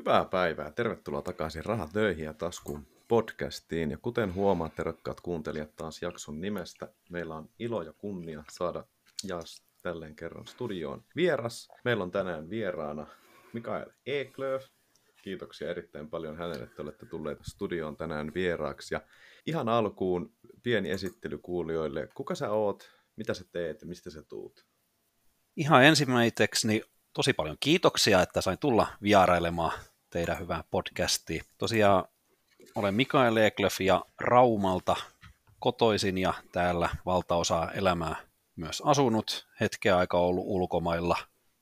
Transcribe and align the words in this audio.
Hyvää 0.00 0.24
päivää. 0.24 0.70
Tervetuloa 0.70 1.22
takaisin 1.22 1.64
Rahat 1.64 1.90
töihin 1.92 2.24
ja 2.24 2.34
taskuun 2.34 2.86
podcastiin. 3.08 3.90
Ja 3.90 3.98
kuten 3.98 4.34
huomaatte, 4.34 4.82
rakkaat 4.82 5.20
kuuntelijat, 5.20 5.76
taas 5.76 6.02
jakson 6.02 6.40
nimestä. 6.40 6.88
Meillä 7.10 7.34
on 7.34 7.48
ilo 7.58 7.82
ja 7.82 7.92
kunnia 7.92 8.44
saada 8.50 8.84
Jas 9.24 9.62
tälleen 9.82 10.16
kerran 10.16 10.46
studioon 10.46 11.04
vieras. 11.16 11.68
Meillä 11.84 12.04
on 12.04 12.10
tänään 12.10 12.50
vieraana 12.50 13.06
Mikael 13.52 13.86
Eklöf. 14.06 14.64
Kiitoksia 15.22 15.70
erittäin 15.70 16.10
paljon 16.10 16.36
hänelle, 16.36 16.64
että 16.64 16.82
olette 16.82 17.06
tulleet 17.06 17.38
studioon 17.42 17.96
tänään 17.96 18.34
vieraaksi. 18.34 18.94
Ja 18.94 19.00
ihan 19.46 19.68
alkuun 19.68 20.34
pieni 20.62 20.90
esittely 20.90 21.38
kuulijoille. 21.38 22.08
Kuka 22.14 22.34
sä 22.34 22.50
oot, 22.50 22.90
mitä 23.16 23.34
sä 23.34 23.44
teet 23.52 23.84
mistä 23.84 24.10
sä 24.10 24.22
tuut? 24.22 24.66
Ihan 25.56 25.84
ensimmäiseksi 25.84 26.66
niin 26.66 26.82
tosi 27.12 27.32
paljon 27.32 27.56
kiitoksia, 27.60 28.22
että 28.22 28.40
sain 28.40 28.58
tulla 28.58 28.86
vierailemaan 29.02 29.72
teidän 30.10 30.38
hyvää 30.38 30.64
podcastia. 30.70 31.44
Tosiaan 31.58 32.04
olen 32.74 32.94
Mikael 32.94 33.36
Eklöf 33.36 33.80
ja 33.80 34.04
Raumalta 34.20 34.96
kotoisin 35.58 36.18
ja 36.18 36.34
täällä 36.52 36.88
valtaosa 37.06 37.68
elämää 37.74 38.16
myös 38.56 38.82
asunut. 38.84 39.48
Hetkeä 39.60 39.96
aika 39.96 40.18
ollut 40.18 40.44
ulkomailla, 40.46 41.16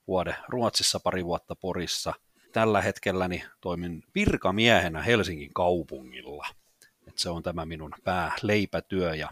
vuode 0.07 0.37
Ruotsissa, 0.49 1.01
pari 1.01 1.25
vuotta 1.25 1.57
Porissa. 1.57 2.15
Tällä 2.53 2.83
hetkelläni 2.83 3.45
toimin 3.61 4.03
virkamiehenä 4.15 5.03
Helsingin 5.03 5.55
kaupungilla. 5.55 6.47
Et 7.09 7.19
se 7.19 7.31
on 7.31 7.43
tämä 7.43 7.67
minun 7.67 7.95
pääleipätyö 8.05 9.15
ja 9.15 9.29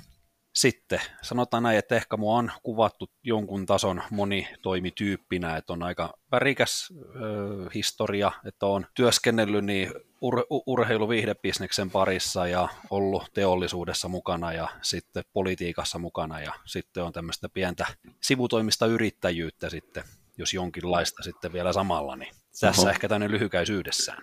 sitten 0.56 1.00
sanotaan 1.22 1.62
näin, 1.62 1.78
että 1.78 1.96
ehkä 1.96 2.16
mua 2.16 2.38
on 2.38 2.52
kuvattu 2.62 3.10
jonkun 3.22 3.66
tason 3.66 4.02
monitoimityyppinä, 4.10 5.56
että 5.56 5.72
on 5.72 5.82
aika 5.82 6.14
värikäs 6.32 6.88
ö, 6.92 7.70
historia, 7.74 8.32
että 8.44 8.66
on 8.66 8.86
työskennellyt 8.94 9.64
niin 9.64 9.90
ur- 10.24 10.62
urheiluviihdebisneksen 10.66 11.90
parissa 11.90 12.46
ja 12.46 12.68
ollut 12.90 13.24
teollisuudessa 13.34 14.08
mukana 14.08 14.52
ja 14.52 14.68
sitten 14.82 15.24
politiikassa 15.32 15.98
mukana 15.98 16.40
ja 16.40 16.52
sitten 16.64 17.04
on 17.04 17.12
tämmöistä 17.12 17.48
pientä 17.48 17.86
sivutoimista 18.22 18.86
yrittäjyyttä 18.86 19.70
sitten, 19.70 20.04
jos 20.38 20.54
jonkinlaista 20.54 21.22
sitten 21.22 21.52
vielä 21.52 21.72
samalla, 21.72 22.16
niin 22.16 22.34
tässä 22.60 22.82
Oho. 22.82 22.90
ehkä 22.90 23.08
tänne 23.08 23.30
lyhykäisyydessään. 23.30 24.22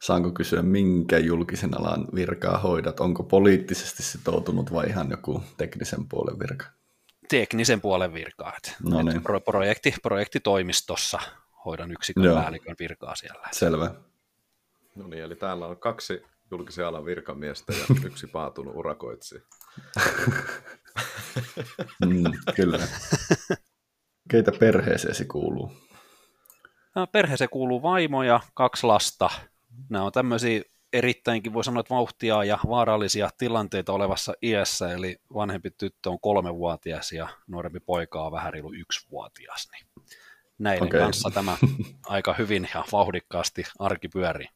Saanko 0.00 0.30
kysyä, 0.30 0.62
minkä 0.62 1.18
julkisen 1.18 1.80
alan 1.80 2.08
virkaa 2.14 2.58
hoidat? 2.58 3.00
Onko 3.00 3.22
poliittisesti 3.22 4.02
sitoutunut 4.02 4.72
vai 4.72 4.86
ihan 4.86 5.10
joku 5.10 5.42
teknisen 5.56 6.08
puolen 6.08 6.38
virka? 6.38 6.66
Teknisen 7.28 7.80
puolen 7.80 8.14
virkaa. 8.14 8.52
No 8.82 9.02
niin. 9.02 9.22
pro- 9.22 9.40
projekti, 9.40 9.94
projektitoimistossa 10.02 11.18
hoidan 11.64 11.92
yksikön 11.92 12.24
Joo. 12.24 12.36
päällikön 12.36 12.76
virkaa 12.78 13.16
siellä. 13.16 13.48
Selvä. 13.52 13.94
No 14.94 15.06
niin, 15.06 15.22
eli 15.22 15.36
täällä 15.36 15.66
on 15.66 15.76
kaksi 15.76 16.22
julkisen 16.50 16.86
alan 16.86 17.04
virkamiestä 17.04 17.72
ja 17.72 17.84
yksi 18.06 18.26
paatunut 18.26 18.76
urakoitsi. 18.76 19.42
mm, 22.06 22.24
kyllä. 22.56 22.78
Keitä 24.30 24.52
perheeseesi 24.60 25.24
kuuluu? 25.24 25.72
Perheeseen 27.12 27.50
kuuluu 27.50 27.82
vaimo 27.82 28.22
ja 28.22 28.40
kaksi 28.54 28.86
lasta 28.86 29.30
nämä 29.88 30.04
on 30.04 30.12
tämmöisiä 30.12 30.62
erittäinkin 30.92 31.52
voi 31.52 31.64
sanoa, 31.64 31.80
että 31.80 31.94
vauhtia 31.94 32.44
ja 32.44 32.58
vaarallisia 32.68 33.30
tilanteita 33.38 33.92
olevassa 33.92 34.34
iässä, 34.42 34.92
eli 34.92 35.16
vanhempi 35.34 35.70
tyttö 35.70 36.10
on 36.10 36.20
kolmevuotias 36.20 37.12
ja 37.12 37.28
nuorempi 37.46 37.80
poika 37.80 38.22
on 38.22 38.32
vähän 38.32 38.52
reilu 38.52 38.72
yksivuotias, 38.72 39.68
niin 39.72 40.06
näiden 40.58 40.86
okay. 40.86 41.00
kanssa 41.00 41.30
tämä 41.30 41.56
aika 42.06 42.34
hyvin 42.34 42.68
ja 42.74 42.84
vauhdikkaasti 42.92 43.64
arki 43.78 44.08
pyörii. 44.08 44.48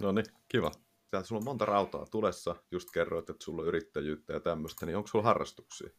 No 0.00 0.12
niin, 0.12 0.26
kiva. 0.48 0.70
Täällä 1.10 1.26
sulla 1.26 1.38
on 1.38 1.44
monta 1.44 1.64
rautaa 1.64 2.06
tulessa, 2.06 2.56
just 2.70 2.90
kerroit, 2.90 3.30
että 3.30 3.44
sulla 3.44 3.62
on 3.62 3.68
yrittäjyyttä 3.68 4.32
ja 4.32 4.40
tämmöistä, 4.40 4.86
niin 4.86 4.96
onko 4.96 5.06
sulla 5.06 5.24
harrastuksia? 5.24 5.90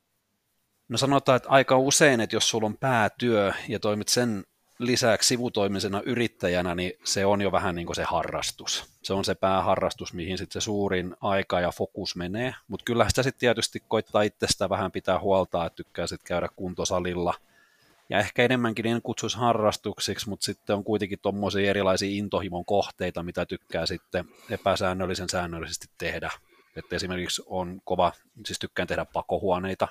No 0.89 0.97
sanotaan, 0.97 1.35
että 1.35 1.49
aika 1.49 1.77
usein, 1.77 2.21
että 2.21 2.35
jos 2.35 2.49
sulla 2.49 2.65
on 2.65 2.77
päätyö 2.77 3.53
ja 3.67 3.79
toimit 3.79 4.07
sen 4.07 4.43
lisäksi 4.79 5.27
sivutoimisena 5.27 6.01
yrittäjänä, 6.05 6.75
niin 6.75 6.93
se 7.03 7.25
on 7.25 7.41
jo 7.41 7.51
vähän 7.51 7.75
niin 7.75 7.85
kuin 7.85 7.95
se 7.95 8.03
harrastus. 8.03 8.85
Se 9.01 9.13
on 9.13 9.25
se 9.25 9.35
pääharrastus, 9.35 10.13
mihin 10.13 10.37
sitten 10.37 10.61
se 10.61 10.65
suurin 10.65 11.15
aika 11.21 11.59
ja 11.59 11.71
fokus 11.71 12.15
menee. 12.15 12.55
Mutta 12.67 12.83
kyllä 12.83 13.09
sitä 13.09 13.23
sitten 13.23 13.39
tietysti 13.39 13.83
koittaa 13.87 14.21
itsestä 14.21 14.69
vähän 14.69 14.91
pitää 14.91 15.19
huolta, 15.19 15.65
että 15.65 15.75
tykkää 15.75 16.07
sitten 16.07 16.27
käydä 16.27 16.49
kuntosalilla. 16.55 17.33
Ja 18.09 18.19
ehkä 18.19 18.43
enemmänkin 18.43 18.85
en 18.85 19.01
kutsuisi 19.01 19.37
harrastuksiksi, 19.37 20.29
mutta 20.29 20.45
sitten 20.45 20.75
on 20.75 20.83
kuitenkin 20.83 21.19
tuommoisia 21.21 21.69
erilaisia 21.69 22.09
intohimon 22.09 22.65
kohteita, 22.65 23.23
mitä 23.23 23.45
tykkää 23.45 23.85
sitten 23.85 24.25
epäsäännöllisen 24.49 25.29
säännöllisesti 25.29 25.87
tehdä. 25.97 26.31
Että 26.75 26.95
esimerkiksi 26.95 27.43
on 27.45 27.81
kova, 27.83 28.11
siis 28.45 28.59
tykkään 28.59 28.87
tehdä 28.87 29.05
pakohuoneita, 29.05 29.87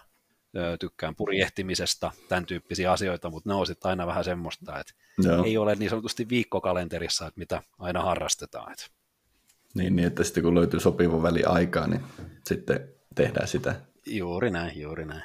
tykkään 0.81 1.17
purjehtimisesta, 1.17 2.13
tämän 2.29 2.47
tyyppisiä 2.47 2.93
asioita, 2.93 3.31
mutta 3.31 3.51
ne 3.51 3.55
on 3.55 3.67
sitten 3.67 3.89
aina 3.89 4.07
vähän 4.07 4.25
semmoista, 4.25 4.81
että 4.81 4.93
Joo. 5.23 5.45
ei 5.45 5.59
ole 5.59 5.75
niin 5.75 5.91
sanotusti 5.91 6.29
viikkokalenterissa, 6.29 7.27
että 7.27 7.39
mitä 7.39 7.63
aina 7.79 8.03
harrastetaan. 8.03 8.73
Että. 8.73 8.87
Niin, 9.75 9.97
niin, 9.97 10.07
että 10.07 10.25
sitten 10.25 10.43
kun 10.43 10.55
löytyy 10.55 10.81
sopiva 10.81 11.23
väli 11.23 11.45
aikaa, 11.45 11.87
niin 11.87 12.01
sitten 12.47 12.89
tehdään 13.15 13.49
sitä. 13.49 13.81
Juuri 14.07 14.51
näin, 14.51 14.81
juuri 14.81 15.05
näin. 15.05 15.25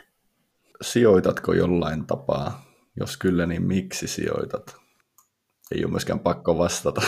Sijoitatko 0.81 1.53
jollain 1.53 2.08
tapaa? 2.08 2.66
Jos 3.00 3.18
kyllä, 3.18 3.46
niin 3.46 3.63
miksi 3.63 4.08
sijoitat? 4.08 4.75
Ei 5.72 5.84
ole 5.86 5.92
myöskään 5.92 6.19
pakko 6.19 6.58
vastata. 6.58 7.02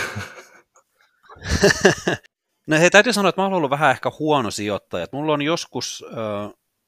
no 2.68 2.78
hei, 2.78 2.90
täytyy 2.90 3.14
sanoa, 3.14 3.30
että 3.30 3.42
mä 3.42 3.46
olen 3.46 3.58
ollut 3.58 3.70
vähän 3.70 3.92
ehkä 3.92 4.12
huono 4.20 4.52
sijoittaja. 4.52 5.08
Mulla 5.12 5.34
on 5.34 5.42
joskus 5.42 6.06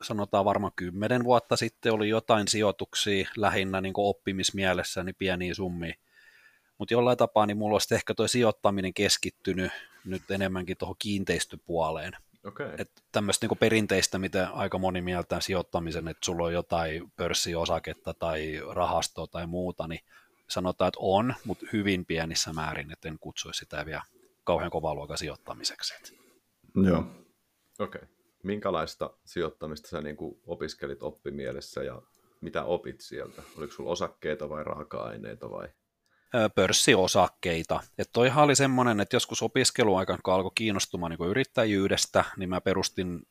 sanotaan 0.02 0.46
varmaan 0.46 0.74
kymmenen 0.76 1.24
vuotta 1.24 1.56
sitten 1.56 1.94
oli 1.94 2.10
jotain 2.10 2.48
sijoituksia 2.48 3.30
lähinnä 3.38 3.82
niin 3.82 3.94
oppimismielessä, 3.98 5.04
niin 5.04 5.16
pieniä 5.16 5.54
summia. 5.54 5.96
Mutta 6.78 6.94
jollain 6.94 7.18
tapaa 7.18 7.46
niin 7.46 7.58
mulla 7.58 7.76
olisi 7.76 7.96
ehkä 7.96 8.14
tuo 8.14 8.28
sijoittaminen 8.28 8.94
keskittynyt 8.94 9.72
nyt 10.06 10.32
enemmänkin 10.32 10.78
tuohon 10.78 10.96
kiinteistöpuoleen. 11.00 12.14
Okay. 12.46 12.70
Että 12.78 13.02
tämmöistä 13.12 13.48
niin 13.48 13.58
perinteistä, 13.58 14.20
mitä 14.20 14.50
aika 14.54 14.78
moni 14.78 15.02
mieltää 15.02 15.42
sijoittamisen, 15.42 16.08
että 16.08 16.26
sulla 16.26 16.46
on 16.46 16.54
jotain 16.54 17.12
pörssiosaketta 17.16 18.14
tai 18.14 18.62
rahastoa 18.74 19.28
tai 19.28 19.48
muuta, 19.48 19.88
niin 19.88 20.02
sanotaan, 20.48 20.88
että 20.88 21.00
on, 21.02 21.36
mutta 21.46 21.66
hyvin 21.74 22.06
pienissä 22.06 22.54
määrin, 22.54 22.92
että 22.92 23.08
en 23.08 23.20
kutsuisi 23.20 23.58
sitä 23.58 23.86
vielä 23.86 24.04
kauhean 24.44 24.72
kovaa 24.72 24.96
luokan 24.96 25.18
sijoittamiseksi. 25.18 25.94
Joo. 26.76 27.00
Okei. 27.80 28.02
Okay 28.02 28.15
minkälaista 28.46 29.18
sijoittamista 29.26 29.90
sä 29.90 30.02
niin 30.02 30.16
kuin 30.16 30.40
opiskelit 30.48 31.04
oppimielessä 31.04 31.84
ja 31.84 32.02
mitä 32.42 32.64
opit 32.64 33.02
sieltä? 33.02 33.42
Oliko 33.58 33.74
sulla 33.74 33.92
osakkeita 33.92 34.50
vai 34.50 34.64
raaka-aineita 34.64 35.50
vai? 35.50 35.68
Pörssiosakkeita. 36.56 37.80
Että 37.98 38.12
toihan 38.14 38.44
oli 38.44 38.56
semmoinen, 38.56 39.00
että 39.00 39.16
joskus 39.16 39.42
opiskeluaikaan, 39.42 40.20
kun 40.24 40.34
alkoi 40.34 40.52
kiinnostumaan 40.56 41.10
niin 41.10 41.30
yrittäjyydestä, 41.30 42.24
niin 42.38 42.50
mä 42.50 42.62
perustin 42.62 43.22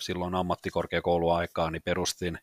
silloin 0.00 0.34
ammattikorkeakouluaikaa, 0.34 1.70
niin 1.70 1.82
perustin 1.82 2.38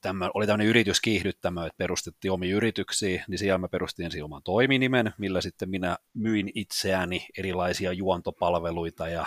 tämä, 0.00 0.30
oli 0.34 0.46
tämmöinen 0.46 0.66
yrityskiihdyttämö, 0.66 1.66
että 1.66 1.76
perustettiin 1.76 2.32
omia 2.32 2.56
yrityksiä, 2.56 3.24
niin 3.28 3.38
siellä 3.38 3.58
mä 3.58 3.68
perustin 3.68 4.04
ensin 4.04 4.24
oman 4.24 4.42
toiminimen, 4.42 5.14
millä 5.18 5.40
sitten 5.40 5.70
minä 5.70 5.98
myin 6.14 6.50
itseäni 6.54 7.26
erilaisia 7.38 7.92
juontopalveluita 7.92 9.08
ja 9.08 9.26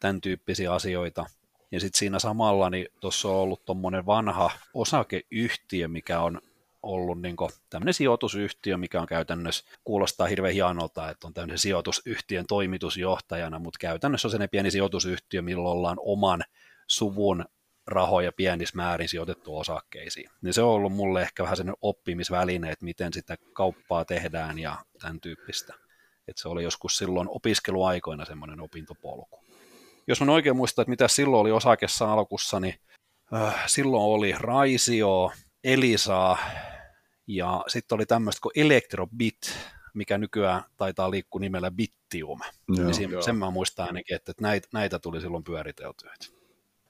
tämän 0.00 0.20
tyyppisiä 0.20 0.72
asioita. 0.74 1.26
Ja 1.72 1.80
sitten 1.80 1.98
siinä 1.98 2.18
samalla, 2.18 2.70
niin 2.70 2.86
tuossa 3.00 3.28
on 3.28 3.34
ollut 3.34 3.64
tuommoinen 3.64 4.06
vanha 4.06 4.50
osakeyhtiö, 4.74 5.88
mikä 5.88 6.20
on 6.20 6.40
ollut 6.82 7.22
niin 7.22 7.36
tämmöinen 7.70 7.94
sijoitusyhtiö, 7.94 8.76
mikä 8.76 9.00
on 9.00 9.06
käytännössä, 9.06 9.64
kuulostaa 9.84 10.26
hirveän 10.26 10.54
hienolta, 10.54 11.10
että 11.10 11.26
on 11.26 11.34
tämmöinen 11.34 11.58
sijoitusyhtiön 11.58 12.46
toimitusjohtajana, 12.46 13.58
mutta 13.58 13.78
käytännössä 13.78 14.28
on 14.28 14.30
sellainen 14.30 14.50
pieni 14.50 14.70
sijoitusyhtiö, 14.70 15.42
millä 15.42 15.68
ollaan 15.68 15.96
oman 16.00 16.44
suvun 16.86 17.44
rahoja 17.86 18.32
pienissä 18.32 18.76
määrin 18.76 19.08
sijoitettu 19.08 19.58
osakkeisiin. 19.58 20.30
Niin 20.42 20.54
se 20.54 20.62
on 20.62 20.70
ollut 20.70 20.92
mulle 20.92 21.22
ehkä 21.22 21.42
vähän 21.42 21.56
sellainen 21.56 21.78
oppimisväline, 21.82 22.70
että 22.70 22.84
miten 22.84 23.12
sitä 23.12 23.36
kauppaa 23.52 24.04
tehdään 24.04 24.58
ja 24.58 24.76
tämän 25.00 25.20
tyyppistä. 25.20 25.74
Että 26.28 26.42
se 26.42 26.48
oli 26.48 26.62
joskus 26.62 26.96
silloin 26.96 27.28
opiskeluaikoina 27.30 28.24
semmoinen 28.24 28.60
opintopolku 28.60 29.51
jos 30.06 30.20
mä 30.20 30.32
oikein 30.32 30.56
muistan, 30.56 30.82
että 30.82 30.90
mitä 30.90 31.08
silloin 31.08 31.40
oli 31.40 31.52
osakessa 31.52 32.12
alkussa, 32.12 32.60
niin 32.60 32.74
äh, 33.34 33.62
silloin 33.66 34.02
oli 34.02 34.34
Raisio, 34.38 35.32
Elisa 35.64 36.36
ja 37.26 37.64
sitten 37.68 37.96
oli 37.96 38.06
tämmöistä 38.06 38.40
kuin 38.42 38.52
Electrobit, 38.56 39.58
mikä 39.94 40.18
nykyään 40.18 40.62
taitaa 40.76 41.10
liikkua 41.10 41.40
nimellä 41.40 41.70
Bittium. 41.70 42.40
Joo, 42.68 42.84
niin 42.86 42.94
siinä, 42.94 43.22
sen 43.22 43.36
mä 43.36 43.50
muistan 43.50 43.86
ainakin, 43.86 44.16
että 44.16 44.32
näitä, 44.40 44.68
näitä 44.72 44.98
tuli 44.98 45.20
silloin 45.20 45.44
pyöriteltyä. 45.44 46.14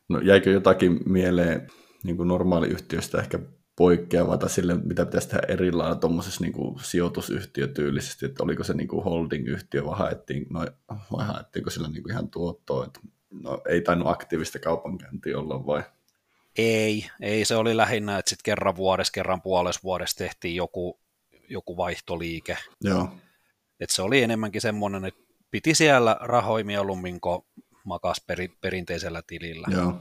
No 0.08 0.20
jäikö 0.20 0.50
jotakin 0.50 1.00
mieleen 1.06 1.68
niin 2.04 2.16
kuin 2.16 2.28
normaaliyhtiöstä 2.28 3.18
ehkä 3.18 3.38
poikkeavaa 3.76 4.38
tai 4.38 4.50
sille, 4.50 4.74
mitä 4.74 5.04
pitäisi 5.04 5.28
tehdä 5.28 5.42
eri 5.48 5.72
lailla 5.72 5.96
tuommoisessa 5.96 6.44
niin 6.44 6.54
sijoitusyhtiötyylisesti, 6.82 8.26
että 8.26 8.42
oliko 8.42 8.64
se 8.64 8.74
niin 8.74 8.88
kuin 8.88 9.04
holding-yhtiö 9.04 9.84
vai, 9.84 9.98
haettiin, 9.98 10.46
no, 10.50 10.66
vai 11.12 11.26
haettiinko 11.26 11.70
sillä 11.70 11.88
niin 11.88 12.02
kuin 12.02 12.12
ihan 12.12 12.30
tuottoa, 12.30 12.84
että 12.84 13.00
no, 13.30 13.62
ei 13.69 13.80
tainnut 13.80 14.08
aktiivista 14.08 14.58
kaupankäyntiä 14.58 15.38
olla 15.38 15.66
vai? 15.66 15.82
Ei, 16.58 17.06
ei 17.20 17.44
se 17.44 17.56
oli 17.56 17.76
lähinnä, 17.76 18.19
että 18.19 18.28
sitten 18.28 18.44
kerran 18.44 18.76
vuodessa, 18.76 19.12
kerran 19.12 19.42
puolessa 19.42 19.80
vuodessa 19.84 20.16
tehtiin 20.16 20.56
joku, 20.56 21.00
joku 21.48 21.76
vaihtoliike. 21.76 22.56
Joo. 22.80 23.08
Et 23.80 23.90
se 23.90 24.02
oli 24.02 24.22
enemmänkin 24.22 24.60
semmoinen, 24.60 25.04
että 25.04 25.20
piti 25.50 25.74
siellä 25.74 26.16
rahoja 26.20 26.64
mieluummin 26.64 27.20
kuin 27.20 27.42
makas 27.84 28.20
peri, 28.26 28.48
perinteisellä 28.60 29.22
tilillä. 29.26 29.66
Joo. 29.70 29.94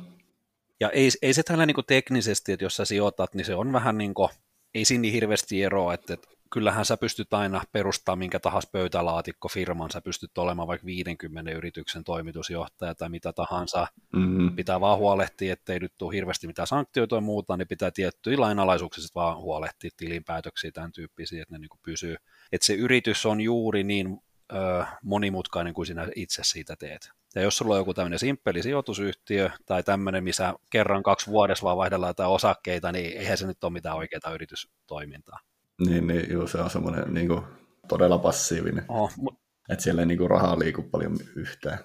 Ja 0.81 0.89
ei, 0.89 1.09
ei 1.21 1.33
se 1.33 1.43
tällä 1.43 1.65
niin 1.65 1.75
teknisesti, 1.87 2.51
että 2.51 2.65
jos 2.65 2.75
sä 2.75 2.85
sijoitat, 2.85 3.35
niin 3.35 3.45
se 3.45 3.55
on 3.55 3.73
vähän 3.73 3.97
niin 3.97 4.13
kuin, 4.13 4.29
ei 4.73 4.85
siinä 4.85 5.01
niin 5.01 5.13
hirveästi 5.13 5.63
eroa, 5.63 5.93
että, 5.93 6.13
että 6.13 6.27
kyllähän 6.53 6.85
sä 6.85 6.97
pystyt 6.97 7.33
aina 7.33 7.61
perustamaan 7.71 8.19
minkä 8.19 8.39
tahansa 8.39 8.69
pöytälaatikko 8.71 9.47
firman, 9.47 9.91
sä 9.91 10.01
pystyt 10.01 10.37
olemaan 10.37 10.67
vaikka 10.67 10.85
50 10.85 11.51
yrityksen 11.51 12.03
toimitusjohtaja 12.03 12.95
tai 12.95 13.09
mitä 13.09 13.33
tahansa. 13.33 13.87
Mm-hmm. 14.13 14.55
Pitää 14.55 14.79
vaan 14.79 14.97
huolehtia, 14.97 15.53
ettei 15.53 15.79
nyt 15.79 15.93
tule 15.97 16.15
hirveästi 16.15 16.47
mitään 16.47 16.67
sanktioita 16.67 17.15
ja 17.15 17.21
muuta, 17.21 17.57
niin 17.57 17.67
pitää 17.67 17.91
tiettyjä 17.91 18.39
lainalaisuuksista 18.39 19.19
vaan 19.19 19.37
huolehtia 19.37 19.89
tilinpäätöksiä 19.97 20.71
tämän 20.71 20.91
tyyppisiä, 20.91 21.41
että 21.41 21.55
ne 21.55 21.59
niin 21.59 21.79
pysyy. 21.85 22.15
Että 22.51 22.65
se 22.65 22.73
yritys 22.73 23.25
on 23.25 23.41
juuri 23.41 23.83
niin 23.83 24.19
ö, 24.53 24.85
monimutkainen 25.03 25.73
kuin 25.73 25.85
sinä 25.85 26.07
itse 26.15 26.41
siitä 26.43 26.75
teet. 26.75 27.20
Ja 27.35 27.41
jos 27.41 27.57
sulla 27.57 27.73
on 27.73 27.79
joku 27.79 27.93
tämmöinen 27.93 28.19
simppeli 28.19 28.63
sijoitusyhtiö 28.63 29.49
tai 29.65 29.83
tämmöinen, 29.83 30.23
missä 30.23 30.53
kerran 30.69 31.03
kaksi 31.03 31.27
vuodessa 31.27 31.63
vaan 31.63 31.77
vaihdellaan 31.77 32.09
jotain 32.09 32.29
osakkeita, 32.29 32.91
niin 32.91 33.17
eihän 33.17 33.37
se 33.37 33.47
nyt 33.47 33.63
ole 33.63 33.73
mitään 33.73 33.97
oikeaa 33.97 34.33
yritystoimintaa. 34.33 35.39
Niin, 35.87 36.07
niin 36.07 36.31
joo, 36.31 36.47
se 36.47 36.57
on 36.57 36.69
semmoinen 36.69 37.13
niin 37.13 37.27
kuin, 37.27 37.41
todella 37.87 38.17
passiivinen. 38.17 38.85
Oh, 38.87 39.11
mu- 39.11 39.35
Että 39.69 39.83
siellä 39.83 40.01
ei 40.01 40.05
niin 40.05 40.17
kuin, 40.17 40.29
rahaa 40.29 40.59
liiku 40.59 40.81
paljon 40.83 41.17
yhtään. 41.35 41.79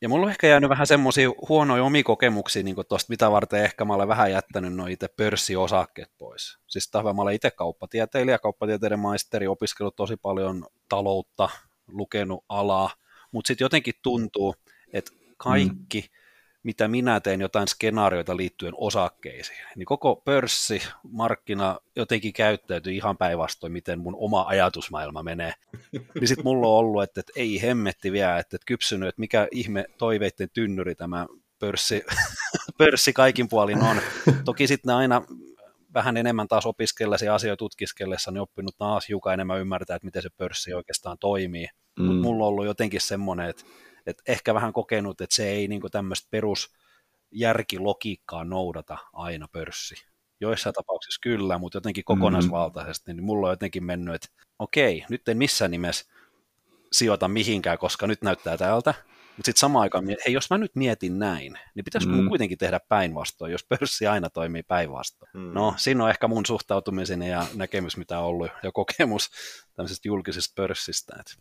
ja 0.00 0.08
mulla 0.08 0.24
on 0.26 0.30
ehkä 0.30 0.46
jäänyt 0.46 0.70
vähän 0.70 0.86
semmoisia 0.86 1.28
huonoja 1.48 1.84
omia 1.84 2.02
kokemuksia 2.02 2.62
niin 2.62 2.76
tuosta, 2.88 3.10
mitä 3.10 3.30
varten 3.30 3.64
ehkä 3.64 3.84
mä 3.84 3.94
olen 3.94 4.08
vähän 4.08 4.32
jättänyt 4.32 4.74
noin 4.74 4.92
itse 4.92 5.08
pörssiosakkeet 5.16 6.10
pois. 6.18 6.58
Siis 6.66 6.90
tämä 6.90 7.12
mä 7.12 7.22
olen 7.22 7.34
itse 7.34 7.50
kauppatieteilijä, 7.50 8.38
kauppatieteiden 8.38 8.98
maisteri, 8.98 9.46
opiskellut 9.46 9.96
tosi 9.96 10.16
paljon 10.16 10.66
taloutta, 10.88 11.48
lukenut 11.88 12.44
alaa, 12.48 12.90
mutta 13.32 13.48
sitten 13.48 13.64
jotenkin 13.64 13.94
tuntuu, 14.02 14.54
että 14.92 15.12
kaikki, 15.36 16.00
mm. 16.00 16.08
mitä 16.62 16.88
minä 16.88 17.20
teen 17.20 17.40
jotain 17.40 17.68
skenaarioita 17.68 18.36
liittyen 18.36 18.74
osakkeisiin, 18.76 19.58
niin 19.76 19.86
koko 19.86 20.16
pörssi, 20.16 20.82
markkina 21.10 21.78
jotenkin 21.96 22.32
käyttäytyy 22.32 22.92
ihan 22.92 23.16
päinvastoin, 23.16 23.72
miten 23.72 23.98
mun 23.98 24.16
oma 24.18 24.42
ajatusmaailma 24.42 25.22
menee. 25.22 25.54
niin 25.92 26.28
sitten 26.28 26.44
mulla 26.44 26.66
on 26.66 26.74
ollut, 26.74 27.02
että, 27.02 27.20
että 27.20 27.32
ei 27.36 27.62
hemmetti 27.62 28.12
vielä, 28.12 28.38
että, 28.38 28.56
että 28.56 28.66
kypsynyt, 28.66 29.08
että 29.08 29.20
mikä 29.20 29.48
ihme 29.50 29.84
toiveiden 29.98 30.50
tynnyri 30.52 30.94
tämä 30.94 31.26
pörssi, 31.58 32.02
pörssi 32.78 33.12
kaikin 33.12 33.48
puolin 33.48 33.82
on. 33.82 33.96
Toki 34.44 34.66
sitten 34.66 34.94
aina 34.94 35.22
vähän 35.94 36.16
enemmän 36.16 36.48
taas 36.48 36.66
opiskellessa 36.66 37.34
asioita 37.34 37.58
tutkiskellessa, 37.58 38.30
niin 38.30 38.40
oppinut 38.40 38.78
taas 38.78 39.08
hiukan 39.08 39.34
enemmän 39.34 39.60
ymmärtää, 39.60 39.96
että 39.96 40.06
miten 40.06 40.22
se 40.22 40.28
pörssi 40.36 40.74
oikeastaan 40.74 41.18
toimii. 41.18 41.66
Mm. 41.98 42.04
Mutta 42.04 42.22
mulla 42.22 42.44
on 42.44 42.48
ollut 42.48 42.64
jotenkin 42.64 43.00
semmoinen, 43.00 43.50
että, 43.50 43.64
että 44.06 44.22
ehkä 44.28 44.54
vähän 44.54 44.72
kokenut, 44.72 45.20
että 45.20 45.36
se 45.36 45.48
ei 45.48 45.68
niin 45.68 45.82
tämmöistä 45.90 46.28
perusjärkilogiikkaa 46.30 48.44
noudata 48.44 48.98
aina 49.12 49.46
pörssi. 49.52 49.94
Joissain 50.40 50.74
tapauksissa 50.74 51.20
kyllä, 51.22 51.58
mutta 51.58 51.76
jotenkin 51.76 52.04
kokonaisvaltaisesti, 52.04 53.14
niin 53.14 53.24
mulla 53.24 53.46
on 53.46 53.52
jotenkin 53.52 53.84
mennyt, 53.84 54.14
että 54.14 54.28
okei, 54.58 55.04
nyt 55.10 55.28
en 55.28 55.38
missään 55.38 55.70
nimessä 55.70 56.06
sijoita 56.92 57.28
mihinkään, 57.28 57.78
koska 57.78 58.06
nyt 58.06 58.22
näyttää 58.22 58.56
täältä, 58.56 58.94
mutta 59.36 59.46
sitten 59.46 59.60
samaan 59.60 59.82
aikaan, 59.82 60.04
hei, 60.08 60.32
jos 60.32 60.50
mä 60.50 60.58
nyt 60.58 60.76
mietin 60.76 61.18
näin, 61.18 61.58
niin 61.74 61.84
pitäisikö 61.84 62.12
mm. 62.12 62.16
mun 62.16 62.28
kuitenkin 62.28 62.58
tehdä 62.58 62.80
päinvastoin, 62.88 63.52
jos 63.52 63.64
pörssi 63.64 64.06
aina 64.06 64.30
toimii 64.30 64.62
päinvastoin. 64.62 65.30
Mm. 65.34 65.52
No, 65.54 65.74
siinä 65.76 66.04
on 66.04 66.10
ehkä 66.10 66.28
mun 66.28 66.46
suhtautumiseni 66.46 67.30
ja 67.30 67.46
näkemys, 67.54 67.96
mitä 67.96 68.18
on 68.18 68.24
ollut, 68.24 68.50
ja 68.62 68.72
kokemus 68.72 69.30
tämmöisestä 69.76 70.08
julkisesta 70.08 70.52
pörssistä. 70.56 71.16
Että 71.20 71.32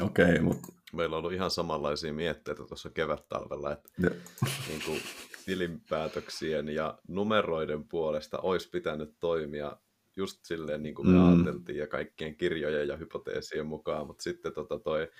Okei, 0.00 0.24
okay, 0.24 0.40
mutta... 0.40 0.68
Meillä 0.92 1.16
on 1.16 1.18
ollut 1.18 1.32
ihan 1.32 1.50
samanlaisia 1.50 2.12
mietteitä 2.12 2.64
tuossa 2.66 2.90
kevät-talvella, 2.90 3.72
että 3.72 3.88
niin 4.68 4.82
kuin 4.86 5.00
tilinpäätöksien 5.46 6.68
ja 6.68 6.98
numeroiden 7.08 7.88
puolesta 7.88 8.38
olisi 8.38 8.70
pitänyt 8.70 9.14
toimia 9.20 9.76
just 10.16 10.44
silleen 10.44 10.82
niin 10.82 10.94
kuin 10.94 11.08
me 11.08 11.18
mm. 11.18 11.28
ajateltiin 11.28 11.78
ja 11.78 11.86
kaikkien 11.86 12.36
kirjojen 12.36 12.88
ja 12.88 12.96
hypoteesien 12.96 13.66
mukaan, 13.66 14.06
mutta 14.06 14.22
sitten 14.22 14.52
tota 14.54 14.78
toi, 14.78 15.10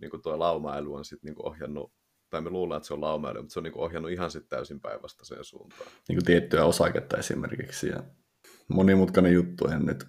niin 0.00 0.10
kuin 0.10 0.22
toi 0.22 0.38
laumailu 0.38 0.94
on 0.94 1.04
sitten 1.04 1.28
niin 1.28 1.46
ohjannut, 1.46 1.92
tai 2.30 2.40
me 2.40 2.50
luullaan, 2.50 2.76
että 2.76 2.86
se 2.86 2.94
on 2.94 3.00
laumailu, 3.00 3.38
mutta 3.38 3.52
se 3.52 3.58
on 3.58 3.64
niin 3.64 3.78
ohjannut 3.78 4.12
ihan 4.12 4.30
sitten 4.30 4.48
täysin 4.48 4.80
päinvastaiseen 4.80 5.44
suuntaan. 5.44 5.90
Niin 6.08 6.16
kuin 6.16 6.24
tiettyä 6.24 6.64
osaketta 6.64 7.16
esimerkiksi 7.16 7.88
ja 7.88 8.02
monimutkainen 8.68 9.32
juttu, 9.32 9.68
en 9.68 9.86
nyt 9.86 10.04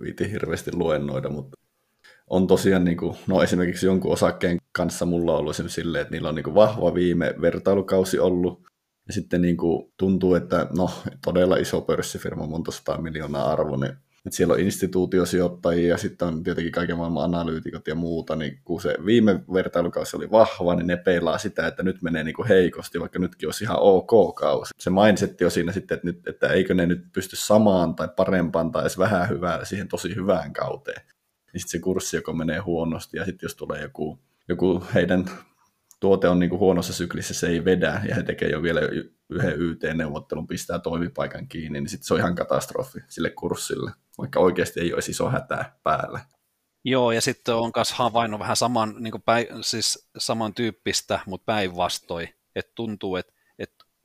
viiti 0.00 0.30
hirveästi 0.30 0.76
luennoida, 0.76 1.28
mutta 1.28 1.56
on 2.30 2.46
tosiaan, 2.46 2.84
niin 2.84 2.96
kuin, 2.96 3.16
no 3.26 3.42
esimerkiksi 3.42 3.86
jonkun 3.86 4.12
osakkeen 4.12 4.58
kanssa 4.72 5.06
mulla 5.06 5.32
on 5.32 5.38
ollut 5.38 5.56
silleen, 5.66 6.02
että 6.02 6.12
niillä 6.12 6.28
on 6.28 6.34
niin 6.34 6.44
kuin 6.44 6.54
vahva 6.54 6.94
viime 6.94 7.34
vertailukausi 7.40 8.18
ollut, 8.18 8.62
ja 9.06 9.12
sitten 9.12 9.42
niin 9.42 9.56
kuin 9.56 9.92
tuntuu, 9.96 10.34
että 10.34 10.66
no 10.76 10.90
todella 11.24 11.56
iso 11.56 11.80
pörssifirma, 11.80 12.46
monta 12.46 12.70
sataa 12.70 13.00
miljoonaa 13.00 13.52
arvo, 13.52 13.76
niin 13.76 13.96
että 14.28 14.36
siellä 14.36 14.54
on 14.54 14.60
instituutiosijoittajia 14.60 15.88
ja 15.88 15.96
sitten 15.96 16.28
on 16.28 16.42
tietenkin 16.42 16.72
kaiken 16.72 16.96
maailman 16.96 17.34
analyytikot 17.34 17.86
ja 17.86 17.94
muuta, 17.94 18.36
niin 18.36 18.60
kun 18.64 18.80
se 18.80 18.94
viime 19.06 19.40
vertailukausi 19.52 20.16
oli 20.16 20.30
vahva, 20.30 20.74
niin 20.74 20.86
ne 20.86 20.96
peilaa 20.96 21.38
sitä, 21.38 21.66
että 21.66 21.82
nyt 21.82 22.02
menee 22.02 22.24
niin 22.24 22.34
kuin 22.34 22.48
heikosti, 22.48 23.00
vaikka 23.00 23.18
nytkin 23.18 23.48
olisi 23.48 23.64
ihan 23.64 23.78
ok 23.80 24.34
kausi. 24.34 24.74
Se 24.78 24.90
mindsetti 24.90 25.44
on 25.44 25.50
siinä 25.50 25.72
sitten, 25.72 25.94
että, 25.94 26.06
nyt, 26.06 26.28
että 26.28 26.48
eikö 26.48 26.74
ne 26.74 26.86
nyt 26.86 27.04
pysty 27.12 27.36
samaan 27.36 27.94
tai 27.94 28.08
parempaan 28.16 28.72
tai 28.72 28.82
edes 28.82 28.98
vähän 28.98 29.28
hyvää 29.28 29.64
siihen 29.64 29.88
tosi 29.88 30.14
hyvään 30.14 30.52
kauteen 30.52 31.02
niin 31.52 31.60
sitten 31.60 31.80
se 31.80 31.82
kurssi 31.82 32.16
joko 32.16 32.32
menee 32.32 32.58
huonosti, 32.58 33.16
ja 33.16 33.24
sitten 33.24 33.46
jos 33.46 33.54
tulee 33.54 33.82
joku, 33.82 34.18
joku 34.48 34.84
heidän 34.94 35.24
tuote 36.00 36.28
on 36.28 36.38
niin 36.38 36.50
kuin 36.50 36.60
huonossa 36.60 36.92
syklissä, 36.92 37.34
se 37.34 37.48
ei 37.48 37.64
vedä, 37.64 38.02
ja 38.08 38.14
he 38.14 38.22
tekee 38.22 38.50
jo 38.50 38.62
vielä 38.62 38.80
yhden 39.30 39.60
YT-neuvottelun, 39.60 40.46
pistää 40.46 40.78
toimipaikan 40.78 41.48
kiinni, 41.48 41.80
niin 41.80 41.88
sitten 41.88 42.06
se 42.06 42.14
on 42.14 42.20
ihan 42.20 42.34
katastrofi 42.34 43.00
sille 43.08 43.30
kurssille, 43.30 43.90
vaikka 44.18 44.40
oikeasti 44.40 44.80
ei 44.80 44.94
olisi 44.94 45.10
iso 45.10 45.30
hätää 45.30 45.78
päällä. 45.82 46.20
Joo, 46.84 47.12
ja 47.12 47.20
sitten 47.20 47.54
on 47.54 47.72
myös 47.76 47.92
havainnut 47.92 48.40
vähän 48.40 48.56
saman, 48.56 48.94
niin 48.98 49.22
päin, 49.24 49.46
siis 49.60 50.08
samantyyppistä, 50.18 51.20
mutta 51.26 51.44
päinvastoin, 51.44 52.28
että 52.54 52.72
tuntuu, 52.74 53.16
että 53.16 53.32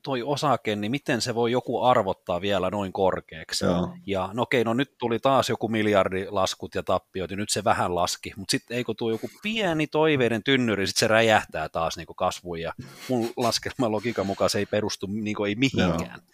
toi 0.03 0.23
osake, 0.23 0.75
niin 0.75 0.91
miten 0.91 1.21
se 1.21 1.35
voi 1.35 1.51
joku 1.51 1.83
arvottaa 1.83 2.41
vielä 2.41 2.69
noin 2.69 2.93
korkeaksi. 2.93 3.65
Joo. 3.65 3.97
Ja 4.05 4.29
no 4.33 4.41
okei, 4.41 4.63
no 4.63 4.73
nyt 4.73 4.97
tuli 4.97 5.19
taas 5.19 5.49
joku 5.49 5.67
miljardilaskut 5.67 6.75
ja 6.75 6.83
tappiot, 6.83 7.31
ja 7.31 7.37
nyt 7.37 7.49
se 7.49 7.63
vähän 7.63 7.95
laski, 7.95 8.33
mutta 8.37 8.51
sitten 8.51 8.77
eikö 8.77 8.93
tuo 8.97 9.11
joku 9.11 9.29
pieni 9.43 9.87
toiveiden 9.87 10.43
tynnyri, 10.43 10.87
sitten 10.87 10.99
se 10.99 11.07
räjähtää 11.07 11.69
taas 11.69 11.97
niin 11.97 12.07
kasvuun, 12.15 12.61
ja 12.61 12.73
mun 13.09 13.33
laskelman 13.37 13.91
logiikan 13.91 14.25
mukaan 14.25 14.49
se 14.49 14.59
ei 14.59 14.65
perustu 14.65 15.07
niin 15.07 15.37
ei 15.47 15.55
mihinkään. 15.55 15.99
Joo. 15.99 16.33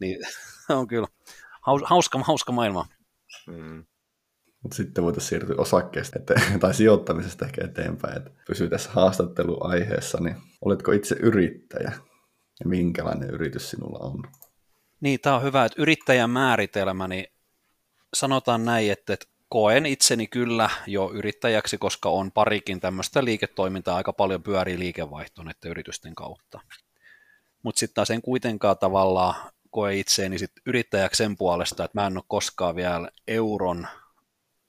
Niin 0.00 0.18
on 0.78 0.86
kyllä 0.86 1.08
hauska, 1.84 2.18
hauska 2.18 2.52
maailma. 2.52 2.86
Mm. 3.46 3.84
Sitten 4.72 5.04
voitaisiin 5.04 5.28
siirtyä 5.28 5.54
osakkeesta 5.58 6.18
eteen, 6.18 6.60
tai 6.60 6.74
sijoittamisesta 6.74 7.44
ehkä 7.44 7.64
eteenpäin, 7.64 8.16
että 8.16 8.30
pysyy 8.46 8.68
tässä 8.68 8.90
haastatteluaiheessa, 8.92 10.18
niin 10.20 10.36
oletko 10.60 10.92
itse 10.92 11.16
yrittäjä? 11.20 11.92
ja 12.60 12.68
minkälainen 12.68 13.30
yritys 13.30 13.70
sinulla 13.70 13.98
on. 13.98 14.22
Niin, 15.00 15.20
tämä 15.20 15.36
on 15.36 15.42
hyvä, 15.42 15.64
että 15.64 15.82
yrittäjän 15.82 16.30
määritelmä, 16.30 17.08
niin 17.08 17.26
sanotaan 18.14 18.64
näin, 18.64 18.92
että, 18.92 19.16
koen 19.48 19.86
itseni 19.86 20.26
kyllä 20.26 20.70
jo 20.86 21.10
yrittäjäksi, 21.14 21.78
koska 21.78 22.08
on 22.08 22.32
parikin 22.32 22.80
tämmöistä 22.80 23.24
liiketoimintaa 23.24 23.96
aika 23.96 24.12
paljon 24.12 24.42
pyörii 24.42 24.78
liikevaihtoon 24.78 25.50
että 25.50 25.68
yritysten 25.68 26.14
kautta. 26.14 26.60
Mutta 27.62 27.78
sitten 27.78 27.94
taas 27.94 28.10
en 28.10 28.22
kuitenkaan 28.22 28.78
tavallaan 28.78 29.34
koe 29.76 29.96
itseäni 29.96 30.38
sit 30.38 30.52
yrittäjäksi 30.66 31.18
sen 31.18 31.36
puolesta, 31.36 31.84
että 31.84 32.00
mä 32.00 32.06
en 32.06 32.16
ole 32.16 32.24
koskaan 32.28 32.76
vielä 32.76 33.10
euron 33.28 33.86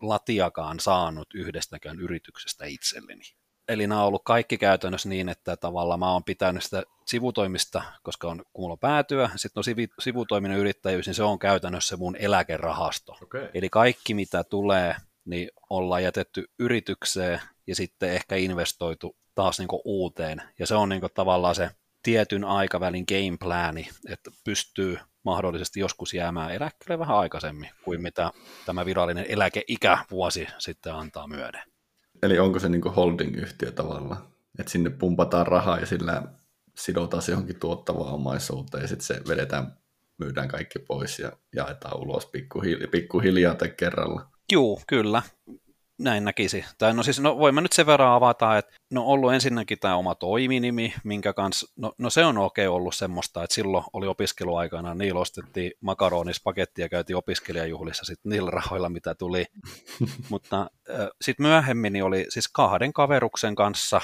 latiakaan 0.02 0.80
saanut 0.80 1.28
yhdestäkään 1.34 2.00
yrityksestä 2.00 2.66
itselleni. 2.66 3.22
Eli 3.68 3.88
nämä 3.88 4.02
on 4.02 4.08
ollut 4.08 4.22
kaikki 4.26 4.58
käytännössä 4.58 5.10
niin, 5.10 5.30
että 5.30 5.58
tavallaan 5.58 6.00
mä 6.00 6.12
oon 6.12 6.24
pitänyt 6.24 6.64
sitä 6.64 6.84
sivutoimista, 7.06 7.84
koska 8.04 8.28
on, 8.28 8.44
kun 8.54 8.64
mulla 8.64 8.74
on 8.74 8.80
päätyä, 8.80 9.30
sitten 9.36 9.60
on 9.60 9.64
sivi, 9.64 9.88
sivutoiminen 10.00 10.58
yrittäjyys, 10.58 11.06
niin 11.06 11.16
se 11.16 11.24
on 11.24 11.40
käytännössä 11.40 11.98
mun 11.98 12.16
eläkerahasto. 12.16 13.18
Okay. 13.24 13.50
Eli 13.54 13.70
kaikki 13.70 14.14
mitä 14.14 14.44
tulee, 14.44 14.96
niin 15.26 15.50
ollaan 15.70 16.04
jätetty 16.04 16.46
yritykseen 16.60 17.42
ja 17.68 17.76
sitten 17.76 18.14
ehkä 18.14 18.36
investoitu 18.36 19.16
taas 19.36 19.60
niin 19.60 19.70
uuteen. 19.86 20.42
Ja 20.60 20.68
se 20.68 20.76
on 20.76 20.90
niin 20.90 21.02
tavallaan 21.14 21.56
se 21.56 21.70
tietyn 22.08 22.44
aikavälin 22.44 23.06
game 23.08 23.38
plani, 23.40 23.90
että 24.10 24.32
pystyy 24.44 24.98
mahdollisesti 25.24 25.80
joskus 25.80 26.14
jäämään 26.14 26.52
eläkkeelle 26.52 27.00
vähän 27.00 27.18
aikaisemmin 27.18 27.70
kuin 27.84 28.02
mitä 28.02 28.32
tämä 28.66 28.86
virallinen 28.86 29.26
eläkeikävuosi 29.30 30.48
sitten 30.58 30.94
antaa 30.94 31.28
myöden. 31.28 31.62
Eli 32.24 32.40
onko 32.40 32.60
se 32.60 32.70
niin 32.70 32.84
holding-yhtiö 32.84 33.72
tavallaan, 33.72 34.28
että 34.60 34.72
sinne 34.72 34.90
pumpataan 34.90 35.48
rahaa 35.48 35.80
ja 35.80 35.86
sillä 35.86 36.24
sidotaan 36.78 37.24
se 37.24 37.32
johonkin 37.32 37.60
tuottavaan 37.60 38.14
omaisuuteen 38.14 38.82
ja 38.82 38.88
sitten 38.88 39.08
se 39.08 39.22
vedetään, 39.28 39.78
myydään 40.18 40.48
kaikki 40.48 40.80
pois 40.80 41.20
ja 41.20 41.32
jaetaan 41.56 42.00
ulos 42.00 42.26
pikkuhiljaa, 42.26 42.92
pikkuhiljaa 42.92 43.56
tai 43.56 43.70
kerralla. 43.70 44.28
Joo, 44.52 44.82
kyllä 44.88 45.22
näin 46.00 46.26
näkisi. 46.26 46.66
Tai 46.78 46.94
no 46.94 47.04
siis, 47.04 47.20
no 47.20 47.38
voin 47.38 47.56
mä 47.56 47.62
nyt 47.62 47.74
sen 47.74 47.86
verran 47.86 48.14
avata, 48.14 48.58
että 48.58 48.76
no 48.92 49.04
ollut 49.04 49.34
ensinnäkin 49.34 49.80
tämä 49.80 49.96
oma 49.96 50.16
toiminimi, 50.16 50.94
minkä 51.04 51.34
kanssa, 51.34 51.74
no, 51.76 51.94
no 51.98 52.10
se 52.10 52.26
on 52.26 52.38
oikein 52.38 52.70
ollut 52.70 52.96
semmoista, 52.96 53.44
että 53.44 53.54
silloin 53.54 53.84
oli 53.94 54.08
opiskeluaikana, 54.08 54.94
niillä 54.94 55.20
ostettiin 55.20 55.72
makaronispaketti 55.82 56.82
ja 56.82 56.90
käytiin 56.90 57.18
opiskelijajuhlissa 57.18 58.06
sitten 58.06 58.30
niillä 58.30 58.52
rahoilla, 58.52 58.90
mitä 58.90 59.16
tuli. 59.16 59.46
Mutta 60.30 60.62
äh, 60.90 61.08
sitten 61.22 61.46
myöhemmin 61.46 61.94
niin 61.94 62.04
oli 62.04 62.26
siis 62.30 62.48
kahden 62.48 62.94
kaveruksen 62.94 63.56
kanssa 63.56 64.02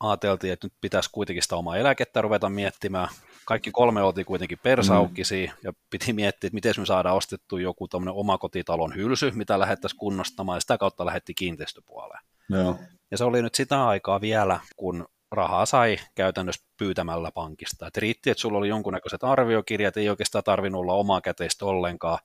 ajateltiin, 0.00 0.52
että 0.52 0.66
nyt 0.66 0.74
pitäisi 0.80 1.10
kuitenkin 1.12 1.42
sitä 1.42 1.56
omaa 1.56 1.76
eläkettä 1.76 2.22
ruveta 2.22 2.48
miettimään, 2.48 3.08
kaikki 3.48 3.70
kolme 3.70 4.02
oltiin 4.02 4.26
kuitenkin 4.26 4.58
persaukkisia 4.62 5.50
mm. 5.50 5.58
ja 5.64 5.72
piti 5.90 6.12
miettiä, 6.12 6.48
että 6.48 6.54
miten 6.54 6.74
me 6.78 6.86
saadaan 6.86 7.16
ostettu 7.16 7.58
joku 7.58 7.88
omakotitalon 8.12 8.94
hylsy, 8.94 9.30
mitä 9.30 9.58
lähettäisiin 9.58 9.98
kunnostamaan 9.98 10.56
ja 10.56 10.60
sitä 10.60 10.78
kautta 10.78 11.06
lähetti 11.06 11.34
kiinteistöpuoleen. 11.34 12.20
Joo. 12.50 12.76
Ja 13.10 13.18
se 13.18 13.24
oli 13.24 13.42
nyt 13.42 13.54
sitä 13.54 13.86
aikaa 13.86 14.20
vielä, 14.20 14.60
kun 14.76 15.08
rahaa 15.32 15.66
sai 15.66 15.96
käytännössä 16.14 16.66
pyytämällä 16.76 17.30
pankista. 17.30 17.86
Et 17.86 17.96
riitti, 17.96 18.30
että 18.30 18.40
sulla 18.40 18.58
oli 18.58 18.68
jonkunnäköiset 18.68 19.24
arviokirjat, 19.24 19.96
ei 19.96 20.08
oikeastaan 20.08 20.44
tarvinnut 20.44 20.80
olla 20.80 20.94
omaa 20.94 21.20
käteistä 21.20 21.66
ollenkaan, 21.66 22.18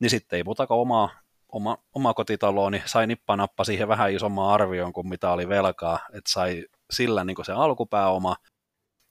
niin 0.00 0.10
sitten 0.10 0.36
ei 0.36 0.44
putaka 0.44 0.74
omaa, 0.74 1.10
oma, 1.48 1.78
oma 1.94 2.14
kotitaloon, 2.14 2.72
niin 2.72 2.82
sai 2.86 3.06
nippanappa 3.06 3.64
siihen 3.64 3.88
vähän 3.88 4.12
isomman 4.12 4.52
arvion 4.52 4.92
kuin 4.92 5.08
mitä 5.08 5.30
oli 5.30 5.48
velkaa, 5.48 5.98
että 6.12 6.32
sai 6.32 6.64
sillä 6.90 7.24
niin 7.24 7.44
se 7.44 7.52
alkupääoma, 7.52 8.36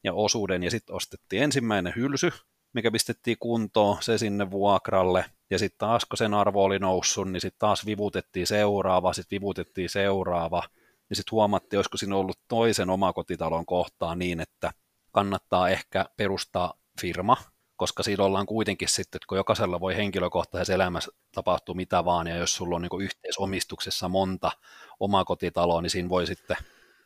ja 0.03 0.13
osuuden, 0.13 0.63
ja 0.63 0.72
sitten 0.72 0.96
ostettiin 0.96 1.44
ensimmäinen 1.44 1.94
hylsy, 1.96 2.32
mikä 2.74 2.91
pistettiin 2.91 3.38
kuntoon, 3.39 3.98
se 4.01 4.18
sinne 4.18 4.51
vuokralle, 4.51 5.25
ja 5.50 5.60
sitten 5.60 5.77
taas 5.77 6.06
kun 6.06 6.18
sen 6.18 6.34
arvo 6.34 6.63
oli 6.63 6.79
noussut, 6.79 7.32
niin 7.32 7.41
sitten 7.41 7.60
taas 7.60 7.86
vivutettiin 7.86 8.48
seuraava, 8.48 9.13
sitten 9.13 9.36
vivutettiin 9.41 9.89
seuraava, 9.89 10.63
niin 11.10 11.18
sitten 11.18 11.32
huomattiin, 11.32 11.77
olisiko 11.77 11.98
siinä 11.98 12.15
ollut 12.15 12.39
toisen 12.48 12.89
omakotitalon 12.89 13.65
kohtaa 13.65 14.15
niin, 14.15 14.39
että 14.39 14.72
kannattaa 15.12 15.70
ehkä 15.70 16.06
perustaa 16.18 16.74
firma, 17.01 17.38
koska 17.75 18.03
siinä 18.03 18.24
ollaan 18.24 18.46
kuitenkin 18.46 18.89
sitten, 18.89 19.18
että 19.18 19.27
kun 19.27 19.38
jokaisella 19.38 19.79
voi 19.79 19.96
henkilökohtaisessa 19.96 20.74
elämässä 20.74 21.12
tapahtua 21.36 21.75
mitä 21.75 22.06
vaan, 22.06 22.27
ja 22.27 22.36
jos 22.36 22.56
sulla 22.56 22.75
on 22.75 22.82
niin 22.82 23.01
yhteisomistuksessa 23.01 24.10
monta 24.10 24.51
omakotitaloa, 25.00 25.82
niin 25.82 25.89
siinä 25.89 26.10
voi 26.10 26.27
sitten 26.27 26.58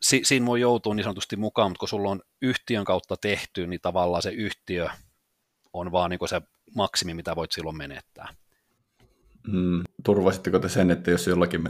si, 0.03 0.21
siinä 0.23 0.45
voi 0.45 0.61
joutua 0.61 0.95
niin 0.95 1.03
sanotusti 1.03 1.35
mukaan, 1.35 1.71
mutta 1.71 1.79
kun 1.79 1.87
sulla 1.87 2.09
on 2.09 2.21
yhtiön 2.41 2.85
kautta 2.85 3.15
tehty, 3.21 3.67
niin 3.67 3.81
tavallaan 3.81 4.21
se 4.21 4.31
yhtiö 4.31 4.87
on 5.73 5.91
vaan 5.91 6.09
niin 6.09 6.29
se 6.29 6.41
maksimi, 6.75 7.13
mitä 7.13 7.35
voit 7.35 7.51
silloin 7.51 7.77
menettää. 7.77 8.35
Mm, 9.47 9.81
turvasitteko 10.03 10.59
te 10.59 10.69
sen, 10.69 10.91
että 10.91 11.11
jos 11.11 11.27
jollakin 11.27 11.69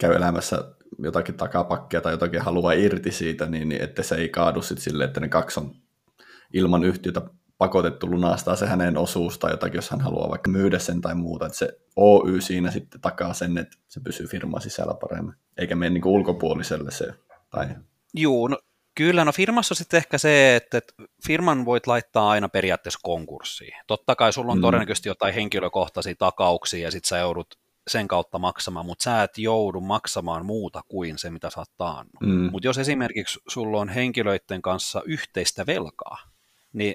käy 0.00 0.14
elämässä 0.14 0.64
jotakin 0.98 1.34
takapakkia 1.34 2.00
tai 2.00 2.12
jotakin 2.12 2.42
haluaa 2.42 2.72
irti 2.72 3.12
siitä, 3.12 3.46
niin, 3.46 3.68
niin 3.68 3.82
että 3.82 4.02
se 4.02 4.14
ei 4.14 4.28
kaadu 4.28 4.62
sitten 4.62 4.84
silleen, 4.84 5.08
että 5.08 5.20
ne 5.20 5.28
kaksi 5.28 5.60
on 5.60 5.74
ilman 6.52 6.84
yhtiötä 6.84 7.22
pakotettu 7.58 8.10
lunastaa 8.10 8.56
se 8.56 8.66
hänen 8.66 8.96
osuus 8.96 9.38
tai 9.38 9.50
jotakin, 9.50 9.78
jos 9.78 9.90
hän 9.90 10.00
haluaa 10.00 10.28
vaikka 10.28 10.50
myydä 10.50 10.78
sen 10.78 11.00
tai 11.00 11.14
muuta, 11.14 11.46
että 11.46 11.58
se 11.58 11.78
Oy 12.00 12.40
siinä 12.40 12.70
sitten 12.70 13.00
takaa 13.00 13.34
sen, 13.34 13.58
että 13.58 13.76
se 13.88 14.00
pysyy 14.00 14.26
firman 14.26 14.60
sisällä 14.60 14.94
paremmin, 14.94 15.34
eikä 15.56 15.76
mene 15.76 15.90
niin 15.90 16.06
ulkopuoliselle 16.06 16.90
se 16.90 17.06
tai... 17.50 17.66
Juu, 18.14 18.46
no, 18.46 18.58
kyllä, 18.94 19.24
no 19.24 19.32
firmassa 19.32 19.72
on 19.72 19.76
sitten 19.76 19.98
ehkä 19.98 20.18
se, 20.18 20.56
että, 20.56 20.78
että 20.78 20.94
firman 21.26 21.64
voit 21.64 21.86
laittaa 21.86 22.30
aina 22.30 22.48
periaatteessa 22.48 23.00
konkurssiin. 23.02 23.74
Totta 23.86 24.16
kai 24.16 24.32
sulla 24.32 24.52
on 24.52 24.58
mm. 24.58 24.62
todennäköisesti 24.62 25.08
jotain 25.08 25.34
henkilökohtaisia 25.34 26.14
takauksia 26.18 26.82
ja 26.82 26.90
sitten 26.90 27.08
sä 27.08 27.18
joudut 27.18 27.58
sen 27.88 28.08
kautta 28.08 28.38
maksamaan, 28.38 28.86
mutta 28.86 29.02
sä 29.02 29.22
et 29.22 29.38
joudu 29.38 29.80
maksamaan 29.80 30.46
muuta 30.46 30.80
kuin 30.88 31.18
se, 31.18 31.30
mitä 31.30 31.50
sä 31.50 31.60
oot 31.60 31.76
taannut. 31.76 32.20
Mm. 32.20 32.50
Mutta 32.52 32.68
jos 32.68 32.78
esimerkiksi 32.78 33.40
sulla 33.48 33.80
on 33.80 33.88
henkilöiden 33.88 34.62
kanssa 34.62 35.02
yhteistä 35.06 35.66
velkaa, 35.66 36.18
niin 36.72 36.94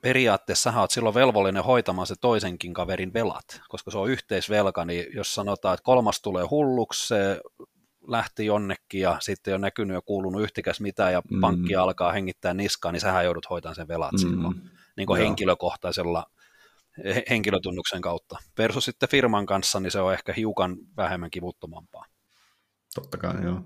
periaatteessa 0.00 0.72
sä 0.72 0.80
oot 0.80 0.90
silloin 0.90 1.14
velvollinen 1.14 1.64
hoitamaan 1.64 2.06
se 2.06 2.14
toisenkin 2.20 2.74
kaverin 2.74 3.12
velat, 3.12 3.60
koska 3.68 3.90
se 3.90 3.98
on 3.98 4.10
yhteisvelka, 4.10 4.84
niin 4.84 5.06
jos 5.14 5.34
sanotaan, 5.34 5.74
että 5.74 5.84
kolmas 5.84 6.20
tulee 6.20 6.44
hulluksi, 6.50 7.06
se 7.06 7.40
lähti 8.08 8.46
jonnekin 8.46 9.00
ja 9.00 9.16
sitten 9.20 9.54
on 9.54 9.60
näkynyt 9.60 9.94
ja 9.94 10.02
kuulunut 10.02 10.42
yhtikäs 10.42 10.80
mitään 10.80 11.12
ja 11.12 11.22
mm. 11.30 11.40
pankki 11.40 11.76
alkaa 11.76 12.12
hengittää 12.12 12.54
niskaa, 12.54 12.92
niin 12.92 13.00
sähän 13.00 13.24
joudut 13.24 13.50
hoitamaan 13.50 13.76
sen 13.76 13.88
velat 13.88 14.12
mm. 14.12 14.18
silloin 14.18 14.70
niin 14.96 15.06
kuin 15.06 15.20
henkilökohtaisella 15.20 16.26
henkilötunnuksen 17.30 18.00
kautta. 18.00 18.38
Versus 18.58 18.84
sitten 18.84 19.08
firman 19.08 19.46
kanssa, 19.46 19.80
niin 19.80 19.90
se 19.90 20.00
on 20.00 20.12
ehkä 20.12 20.32
hiukan 20.32 20.76
vähemmän 20.96 21.30
kivuttomampaa. 21.30 22.04
Totta 22.94 23.18
kai, 23.18 23.44
joo. 23.44 23.60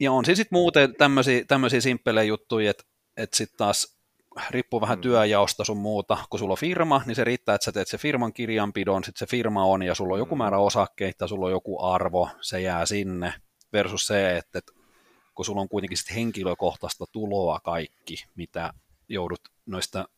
Ja 0.00 0.12
on 0.12 0.24
siis 0.24 0.36
sitten 0.36 0.56
muuten 0.56 0.94
tämmöisiä, 0.98 1.44
tämmöisiä 1.44 1.80
simppelejä 1.80 2.24
juttuja, 2.24 2.70
että, 2.70 2.84
että 3.16 3.36
sitten 3.36 3.58
taas 3.58 3.98
riippuu 4.50 4.80
vähän 4.80 4.98
mm. 4.98 5.02
työjaosta 5.02 5.64
sun 5.64 5.78
muuta, 5.78 6.18
kun 6.30 6.38
sulla 6.38 6.52
on 6.52 6.58
firma, 6.58 7.02
niin 7.06 7.14
se 7.14 7.24
riittää, 7.24 7.54
että 7.54 7.64
sä 7.64 7.72
teet 7.72 7.88
se 7.88 7.98
firman 7.98 8.32
kirjanpidon, 8.32 9.04
sitten 9.04 9.18
se 9.18 9.30
firma 9.30 9.64
on 9.64 9.82
ja 9.82 9.94
sulla 9.94 10.14
on 10.14 10.18
joku 10.18 10.34
mm. 10.34 10.38
määrä 10.38 10.58
osakkeita, 10.58 11.26
sulla 11.26 11.46
on 11.46 11.52
joku 11.52 11.84
arvo, 11.84 12.30
se 12.40 12.60
jää 12.60 12.86
sinne, 12.86 13.34
versus 13.72 14.06
se, 14.06 14.36
että, 14.36 14.60
kun 15.34 15.44
sulla 15.44 15.60
on 15.60 15.68
kuitenkin 15.68 15.98
sit 15.98 16.14
henkilökohtaista 16.14 17.04
tuloa 17.12 17.60
kaikki, 17.60 18.24
mitä 18.34 18.72
joudut 19.08 19.40
noista 19.66 20.08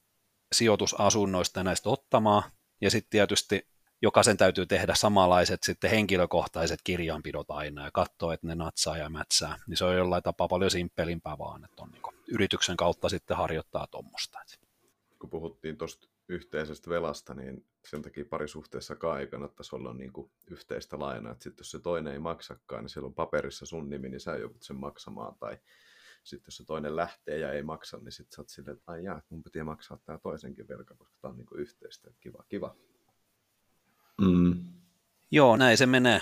sijoitusasunnoista 0.53 1.65
näistä 1.65 1.89
ottamaan, 1.91 2.43
ja 2.81 2.91
sitten 2.91 3.11
tietysti 3.11 3.69
jokaisen 4.03 4.37
täytyy 4.37 4.67
tehdä 4.67 4.95
samanlaiset 4.95 5.63
sitten 5.63 5.91
henkilökohtaiset 5.91 6.81
kirjanpidot 6.85 7.51
aina 7.51 7.85
ja 7.85 7.91
katsoa, 7.91 8.35
että 8.35 8.47
ne 8.47 8.55
natsaa 8.55 8.97
ja 8.97 9.11
mätsää, 9.11 9.59
niin 9.67 9.77
se 9.77 9.85
on 9.85 9.97
jollain 9.97 10.23
tapaa 10.23 10.49
paljon 10.49 10.71
simppelimpää 10.71 11.39
vaan, 11.39 11.65
että 11.65 11.83
on 11.83 11.91
niin 11.91 12.03
yrityksen 12.29 12.77
kautta 12.77 13.09
sitten 13.09 13.37
harjoittaa 13.37 13.87
tuommoista. 13.87 14.39
Kun 15.19 15.31
puhuttiin 15.31 15.77
tuosta 15.77 16.09
yhteisestä 16.31 16.91
velasta, 16.91 17.35
niin 17.35 17.67
sen 17.85 18.03
takia 18.03 18.25
parisuhteessa 18.25 18.97
ei 19.21 19.27
kannattaisi 19.27 19.77
olla 19.77 19.95
niin 19.95 20.13
kuin 20.13 20.31
yhteistä 20.51 20.99
lainaa. 20.99 21.35
Sitten 21.35 21.55
jos 21.63 21.71
se 21.71 21.79
toinen 21.79 22.13
ei 22.13 22.19
maksakaan, 22.19 22.83
niin 22.83 22.89
siellä 22.89 23.07
on 23.07 23.15
paperissa 23.15 23.67
sun 23.67 23.91
nimi, 23.91 24.09
niin 24.09 24.21
sä 24.21 24.37
joudut 24.37 24.63
sen 24.63 24.77
maksamaan. 24.77 25.35
Tai 25.35 25.59
sitten 26.25 26.47
jos 26.47 26.57
se 26.57 26.65
toinen 26.65 26.97
lähtee 26.97 27.39
ja 27.39 27.53
ei 27.53 27.63
maksa, 27.63 27.99
niin 27.99 28.13
sitten 28.13 28.37
sä 28.37 28.43
oot 28.43 28.49
silleen, 28.49 28.77
että 28.77 28.93
ai 28.93 29.05
jaa, 29.05 29.23
mun 29.31 29.43
piti 29.43 29.63
maksaa 29.63 29.99
tämä 30.05 30.19
toisenkin 30.19 30.69
velka, 30.69 30.95
koska 30.95 31.17
tämä 31.21 31.31
on 31.31 31.39
niin 31.39 31.47
kuin 31.47 31.61
yhteistä. 31.61 32.09
Että 32.09 32.21
kiva, 32.21 32.45
kiva. 32.49 32.77
Mm. 34.21 34.65
Joo, 35.31 35.57
näin 35.57 35.79
se 35.79 35.87
menee 35.87 36.21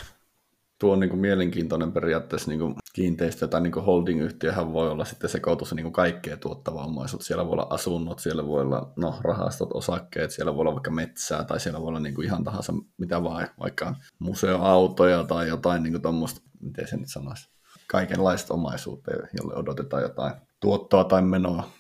tuo 0.78 0.92
on 0.92 1.00
niin 1.00 1.11
kuin 1.11 1.20
mielenkiintoinen 1.20 1.92
periaatteessa 1.92 2.50
niin 2.50 2.61
kuin 2.61 2.75
kiinteistö 2.92 3.49
tai 3.49 3.61
niin 3.61 3.75
holding-yhtiöhän 3.75 4.73
voi 4.73 4.90
olla 4.90 5.04
sitten 5.04 5.30
sekoitus 5.30 5.75
niin 5.75 5.85
kuin 5.85 5.92
kaikkea 5.92 6.37
tuottavaa 6.37 6.85
omaisuutta. 6.85 7.26
Siellä 7.26 7.44
voi 7.47 7.52
olla 7.52 7.66
asunnot, 7.70 8.18
siellä 8.18 8.47
voi 8.47 8.62
olla 8.62 8.92
no, 8.97 9.14
rahastot, 9.23 9.68
osakkeet, 9.75 10.30
siellä 10.30 10.54
voi 10.54 10.61
olla 10.61 10.73
vaikka 10.73 10.90
metsää 10.90 11.44
tai 11.44 11.61
siellä 11.61 11.80
voi 11.80 11.88
olla 11.88 12.00
niin 12.00 12.14
kuin 12.14 12.25
ihan 12.25 12.44
tahansa 12.44 12.73
mitä 12.99 13.23
vaan, 13.23 13.49
vaikka 13.61 13.94
museoautoja 14.18 15.25
tai 15.25 15.49
jotain 15.49 15.82
niin 15.82 16.02
tuommoista, 16.02 16.40
miten 16.61 16.88
se 16.88 16.97
nyt 16.97 17.11
sanoisi, 17.11 17.49
kaikenlaista 17.87 18.54
omaisuutta, 18.54 19.11
jolle 19.11 19.54
odotetaan 19.54 20.02
jotain 20.02 20.35
tuottoa 20.61 21.04
tai 21.04 21.23
menoa. 21.23 21.70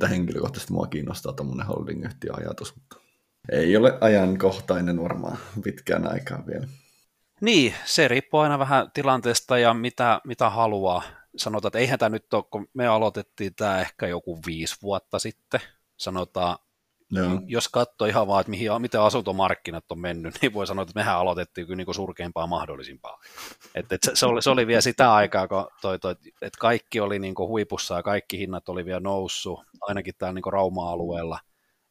Mitä 0.00 0.08
henkilökohtaisesti 0.08 0.72
mua 0.72 0.86
kiinnostaa 0.86 1.32
tuommoinen 1.32 1.66
holding-yhtiö-ajatus, 1.66 2.74
mutta 2.76 2.96
ei 3.52 3.76
ole 3.76 3.98
ajankohtainen 4.00 5.02
varmaan 5.02 5.38
pitkään 5.62 6.12
aikaan 6.12 6.46
vielä. 6.46 6.66
Niin, 7.40 7.74
se 7.84 8.08
riippuu 8.08 8.40
aina 8.40 8.58
vähän 8.58 8.90
tilanteesta 8.94 9.58
ja 9.58 9.74
mitä, 9.74 10.20
mitä 10.24 10.50
haluaa. 10.50 11.02
Sanotaan, 11.36 11.68
että 11.68 11.78
eihän 11.78 11.98
tämä 11.98 12.08
nyt 12.08 12.34
ole, 12.34 12.44
kun 12.50 12.68
me 12.74 12.86
aloitettiin 12.86 13.54
tämä 13.54 13.80
ehkä 13.80 14.06
joku 14.06 14.38
viisi 14.46 14.76
vuotta 14.82 15.18
sitten, 15.18 15.60
sanotaan, 15.96 16.58
Joo. 17.10 17.40
jos 17.46 17.68
katsoo 17.68 18.06
ihan 18.06 18.26
vaan, 18.26 18.40
että 18.40 18.50
mihin, 18.50 18.70
miten 18.80 19.00
asuntomarkkinat 19.00 19.92
on 19.92 20.00
mennyt, 20.00 20.38
niin 20.42 20.54
voi 20.54 20.66
sanoa, 20.66 20.82
että 20.82 20.92
mehän 20.94 21.16
aloitettiin 21.16 21.66
kyllä 21.66 21.76
niin 21.76 21.84
kuin 21.84 21.94
surkeimpaa 21.94 22.46
mahdollisimpaa. 22.46 23.18
Et, 23.74 23.92
et 23.92 24.02
se, 24.02 24.10
se, 24.14 24.26
oli, 24.26 24.42
se 24.42 24.50
oli 24.50 24.66
vielä 24.66 24.80
sitä 24.80 25.14
aikaa, 25.14 25.48
kun 25.48 25.66
toi, 25.80 25.98
toi, 25.98 26.16
että 26.42 26.58
kaikki 26.60 27.00
oli 27.00 27.18
niin 27.18 27.34
kuin 27.34 27.48
huipussa 27.48 27.94
ja 27.94 28.02
kaikki 28.02 28.38
hinnat 28.38 28.68
oli 28.68 28.84
vielä 28.84 29.00
noussut, 29.00 29.60
ainakin 29.80 30.14
täällä 30.18 30.34
niin 30.34 30.42
kuin 30.42 30.52
Rauma-alueella. 30.52 31.38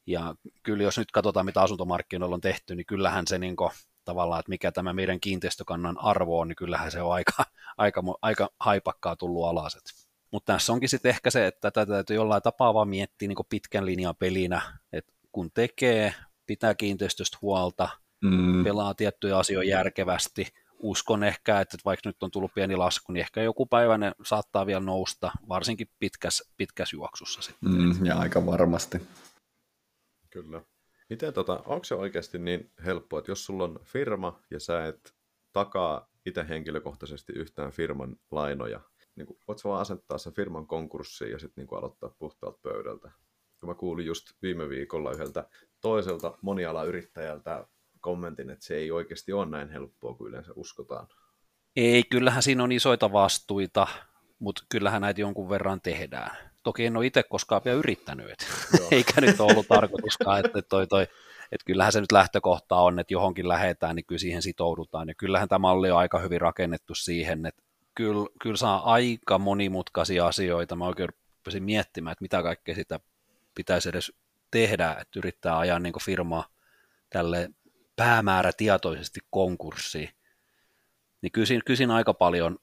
Ja 0.07 0.35
kyllä 0.63 0.83
jos 0.83 0.97
nyt 0.97 1.11
katsotaan, 1.11 1.45
mitä 1.45 1.61
asuntomarkkinoilla 1.61 2.35
on 2.35 2.41
tehty, 2.41 2.75
niin 2.75 2.85
kyllähän 2.85 3.27
se 3.27 3.37
niin 3.37 3.55
kuin, 3.55 3.71
tavallaan, 4.05 4.39
että 4.39 4.49
mikä 4.49 4.71
tämä 4.71 4.93
meidän 4.93 5.19
kiinteistökannan 5.19 5.97
arvo 5.97 6.39
on, 6.39 6.47
niin 6.47 6.55
kyllähän 6.55 6.91
se 6.91 7.01
on 7.01 7.13
aika, 7.13 7.45
aika, 7.77 8.03
aika 8.21 8.49
haipakkaa 8.59 9.15
tullut 9.15 9.45
alas. 9.45 9.77
Mutta 10.31 10.53
tässä 10.53 10.73
onkin 10.73 10.89
sitten 10.89 11.09
ehkä 11.09 11.29
se, 11.29 11.47
että 11.47 11.71
tätä 11.71 11.85
täytyy 11.85 12.15
jollain 12.15 12.41
tapaa 12.41 12.73
vaan 12.73 12.89
miettiä 12.89 13.27
niin 13.27 13.37
pitkän 13.49 13.85
linjan 13.85 14.15
pelinä, 14.15 14.61
että 14.93 15.13
kun 15.31 15.51
tekee, 15.51 16.13
pitää 16.45 16.75
kiinteistöstä 16.75 17.37
huolta, 17.41 17.89
Mm, 18.21 18.63
pelaa 18.63 18.93
tiettyjä 18.93 19.37
asioita 19.37 19.69
järkevästi. 19.69 20.47
Uskon 20.79 21.23
ehkä, 21.23 21.59
että 21.59 21.77
vaikka 21.85 22.09
nyt 22.09 22.23
on 22.23 22.31
tullut 22.31 22.53
pieni 22.53 22.75
lasku, 22.75 23.11
niin 23.11 23.21
ehkä 23.21 23.41
joku 23.41 23.65
päivä 23.65 23.97
ne 23.97 24.11
saattaa 24.25 24.65
vielä 24.65 24.79
nousta, 24.79 25.31
varsinkin 25.49 25.87
pitkässä, 25.99 26.43
pitkässä 26.57 26.95
juoksussa 26.95 27.41
sitten. 27.41 27.71
mm, 27.71 28.05
ja 28.05 28.15
aika 28.15 28.45
varmasti. 28.45 29.01
Kyllä. 30.29 30.61
Miten 31.09 31.33
tota, 31.33 31.63
onko 31.65 31.83
se 31.83 31.95
oikeasti 31.95 32.39
niin 32.39 32.71
helppoa, 32.85 33.19
että 33.19 33.31
jos 33.31 33.45
sulla 33.45 33.63
on 33.63 33.79
firma 33.83 34.39
ja 34.51 34.59
sä 34.59 34.85
et 34.85 35.15
takaa 35.53 36.09
itse 36.25 36.45
henkilökohtaisesti 36.49 37.33
yhtään 37.33 37.71
firman 37.71 38.15
lainoja, 38.31 38.81
niin 39.15 39.27
kuin, 39.27 39.39
voit 39.47 39.59
sä 39.59 39.69
vaan 39.69 39.81
asettaa 39.81 40.17
sen 40.17 40.33
firman 40.33 40.67
konkurssiin 40.67 41.31
ja 41.31 41.39
sitten 41.39 41.65
niin 41.65 41.77
aloittaa 41.77 42.15
puhtaalta 42.19 42.59
pöydältä. 42.61 43.11
Kun 43.59 43.69
mä 43.69 43.75
kuulin 43.75 44.05
just 44.05 44.25
viime 44.41 44.69
viikolla 44.69 45.11
yhdeltä 45.11 45.49
toiselta 45.81 46.37
monialayrittäjältä 46.41 47.67
kommentin, 48.01 48.49
että 48.49 48.65
se 48.65 48.75
ei 48.75 48.91
oikeasti 48.91 49.33
ole 49.33 49.45
näin 49.45 49.69
helppoa 49.69 50.13
kuin 50.13 50.29
yleensä 50.29 50.51
uskotaan. 50.55 51.07
Ei, 51.75 52.03
kyllähän 52.03 52.43
siinä 52.43 52.63
on 52.63 52.71
isoita 52.71 53.11
vastuita, 53.11 53.87
mutta 54.39 54.63
kyllähän 54.69 55.01
näitä 55.01 55.21
jonkun 55.21 55.49
verran 55.49 55.81
tehdään. 55.81 56.54
Toki 56.65 56.85
en 56.85 56.97
ole 56.97 57.05
itse 57.05 57.23
koskaan 57.23 57.61
vielä 57.65 57.77
yrittänyt, 57.77 58.29
et. 58.29 58.47
eikä 58.91 59.21
nyt 59.21 59.39
ole 59.39 59.51
ollut 59.51 59.67
tarkoituskaan, 59.67 60.45
että 60.45 60.61
toi, 60.61 60.87
toi, 60.87 61.03
että 61.51 61.65
kyllähän 61.65 61.91
se 61.91 62.01
nyt 62.01 62.11
lähtökohta 62.11 62.75
on, 62.75 62.99
että 62.99 63.13
johonkin 63.13 63.47
lähetään, 63.47 63.95
niin 63.95 64.05
kyllä 64.05 64.19
siihen 64.19 64.41
sitoudutaan. 64.41 65.07
Ja 65.07 65.13
kyllähän 65.13 65.49
tämä 65.49 65.59
malli 65.59 65.91
on 65.91 65.97
aika 65.97 66.19
hyvin 66.19 66.41
rakennettu 66.41 66.95
siihen, 66.95 67.45
että 67.45 67.63
kyllä, 67.95 68.27
kyllä 68.41 68.57
saa 68.57 68.93
aika 68.93 69.37
monimutkaisia 69.37 70.27
asioita. 70.27 70.75
Mä 70.75 70.85
oikein 70.85 71.09
rupesin 71.09 71.63
miettimään, 71.63 72.11
että 72.11 72.23
mitä 72.23 72.43
kaikkea 72.43 72.75
sitä 72.75 72.99
pitäisi 73.55 73.89
edes 73.89 74.11
tehdä, 74.51 74.91
että 75.01 75.19
yrittää 75.19 75.57
ajaa 75.57 75.79
niin 75.79 75.93
firmaa 76.05 76.47
tälle 77.09 77.49
päämäärätietoisesti 77.95 79.19
konkurssiin. 79.29 80.09
Niin 81.21 81.31
kysin, 81.31 81.61
kysin 81.65 81.91
aika 81.91 82.13
paljon 82.13 82.59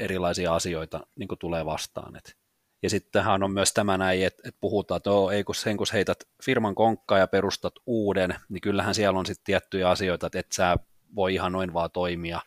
erilaisia 0.00 0.54
asioita 0.54 1.06
niin 1.16 1.28
tulee 1.38 1.66
vastaan. 1.66 2.16
Et. 2.16 2.43
Ja 2.84 2.90
sittenhän 2.90 3.42
on 3.42 3.50
myös 3.50 3.72
tämä 3.72 3.98
näin, 3.98 4.26
että, 4.26 4.42
että 4.48 4.58
puhutaan, 4.60 4.96
että 4.96 5.10
ei 5.32 5.44
kun 5.44 5.54
sen 5.54 5.76
kun 5.76 5.86
heität 5.92 6.24
firman 6.42 6.74
konkkaa 6.74 7.18
ja 7.18 7.26
perustat 7.26 7.74
uuden, 7.86 8.34
niin 8.48 8.60
kyllähän 8.60 8.94
siellä 8.94 9.18
on 9.18 9.26
sitten 9.26 9.44
tiettyjä 9.44 9.88
asioita, 9.88 10.26
että 10.26 10.38
et 10.38 10.52
sä 10.52 10.76
voi 11.14 11.34
ihan 11.34 11.52
noin 11.52 11.72
vaan 11.72 11.90
toimia. 11.90 12.40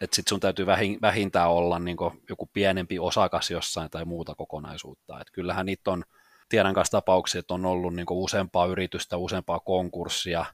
Että 0.00 0.16
sitten 0.16 0.30
sun 0.30 0.40
täytyy 0.40 0.66
vähintään 1.02 1.50
olla 1.50 1.78
niin 1.78 1.96
joku 2.28 2.50
pienempi 2.52 2.98
osakas 2.98 3.50
jossain 3.50 3.90
tai 3.90 4.04
muuta 4.04 4.34
kokonaisuutta. 4.34 5.20
Et 5.20 5.30
kyllähän 5.32 5.66
niitä 5.66 5.90
on, 5.90 6.04
tiedän 6.48 6.74
kanssa 6.74 6.98
tapauksia, 6.98 7.38
että 7.38 7.54
on 7.54 7.66
ollut 7.66 7.94
niin 7.94 8.06
useampaa 8.10 8.66
yritystä, 8.66 9.16
useampaa 9.16 9.60
konkurssia, 9.60 10.44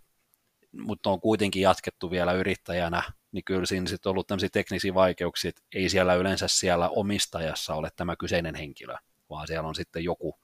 mutta 0.73 1.11
on 1.11 1.21
kuitenkin 1.21 1.63
jatkettu 1.63 2.11
vielä 2.11 2.33
yrittäjänä, 2.33 3.03
niin 3.33 3.45
kyllä 3.45 3.67
siinä 3.67 3.87
sitten 3.87 4.11
on 4.11 4.13
ollut 4.13 4.27
tämmöisiä 4.27 4.49
teknisiä 4.53 4.95
vaikeuksia, 4.95 5.49
että 5.49 5.63
ei 5.75 5.89
siellä 5.89 6.15
yleensä 6.15 6.49
siellä 6.49 6.89
omistajassa 6.89 7.75
ole 7.75 7.91
tämä 7.97 8.17
kyseinen 8.17 8.55
henkilö, 8.55 8.95
vaan 9.31 9.47
siellä 9.47 9.69
on 9.69 9.75
sitten 9.75 10.05
joku 10.05 10.35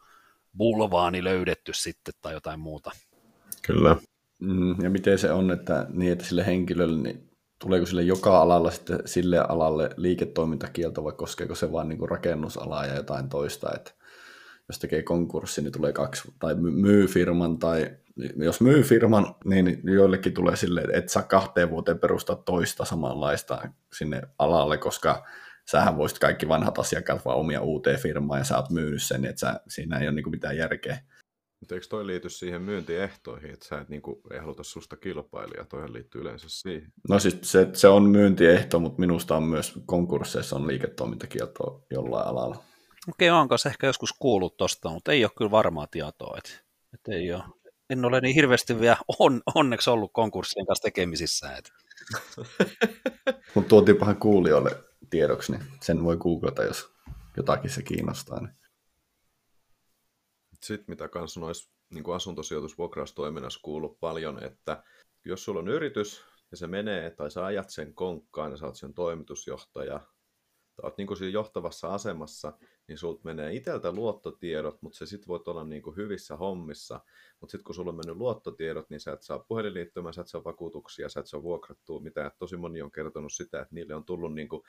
bulvaani 0.56 1.24
löydetty 1.24 1.72
sitten 1.74 2.14
tai 2.22 2.32
jotain 2.32 2.60
muuta. 2.60 2.90
Kyllä. 3.66 3.96
Mm, 4.40 4.82
ja 4.82 4.90
miten 4.90 5.18
se 5.18 5.32
on, 5.32 5.50
että, 5.50 5.86
niin, 5.88 6.12
että 6.12 6.24
sille 6.24 6.46
henkilölle, 6.46 7.02
niin 7.02 7.30
tuleeko 7.58 7.86
sille 7.86 8.02
joka 8.02 8.40
alalla 8.40 8.70
sitten 8.70 8.98
sille 9.04 9.38
alalle 9.38 9.90
liiketoimintakielto 9.96 11.04
vai 11.04 11.12
koskeeko 11.12 11.54
se 11.54 11.72
vain 11.72 11.88
niin 11.88 12.08
rakennusalaa 12.08 12.86
ja 12.86 12.94
jotain 12.94 13.28
toista, 13.28 13.74
että 13.74 13.90
jos 14.68 14.78
tekee 14.78 15.02
konkurssi, 15.02 15.62
niin 15.62 15.72
tulee 15.72 15.92
kaksi, 15.92 16.32
tai 16.38 16.54
myy 16.54 17.06
firman, 17.06 17.58
tai 17.58 17.90
jos 18.36 18.60
myy 18.60 18.82
firman, 18.82 19.34
niin 19.44 19.80
joillekin 19.84 20.34
tulee 20.34 20.56
silleen, 20.56 20.86
että 20.86 20.98
et 20.98 21.08
saa 21.08 21.22
kahteen 21.22 21.70
vuoteen 21.70 21.98
perustaa 21.98 22.36
toista 22.36 22.84
samanlaista 22.84 23.68
sinne 23.92 24.22
alalle, 24.38 24.78
koska 24.78 25.24
sähän 25.70 25.96
voisit 25.96 26.18
kaikki 26.18 26.48
vanhat 26.48 26.78
asiakkaat 26.78 27.24
vaan 27.24 27.38
omia 27.38 27.60
uuteen 27.60 28.00
firmaan, 28.00 28.40
ja 28.40 28.44
sä 28.44 28.56
oot 28.56 28.70
myynyt 28.70 29.02
sen, 29.02 29.22
niin 29.22 29.30
että 29.30 29.40
sä, 29.40 29.60
siinä 29.68 29.98
ei 29.98 30.08
ole 30.08 30.14
niin 30.14 30.30
mitään 30.30 30.56
järkeä. 30.56 30.98
Mutta 31.60 31.74
eikö 31.74 31.86
toi 31.86 32.06
liity 32.06 32.30
siihen 32.30 32.62
myyntiehtoihin, 32.62 33.50
että 33.50 33.66
sä 33.68 33.80
et 33.80 33.88
niinku, 33.88 34.20
ei 34.32 34.38
haluta 34.38 34.62
susta 34.62 34.96
kilpailijaa, 34.96 35.64
toihan 35.64 35.92
liittyy 35.92 36.20
yleensä 36.20 36.46
siihen? 36.48 36.92
No 37.08 37.18
siis 37.18 37.38
se, 37.42 37.68
se 37.72 37.88
on 37.88 38.02
myyntiehto, 38.02 38.80
mutta 38.80 39.00
minusta 39.00 39.36
on 39.36 39.42
myös 39.42 39.72
konkursseissa 39.86 40.56
on 40.56 40.66
liiketoimintakielto 40.66 41.86
jollain 41.90 42.26
alalla. 42.26 42.56
Okei, 43.08 43.30
okay, 43.30 43.40
onko 43.40 43.58
se 43.58 43.68
ehkä 43.68 43.86
joskus 43.86 44.12
kuullut 44.18 44.56
tuosta, 44.56 44.90
mutta 44.90 45.12
ei 45.12 45.24
ole 45.24 45.32
kyllä 45.38 45.50
varmaa 45.50 45.86
tietoa. 45.86 46.38
Että, 46.38 46.50
että 46.94 47.12
ei 47.12 47.32
ole. 47.32 47.44
En 47.90 48.04
ole 48.04 48.20
niin 48.20 48.34
hirveästi 48.34 48.80
vielä 48.80 48.96
on, 49.18 49.42
onneksi 49.54 49.90
ollut 49.90 50.10
konkurssien 50.12 50.66
kanssa 50.66 50.82
tekemisissä. 50.82 51.56
Mutta 53.54 53.68
tuotiinpahan 53.68 54.16
kuulijoille 54.16 54.70
tiedoksi, 55.14 55.52
niin 55.52 55.62
sen 55.82 56.04
voi 56.04 56.16
googlata, 56.16 56.62
jos 56.62 56.94
jotakin 57.36 57.70
se 57.70 57.82
kiinnostaa. 57.82 58.40
Niin. 58.40 58.56
Sitten 60.62 60.84
mitä 60.88 61.08
kanssa 61.08 61.40
noissa 61.40 61.72
niin 61.90 62.14
asuntosijoitusvuokraustoiminnassa 62.14 63.60
kuuluu 63.62 63.98
paljon, 64.00 64.44
että 64.44 64.82
jos 65.24 65.44
sulla 65.44 65.60
on 65.60 65.68
yritys 65.68 66.24
ja 66.50 66.56
se 66.56 66.66
menee, 66.66 67.10
tai 67.10 67.30
sä 67.30 67.44
ajat 67.44 67.70
sen 67.70 67.94
konkkaan 67.94 68.50
ja 68.50 68.56
sä 68.56 68.66
oot 68.66 68.76
sen 68.76 68.94
toimitusjohtaja, 68.94 69.98
tai 70.76 70.82
oot 70.82 70.98
niin 70.98 71.16
siinä 71.16 71.32
johtavassa 71.32 71.94
asemassa, 71.94 72.58
niin 72.88 72.98
sulta 72.98 73.20
menee 73.24 73.54
iteltä 73.54 73.92
luottotiedot, 73.92 74.82
mutta 74.82 74.98
se 74.98 75.06
sitten 75.06 75.28
voit 75.28 75.48
olla 75.48 75.64
niin 75.64 75.82
kuin 75.82 75.96
hyvissä 75.96 76.36
hommissa, 76.36 77.00
mutta 77.40 77.52
sitten 77.52 77.64
kun 77.64 77.74
sulla 77.74 77.90
on 77.90 77.96
mennyt 77.96 78.16
luottotiedot, 78.16 78.90
niin 78.90 79.00
sä 79.00 79.12
et 79.12 79.22
saa 79.22 79.38
puhelinliittymää, 79.38 80.12
sä 80.12 80.20
et 80.20 80.28
saa 80.28 80.44
vakuutuksia, 80.44 81.08
sä 81.08 81.20
et 81.20 81.26
saa 81.26 81.42
vuokrattua 81.42 82.00
mitään. 82.00 82.30
Tosi 82.38 82.56
moni 82.56 82.82
on 82.82 82.92
kertonut 82.92 83.32
sitä, 83.32 83.60
että 83.60 83.74
niille 83.74 83.94
on 83.94 84.04
tullut 84.04 84.34
niin 84.34 84.48
kuin 84.48 84.62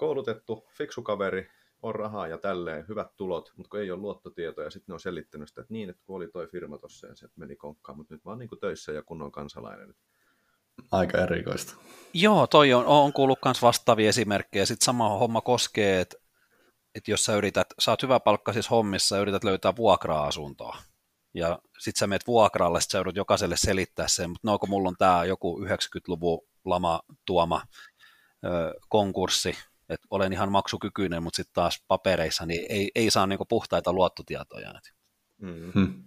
koulutettu, 0.00 0.68
fiksu 0.78 1.02
kaveri, 1.02 1.48
on 1.82 1.94
rahaa 1.94 2.28
ja 2.28 2.38
tälleen, 2.38 2.84
hyvät 2.88 3.16
tulot, 3.16 3.52
mutta 3.56 3.70
kun 3.70 3.80
ei 3.80 3.90
ole 3.90 4.00
luottotietoja, 4.00 4.70
sitten 4.70 4.92
ne 4.92 4.94
on 4.94 5.00
selittänyt 5.00 5.48
sitä, 5.48 5.60
että 5.60 5.72
niin, 5.72 5.90
että 5.90 6.02
kun 6.06 6.16
oli 6.16 6.28
toi 6.28 6.46
firma 6.46 6.78
tossa 6.78 7.06
ja 7.06 7.16
se 7.16 7.28
meni 7.36 7.56
konkkaan, 7.56 7.98
mutta 7.98 8.14
nyt 8.14 8.24
vaan 8.24 8.38
niin 8.38 8.48
kuin 8.48 8.60
töissä 8.60 8.92
ja 8.92 9.02
kunnon 9.02 9.32
kansalainen. 9.32 9.94
Aika 10.92 11.18
erikoista. 11.18 11.74
Joo, 12.14 12.46
toi 12.46 12.72
on, 12.72 12.86
on 12.86 13.12
kuullut 13.12 13.38
myös 13.44 13.62
vastaavia 13.62 14.08
esimerkkejä. 14.08 14.66
Sitten 14.66 14.84
sama 14.84 15.08
homma 15.08 15.40
koskee, 15.40 16.00
että 16.00 16.16
että 16.94 17.10
jos 17.10 17.24
sä 17.24 17.36
yrität, 17.36 17.66
sä 17.78 17.90
oot 17.90 18.02
hyvä 18.02 18.20
palkka 18.20 18.52
siis 18.52 18.70
hommissa 18.70 19.16
ja 19.16 19.22
yrität 19.22 19.44
löytää 19.44 19.76
vuokra-asuntoa, 19.76 20.76
ja 21.34 21.58
sit 21.78 21.96
sä 21.96 22.06
meet 22.06 22.26
vuokralle, 22.26 22.80
sit 22.80 22.90
sä 22.90 22.98
joudut 22.98 23.16
jokaiselle 23.16 23.56
selittää 23.56 24.08
sen, 24.08 24.30
mutta 24.30 24.50
no 24.50 24.58
kun 24.58 24.68
mulla 24.68 24.88
on 24.88 24.96
tää 24.98 25.24
joku 25.24 25.60
90-luvun 25.64 26.48
lama 26.64 27.00
tuoma 27.26 27.62
ö, 28.44 28.74
konkurssi, 28.88 29.54
että 29.90 30.06
olen 30.10 30.32
ihan 30.32 30.52
maksukykyinen, 30.52 31.22
mutta 31.22 31.36
sitten 31.36 31.54
taas 31.54 31.84
papereissa 31.88 32.46
niin 32.46 32.66
ei, 32.68 32.90
ei 32.94 33.10
saa 33.10 33.26
niinku 33.26 33.44
puhtaita 33.44 33.92
luottotietoja. 33.92 34.72
Mm. 35.38 35.72
Hmm. 35.72 36.04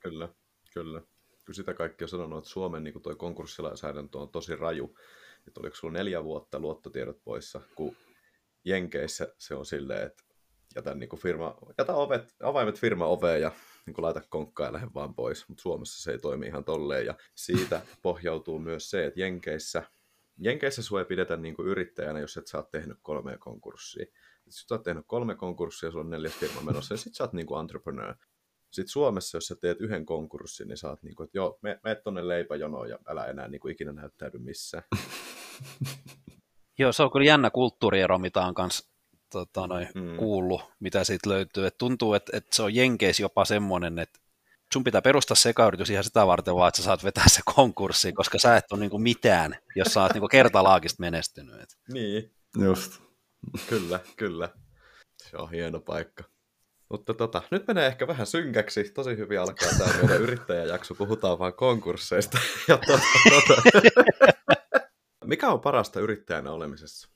Kyllä, 0.00 0.28
kyllä. 0.74 1.00
Kyllä 1.44 1.56
sitä 1.56 1.74
kaikki 1.74 2.04
on 2.04 2.08
sanonut, 2.08 2.38
että 2.38 2.50
Suomen 2.50 2.84
niin 2.84 3.02
toi 3.02 3.16
konkurssilainsäädäntö 3.16 4.18
on 4.18 4.28
tosi 4.28 4.56
raju. 4.56 4.96
Että 5.48 5.60
oliko 5.60 5.76
sulla 5.76 5.92
neljä 5.92 6.24
vuotta 6.24 6.60
luottotiedot 6.60 7.24
poissa, 7.24 7.60
kun 7.74 7.96
Jenkeissä 8.64 9.34
se 9.38 9.54
on 9.54 9.66
silleen, 9.66 10.06
että 10.06 10.22
jätä, 10.76 10.94
niin 10.94 11.08
kuin 11.08 11.20
firma, 11.20 11.56
jätä 11.78 11.94
ovet, 11.94 12.34
avaimet 12.42 12.80
firma 12.80 13.06
oveen 13.06 13.40
ja 13.40 13.52
niin 13.86 13.94
kuin 13.94 14.04
laita 14.04 14.22
konkkaa 14.28 14.66
ja 14.66 14.72
lähde 14.72 14.88
vaan 14.94 15.14
pois, 15.14 15.48
mutta 15.48 15.62
Suomessa 15.62 16.02
se 16.02 16.12
ei 16.12 16.18
toimi 16.18 16.46
ihan 16.46 16.64
tolleen 16.64 17.06
ja 17.06 17.14
siitä 17.34 17.82
pohjautuu 18.02 18.58
myös 18.58 18.90
se, 18.90 19.06
että 19.06 19.20
Jenkeissä, 19.20 19.82
Jenkeissä 20.40 20.82
sua 20.82 20.98
ei 20.98 21.04
pidetä 21.04 21.36
niin 21.36 21.54
kuin 21.54 21.68
yrittäjänä, 21.68 22.20
jos 22.20 22.36
et 22.36 22.46
sä 22.46 22.58
oot 22.58 22.70
tehnyt 22.70 22.98
kolmea 23.02 23.38
konkurssia. 23.38 24.04
Sitten 24.48 24.68
sä 24.68 24.74
oot 24.74 24.82
tehnyt 24.82 25.04
kolme 25.06 25.34
konkurssia, 25.34 25.90
sulla 25.90 26.04
on 26.04 26.10
neljäs 26.10 26.32
firma 26.32 26.60
menossa 26.60 26.94
ja 26.94 26.98
sit 26.98 27.14
sä 27.14 27.24
oot 27.24 27.32
niin 27.32 27.46
kuin 27.46 27.60
entrepreneur. 27.60 28.14
Sitten 28.70 28.92
Suomessa, 28.92 29.36
jos 29.36 29.46
sä 29.46 29.56
teet 29.60 29.80
yhden 29.80 30.06
konkurssin, 30.06 30.68
niin 30.68 30.76
sä 30.76 30.88
oot 30.88 31.02
niin 31.02 31.14
kuin, 31.14 31.24
että 31.24 31.38
joo, 31.38 31.58
me, 31.62 31.80
me 31.84 31.94
tonne 31.94 32.28
leipäjonoon 32.28 32.88
ja 32.88 32.98
älä 33.08 33.26
enää 33.26 33.48
niin 33.48 33.60
kuin 33.60 33.72
ikinä 33.72 33.92
näyttäydy 33.92 34.38
missään. 34.38 34.84
Joo, 36.78 36.92
se 36.92 37.02
on 37.02 37.10
kyllä 37.10 37.26
jännä 37.26 37.50
kulttuuriero, 37.50 38.18
mitä 38.18 38.40
on 38.40 38.54
kanssa 38.54 38.90
tota, 39.32 39.66
noin, 39.66 39.88
mm. 39.94 40.16
kuullut, 40.16 40.62
mitä 40.80 41.04
siitä 41.04 41.30
löytyy. 41.30 41.66
Et 41.66 41.78
tuntuu, 41.78 42.14
että, 42.14 42.36
että 42.36 42.56
se 42.56 42.62
on 42.62 42.74
Jenkeis 42.74 43.20
jopa 43.20 43.44
semmoinen, 43.44 43.98
että 43.98 44.20
sun 44.72 44.84
pitää 44.84 45.02
perustaa 45.02 45.34
sekayritys 45.34 45.90
ihan 45.90 46.04
sitä 46.04 46.26
varten 46.26 46.54
vaan, 46.54 46.68
että 46.68 46.78
sä 46.78 46.84
saat 46.84 47.04
vetää 47.04 47.28
se 47.28 47.40
konkurssiin, 47.54 48.14
koska 48.14 48.38
sä 48.38 48.56
et 48.56 48.72
ole 48.72 48.80
niinku 48.80 48.98
mitään, 48.98 49.56
jos 49.76 49.88
sä 49.94 50.02
oot 50.02 50.12
niinku 50.12 50.28
kertalaakista 50.28 51.00
menestynyt. 51.00 51.60
Et. 51.60 51.78
Niin. 51.92 52.34
Just. 52.58 53.00
Kyllä, 53.68 54.00
kyllä. 54.16 54.48
Se 55.22 55.36
on 55.36 55.50
hieno 55.50 55.80
paikka. 55.80 56.24
Mutta 56.90 57.14
tota, 57.14 57.42
nyt 57.50 57.66
menee 57.66 57.86
ehkä 57.86 58.06
vähän 58.06 58.26
synkäksi. 58.26 58.84
Tosi 58.84 59.16
hyvin 59.16 59.40
alkaa 59.40 59.68
tämä 59.78 59.92
meidän 59.92 60.22
yrittäjäjakso. 60.26 60.94
Puhutaan 60.94 61.38
vaan 61.38 61.54
konkursseista. 61.54 62.38
Ja 62.68 62.78
tota, 62.78 63.02
tota. 63.30 63.62
Mikä 65.24 65.48
on 65.48 65.60
parasta 65.60 66.00
yrittäjänä 66.00 66.52
olemisessa? 66.52 67.08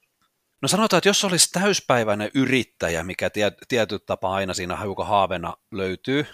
No 0.63 0.69
sanotaan, 0.69 0.99
että 0.99 1.09
jos 1.09 1.25
olisi 1.25 1.51
täyspäiväinen 1.53 2.31
yrittäjä, 2.35 3.05
mikä 3.05 3.31
tiety 3.69 3.99
tapa 3.99 4.35
aina 4.35 4.55
siinä 4.55 4.77
hiukan 4.83 5.07
haavena 5.07 5.57
löytyy, 5.73 6.27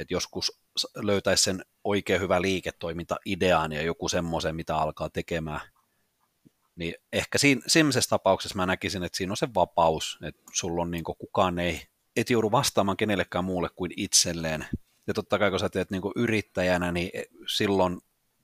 että 0.00 0.14
joskus 0.14 0.60
löytäisi 0.96 1.44
sen 1.44 1.64
oikein 1.84 2.20
hyvä 2.20 2.42
liiketoiminta-ideaan 2.42 3.72
ja 3.72 3.82
joku 3.82 4.08
semmoisen, 4.08 4.56
mitä 4.56 4.76
alkaa 4.76 5.10
tekemään, 5.10 5.60
niin 6.76 6.94
ehkä 7.12 7.38
siinä, 7.38 7.62
tapauksessa 8.08 8.56
mä 8.56 8.66
näkisin, 8.66 9.02
että 9.02 9.16
siinä 9.16 9.32
on 9.32 9.36
se 9.36 9.48
vapaus, 9.54 10.18
että 10.22 10.42
sulla 10.52 10.82
on 10.82 10.90
niin 10.90 11.04
kukaan 11.04 11.58
ei, 11.58 11.82
et 12.16 12.30
joudu 12.30 12.50
vastaamaan 12.50 12.96
kenellekään 12.96 13.44
muulle 13.44 13.68
kuin 13.76 13.92
itselleen. 13.96 14.66
Ja 15.06 15.14
totta 15.14 15.38
kai 15.38 15.50
kun 15.50 15.60
sä 15.60 15.68
teet 15.68 15.90
niin 15.90 16.02
yrittäjänä, 16.16 16.92
niin 16.92 17.10
silloin 17.56 18.00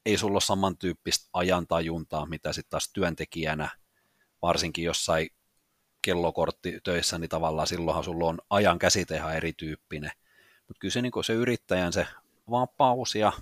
ei 0.07 0.19
sulla 0.19 0.35
ole 0.35 0.41
samantyyppistä 0.41 1.29
ajantajuntaa, 1.33 2.27
mitä 2.27 2.53
sitten 2.53 2.71
taas 2.71 2.93
työntekijänä, 2.93 3.71
varsinkin 4.43 4.85
jossain 4.85 5.31
kellokorttitöissä, 6.03 7.19
niin 7.19 7.29
tavallaan 7.29 7.67
silloinhan 7.67 8.05
sulla 8.05 8.27
on 8.27 8.39
ajan 8.51 8.79
käsite 8.79 9.17
ihan 9.17 9.37
erityyppinen. 9.37 10.11
Mutta 10.69 10.81
kyllä 10.81 10.93
se, 10.93 11.03
niin 11.03 11.25
se 11.25 11.33
yrittäjän 11.33 11.93
se 11.93 12.07
vapaus 12.51 13.15
ja 13.15 13.33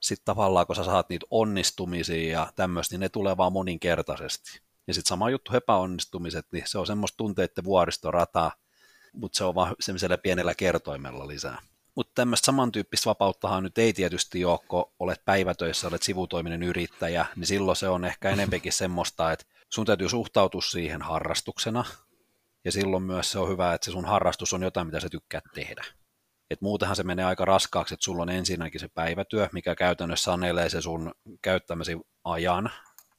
sitten 0.00 0.24
tavallaan 0.24 0.66
kun 0.66 0.76
sä 0.76 0.84
saat 0.84 1.08
niitä 1.08 1.26
onnistumisia 1.30 2.32
ja 2.32 2.52
tämmöistä, 2.56 2.92
niin 2.94 3.00
ne 3.00 3.08
tulee 3.08 3.36
vaan 3.36 3.52
moninkertaisesti. 3.52 4.60
Ja 4.86 4.94
sitten 4.94 5.08
sama 5.08 5.30
juttu 5.30 5.56
epäonnistumiset, 5.56 6.46
niin 6.52 6.64
se 6.66 6.78
on 6.78 6.86
semmoista 6.86 7.16
tunteiden 7.16 7.64
vuoristorataa, 7.64 8.52
mutta 9.12 9.38
se 9.38 9.44
on 9.44 9.54
vaan 9.54 9.76
semmoisella 9.80 10.18
pienellä 10.18 10.54
kertoimella 10.54 11.28
lisää. 11.28 11.62
Mutta 11.94 12.12
tämmöistä 12.14 12.46
samantyyppistä 12.46 13.08
vapauttahan 13.08 13.62
nyt 13.62 13.78
ei 13.78 13.92
tietysti 13.92 14.44
ole, 14.44 14.58
kun 14.68 14.84
olet 14.98 15.24
päivätöissä, 15.24 15.88
olet 15.88 16.02
sivutoiminen 16.02 16.62
yrittäjä, 16.62 17.26
niin 17.36 17.46
silloin 17.46 17.76
se 17.76 17.88
on 17.88 18.04
ehkä 18.04 18.30
enempikin 18.30 18.72
semmoista, 18.72 19.32
että 19.32 19.44
sun 19.68 19.86
täytyy 19.86 20.08
suhtautua 20.08 20.60
siihen 20.60 21.02
harrastuksena, 21.02 21.84
ja 22.64 22.72
silloin 22.72 23.02
myös 23.02 23.32
se 23.32 23.38
on 23.38 23.48
hyvä, 23.48 23.74
että 23.74 23.84
se 23.84 23.90
sun 23.90 24.04
harrastus 24.04 24.52
on 24.52 24.62
jotain, 24.62 24.86
mitä 24.86 25.00
sä 25.00 25.08
tykkäät 25.08 25.44
tehdä. 25.54 25.84
Et 26.50 26.60
muutenhan 26.60 26.96
se 26.96 27.02
menee 27.02 27.24
aika 27.24 27.44
raskaaksi, 27.44 27.94
että 27.94 28.04
sulla 28.04 28.22
on 28.22 28.28
ensinnäkin 28.28 28.80
se 28.80 28.88
päivätyö, 28.88 29.48
mikä 29.52 29.74
käytännössä 29.74 30.24
sanelee 30.24 30.68
se 30.68 30.80
sun 30.80 31.14
käyttämäsi 31.42 32.00
ajan 32.24 32.70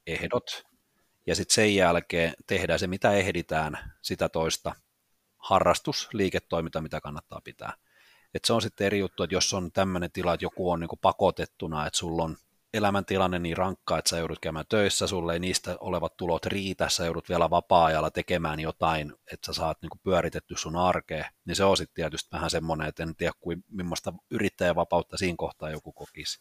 ehdot, 0.06 0.62
ja 1.26 1.34
sitten 1.34 1.54
sen 1.54 1.74
jälkeen 1.74 2.34
tehdään 2.46 2.78
se, 2.78 2.86
mitä 2.86 3.12
ehditään, 3.12 3.94
sitä 4.02 4.28
toista 4.28 4.74
harrastus, 5.38 6.08
liiketoiminta, 6.12 6.80
mitä 6.80 7.00
kannattaa 7.00 7.40
pitää. 7.44 7.72
Et 8.34 8.44
se 8.44 8.52
on 8.52 8.62
sitten 8.62 8.86
eri 8.86 8.98
juttu, 8.98 9.22
että 9.22 9.34
jos 9.34 9.54
on 9.54 9.72
tämmöinen 9.72 10.12
tila, 10.12 10.34
että 10.34 10.44
joku 10.44 10.70
on 10.70 10.80
niin 10.80 10.90
pakotettuna, 11.00 11.86
että 11.86 11.98
sulla 11.98 12.24
on 12.24 12.36
elämäntilanne 12.74 13.38
niin 13.38 13.56
rankka, 13.56 13.98
että 13.98 14.08
sä 14.08 14.18
joudut 14.18 14.38
käymään 14.38 14.64
töissä, 14.68 15.06
sulle 15.06 15.32
ei 15.32 15.38
niistä 15.38 15.76
olevat 15.80 16.16
tulot 16.16 16.46
riitä, 16.46 16.88
sä 16.88 17.04
joudut 17.04 17.28
vielä 17.28 17.50
vapaa-ajalla 17.50 18.10
tekemään 18.10 18.60
jotain, 18.60 19.12
että 19.32 19.46
sä 19.46 19.52
saat 19.52 19.78
niin 19.82 19.90
pyöritetty 20.02 20.54
sun 20.56 20.76
arkea, 20.76 21.30
niin 21.44 21.56
se 21.56 21.64
on 21.64 21.76
sitten 21.76 21.94
tietysti 21.94 22.30
vähän 22.32 22.50
semmoinen, 22.50 22.88
että 22.88 23.02
en 23.02 23.16
tiedä 23.16 23.32
kuin 23.40 23.64
millaista 23.70 24.12
yrittäjävapautta 24.30 25.16
siinä 25.16 25.36
kohtaa 25.38 25.70
joku 25.70 25.92
kokisi. 25.92 26.38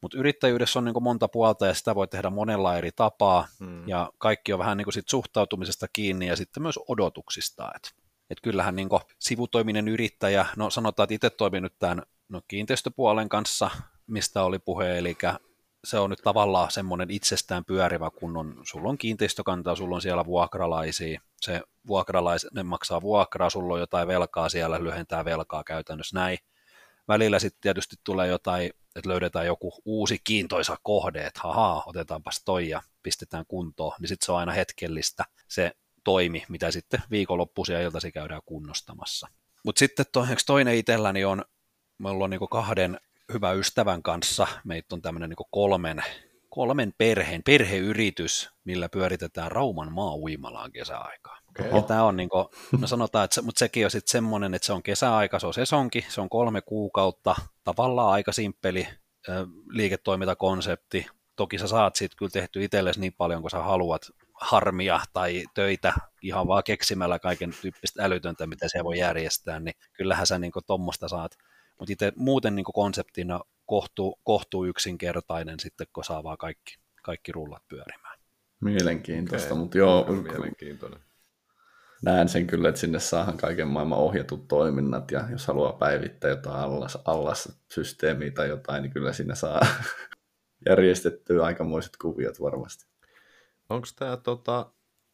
Mutta 0.00 0.18
yrittäjyydessä 0.18 0.78
on 0.78 0.84
niin 0.84 1.02
monta 1.02 1.28
puolta 1.28 1.66
ja 1.66 1.74
sitä 1.74 1.94
voi 1.94 2.08
tehdä 2.08 2.30
monella 2.30 2.76
eri 2.76 2.90
tapaa 2.92 3.48
hmm. 3.60 3.88
ja 3.88 4.12
kaikki 4.18 4.52
on 4.52 4.58
vähän 4.58 4.76
niin 4.76 4.92
sit 4.92 5.08
suhtautumisesta 5.08 5.86
kiinni 5.92 6.26
ja 6.26 6.36
sitten 6.36 6.62
myös 6.62 6.78
odotuksista. 6.88 7.72
Et, 7.76 7.94
et 8.30 8.40
kyllähän 8.40 8.76
niin 8.76 8.88
sivutoiminen 9.18 9.88
yrittäjä, 9.88 10.46
no 10.56 10.70
sanotaan, 10.70 11.04
että 11.04 11.14
itse 11.14 11.30
toimin 11.30 11.62
nyt 11.62 11.78
tämän 11.78 12.02
no, 12.28 12.42
kiinteistöpuolen 12.48 13.28
kanssa, 13.28 13.70
mistä 14.06 14.42
oli 14.42 14.58
puhe, 14.58 14.98
eli 14.98 15.16
se 15.88 15.98
on 15.98 16.10
nyt 16.10 16.20
tavallaan 16.22 16.70
semmoinen 16.70 17.10
itsestään 17.10 17.64
pyörivä, 17.64 18.10
kun 18.10 18.36
on, 18.36 18.60
sulla 18.62 18.88
on 18.88 18.98
kiinteistökantaa, 18.98 19.76
sulla 19.76 19.94
on 19.94 20.02
siellä 20.02 20.24
vuokralaisia, 20.24 21.20
se 21.40 21.62
vuokralainen 21.86 22.66
maksaa 22.66 23.02
vuokraa, 23.02 23.50
sulla 23.50 23.74
on 23.74 23.80
jotain 23.80 24.08
velkaa 24.08 24.48
siellä, 24.48 24.84
lyhentää 24.84 25.24
velkaa 25.24 25.64
käytännössä 25.64 26.18
näin. 26.18 26.38
Välillä 27.08 27.38
sitten 27.38 27.60
tietysti 27.60 27.96
tulee 28.04 28.28
jotain, 28.28 28.70
että 28.96 29.08
löydetään 29.08 29.46
joku 29.46 29.72
uusi 29.84 30.20
kiintoisa 30.24 30.76
kohde, 30.82 31.26
että 31.26 31.40
hahaa, 31.42 31.82
otetaanpas 31.86 32.42
toi 32.44 32.68
ja 32.68 32.82
pistetään 33.02 33.44
kuntoon, 33.48 33.94
niin 34.00 34.08
sitten 34.08 34.26
se 34.26 34.32
on 34.32 34.38
aina 34.38 34.52
hetkellistä 34.52 35.24
se 35.48 35.72
toimi, 36.04 36.44
mitä 36.48 36.70
sitten 36.70 37.02
viikonloppuisia 37.10 37.80
iltasi 37.80 38.12
käydään 38.12 38.42
kunnostamassa. 38.46 39.28
Mutta 39.64 39.78
sitten 39.78 40.06
to, 40.12 40.26
toinen 40.46 40.74
itselläni 40.74 41.24
on, 41.24 41.44
meillä 41.98 42.24
on 42.24 42.30
niinku 42.30 42.48
kahden 42.48 43.00
hyvä 43.32 43.52
ystävän 43.52 44.02
kanssa. 44.02 44.46
Meitä 44.64 44.94
on 44.94 45.02
tämmöinen 45.02 45.30
niin 45.30 45.48
kolmen, 45.50 46.02
kolmen 46.48 46.92
perheen, 46.98 47.42
perheyritys, 47.42 48.50
millä 48.64 48.88
pyöritetään 48.88 49.52
Rauman 49.52 49.92
maa-uimalaan 49.92 50.72
kesäaikaa. 50.72 51.38
Okay. 51.48 51.76
Ja 51.76 51.82
tämä 51.82 52.04
on, 52.04 52.16
niin 52.16 52.28
kuin, 52.28 52.46
no 52.80 52.86
sanotaan, 52.86 53.24
että 53.24 53.34
se, 53.34 53.42
mutta 53.42 53.58
sekin 53.58 53.84
on 53.84 53.90
sitten 53.90 54.12
semmoinen, 54.12 54.54
että 54.54 54.66
se 54.66 54.72
on 54.72 54.82
kesäaika, 54.82 55.38
se 55.38 55.46
on 55.46 55.54
sesonki, 55.54 56.06
se 56.08 56.20
on 56.20 56.28
kolme 56.28 56.60
kuukautta, 56.60 57.34
tavallaan 57.64 58.12
aika 58.12 58.32
simppeli 58.32 58.88
liiketoimintakonsepti. 59.70 61.06
Toki 61.36 61.58
sä 61.58 61.68
saat 61.68 61.96
siitä 61.96 62.16
kyllä 62.18 62.30
tehty 62.30 62.64
itsellesi 62.64 63.00
niin 63.00 63.14
paljon 63.18 63.40
kuin 63.40 63.50
sä 63.50 63.62
haluat 63.62 64.02
harmia 64.40 65.00
tai 65.12 65.44
töitä 65.54 65.92
ihan 66.22 66.46
vaan 66.46 66.64
keksimällä 66.64 67.18
kaiken 67.18 67.54
tyyppistä 67.62 68.04
älytöntä, 68.04 68.46
mitä 68.46 68.68
se 68.68 68.84
voi 68.84 68.98
järjestää, 68.98 69.60
niin 69.60 69.74
kyllähän 69.92 70.26
sä 70.26 70.38
niin 70.38 70.52
tuommoista 70.66 71.08
saat 71.08 71.38
mutta 71.78 71.92
itse 71.92 72.12
muuten 72.16 72.56
niin 72.56 72.64
konseptina 72.64 73.40
kohtuu, 73.66 74.20
kohtuu 74.24 74.64
yksinkertainen 74.64 75.60
sitten, 75.60 75.86
kun 75.92 76.04
saa 76.04 76.22
vaan 76.22 76.38
kaikki, 76.38 76.78
kaikki 77.02 77.32
rullat 77.32 77.62
pyörimään. 77.68 78.18
Mielenkiintoista, 78.60 79.48
okay. 79.48 79.58
mutta 79.58 79.78
joo, 79.78 80.12
mielenkiintoinen. 80.12 81.00
näen 82.02 82.28
sen 82.28 82.46
kyllä, 82.46 82.68
että 82.68 82.80
sinne 82.80 83.00
saahan 83.00 83.36
kaiken 83.36 83.68
maailman 83.68 83.98
ohjatut 83.98 84.48
toiminnat, 84.48 85.10
ja 85.10 85.24
jos 85.30 85.46
haluaa 85.46 85.72
päivittää 85.72 86.30
jotain 86.30 86.60
allas, 86.60 86.98
allas-systeemiä 87.04 88.30
tai 88.30 88.48
jotain, 88.48 88.82
niin 88.82 88.92
kyllä 88.92 89.12
sinne 89.12 89.34
saa 89.34 89.60
järjestettyä 90.68 91.44
aikamoiset 91.44 91.96
kuviot 91.96 92.40
varmasti. 92.40 92.86
Onko 93.68 93.86
tämä 93.96 94.16
tota, 94.16 94.58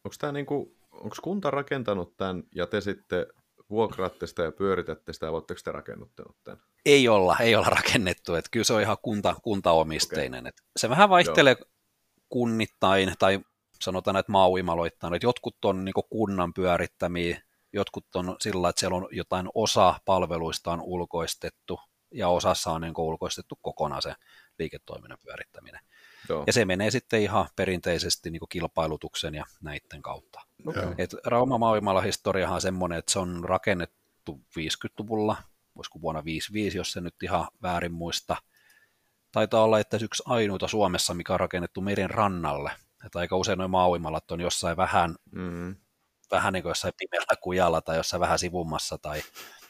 onko 0.05 0.17
tää 0.19 0.33
niinku, 0.33 0.77
onko 0.91 1.17
kunta 1.23 1.51
rakentanut 1.51 2.17
tämän 2.17 2.43
ja 2.55 2.67
te 2.67 2.81
sitten 2.81 3.27
vuokraatte 3.71 4.27
sitä 4.27 4.43
ja 4.43 4.53
pyöritätte 4.53 5.13
sitä, 5.13 5.31
oletteko 5.31 5.61
te 5.65 5.73
rakennuttanut 5.73 6.37
tämän? 6.45 6.61
Ei 6.87 7.09
olla, 7.09 7.37
ei 7.41 7.57
olla 7.57 7.67
rakennettu, 7.67 8.35
että 8.35 8.49
kyllä 8.53 8.65
se 8.65 8.73
on 8.73 8.81
ihan 8.81 8.97
kunta, 9.03 9.35
kuntaomisteinen. 9.43 10.41
Okay. 10.41 10.53
se 10.77 10.89
vähän 10.91 11.09
vaihtelee 11.09 11.57
Joo. 11.59 11.71
kunnittain, 12.29 13.15
tai 13.19 13.41
sanotaan, 13.81 14.17
että 14.17 14.33
maauimaloittain, 14.33 15.15
että 15.15 15.27
jotkut 15.27 15.65
on 15.65 15.85
niin 15.85 15.95
kunnan 16.11 16.55
pyörittämiä, 16.55 17.43
jotkut 17.73 18.17
on 18.17 18.37
sillä, 18.41 18.69
että 18.69 18.81
siellä 18.81 18.97
on 18.97 19.09
jotain 19.11 19.49
osa 19.55 19.95
palveluista 20.05 20.73
on 20.73 20.83
ulkoistettu, 20.83 21.81
ja 22.15 22.29
osassa 22.29 22.71
on 22.71 22.81
niin 22.81 22.95
ulkoistettu 22.97 23.59
kokonaan 23.63 24.03
se 24.03 24.15
liiketoiminnan 24.59 25.19
pyörittäminen. 25.25 25.81
Joo. 26.29 26.45
Ja 26.47 26.53
se 26.53 26.65
menee 26.65 26.91
sitten 26.91 27.23
ihan 27.23 27.49
perinteisesti 27.57 28.31
niin 28.31 28.43
kilpailutuksen 28.49 29.35
ja 29.35 29.45
näiden 29.63 30.03
kautta. 30.03 30.41
Okay. 30.67 30.95
Et 30.99 31.15
Rauma 31.25 31.59
maailmalla 31.59 32.01
historiahan 32.01 32.55
on 32.55 32.61
semmoinen, 32.61 32.99
että 32.99 33.13
se 33.13 33.19
on 33.19 33.45
rakennettu 33.45 34.41
50-luvulla, 34.59 35.37
voisiko 35.77 36.01
vuonna 36.01 36.25
55, 36.25 36.79
jos 36.79 36.93
se 36.93 37.01
nyt 37.01 37.23
ihan 37.23 37.49
väärin 37.63 37.93
muista. 37.93 38.37
Taitaa 39.33 39.65
olla, 39.65 39.81
että 39.81 39.99
yksi 40.03 40.23
ainoita 40.27 40.69
Suomessa, 40.69 41.15
mikä 41.15 41.33
on 41.33 41.41
rakennettu 41.41 41.81
meren 41.81 42.11
rannalle. 42.11 42.71
Että 43.07 43.19
aika 43.19 43.37
usein 43.37 43.59
nuo 43.59 43.69
maauimalat 43.69 44.31
on 44.31 44.41
jossain 44.41 44.77
vähän, 44.77 45.17
mm. 45.31 45.77
vähän 46.31 46.53
niin 46.53 46.63
kuin 46.63 46.71
jossain 46.71 46.95
pimeällä 46.99 47.37
kujalla 47.41 47.81
tai 47.81 47.97
jossain 47.97 48.21
vähän 48.21 48.39
sivummassa 48.39 48.99
tai 48.99 49.23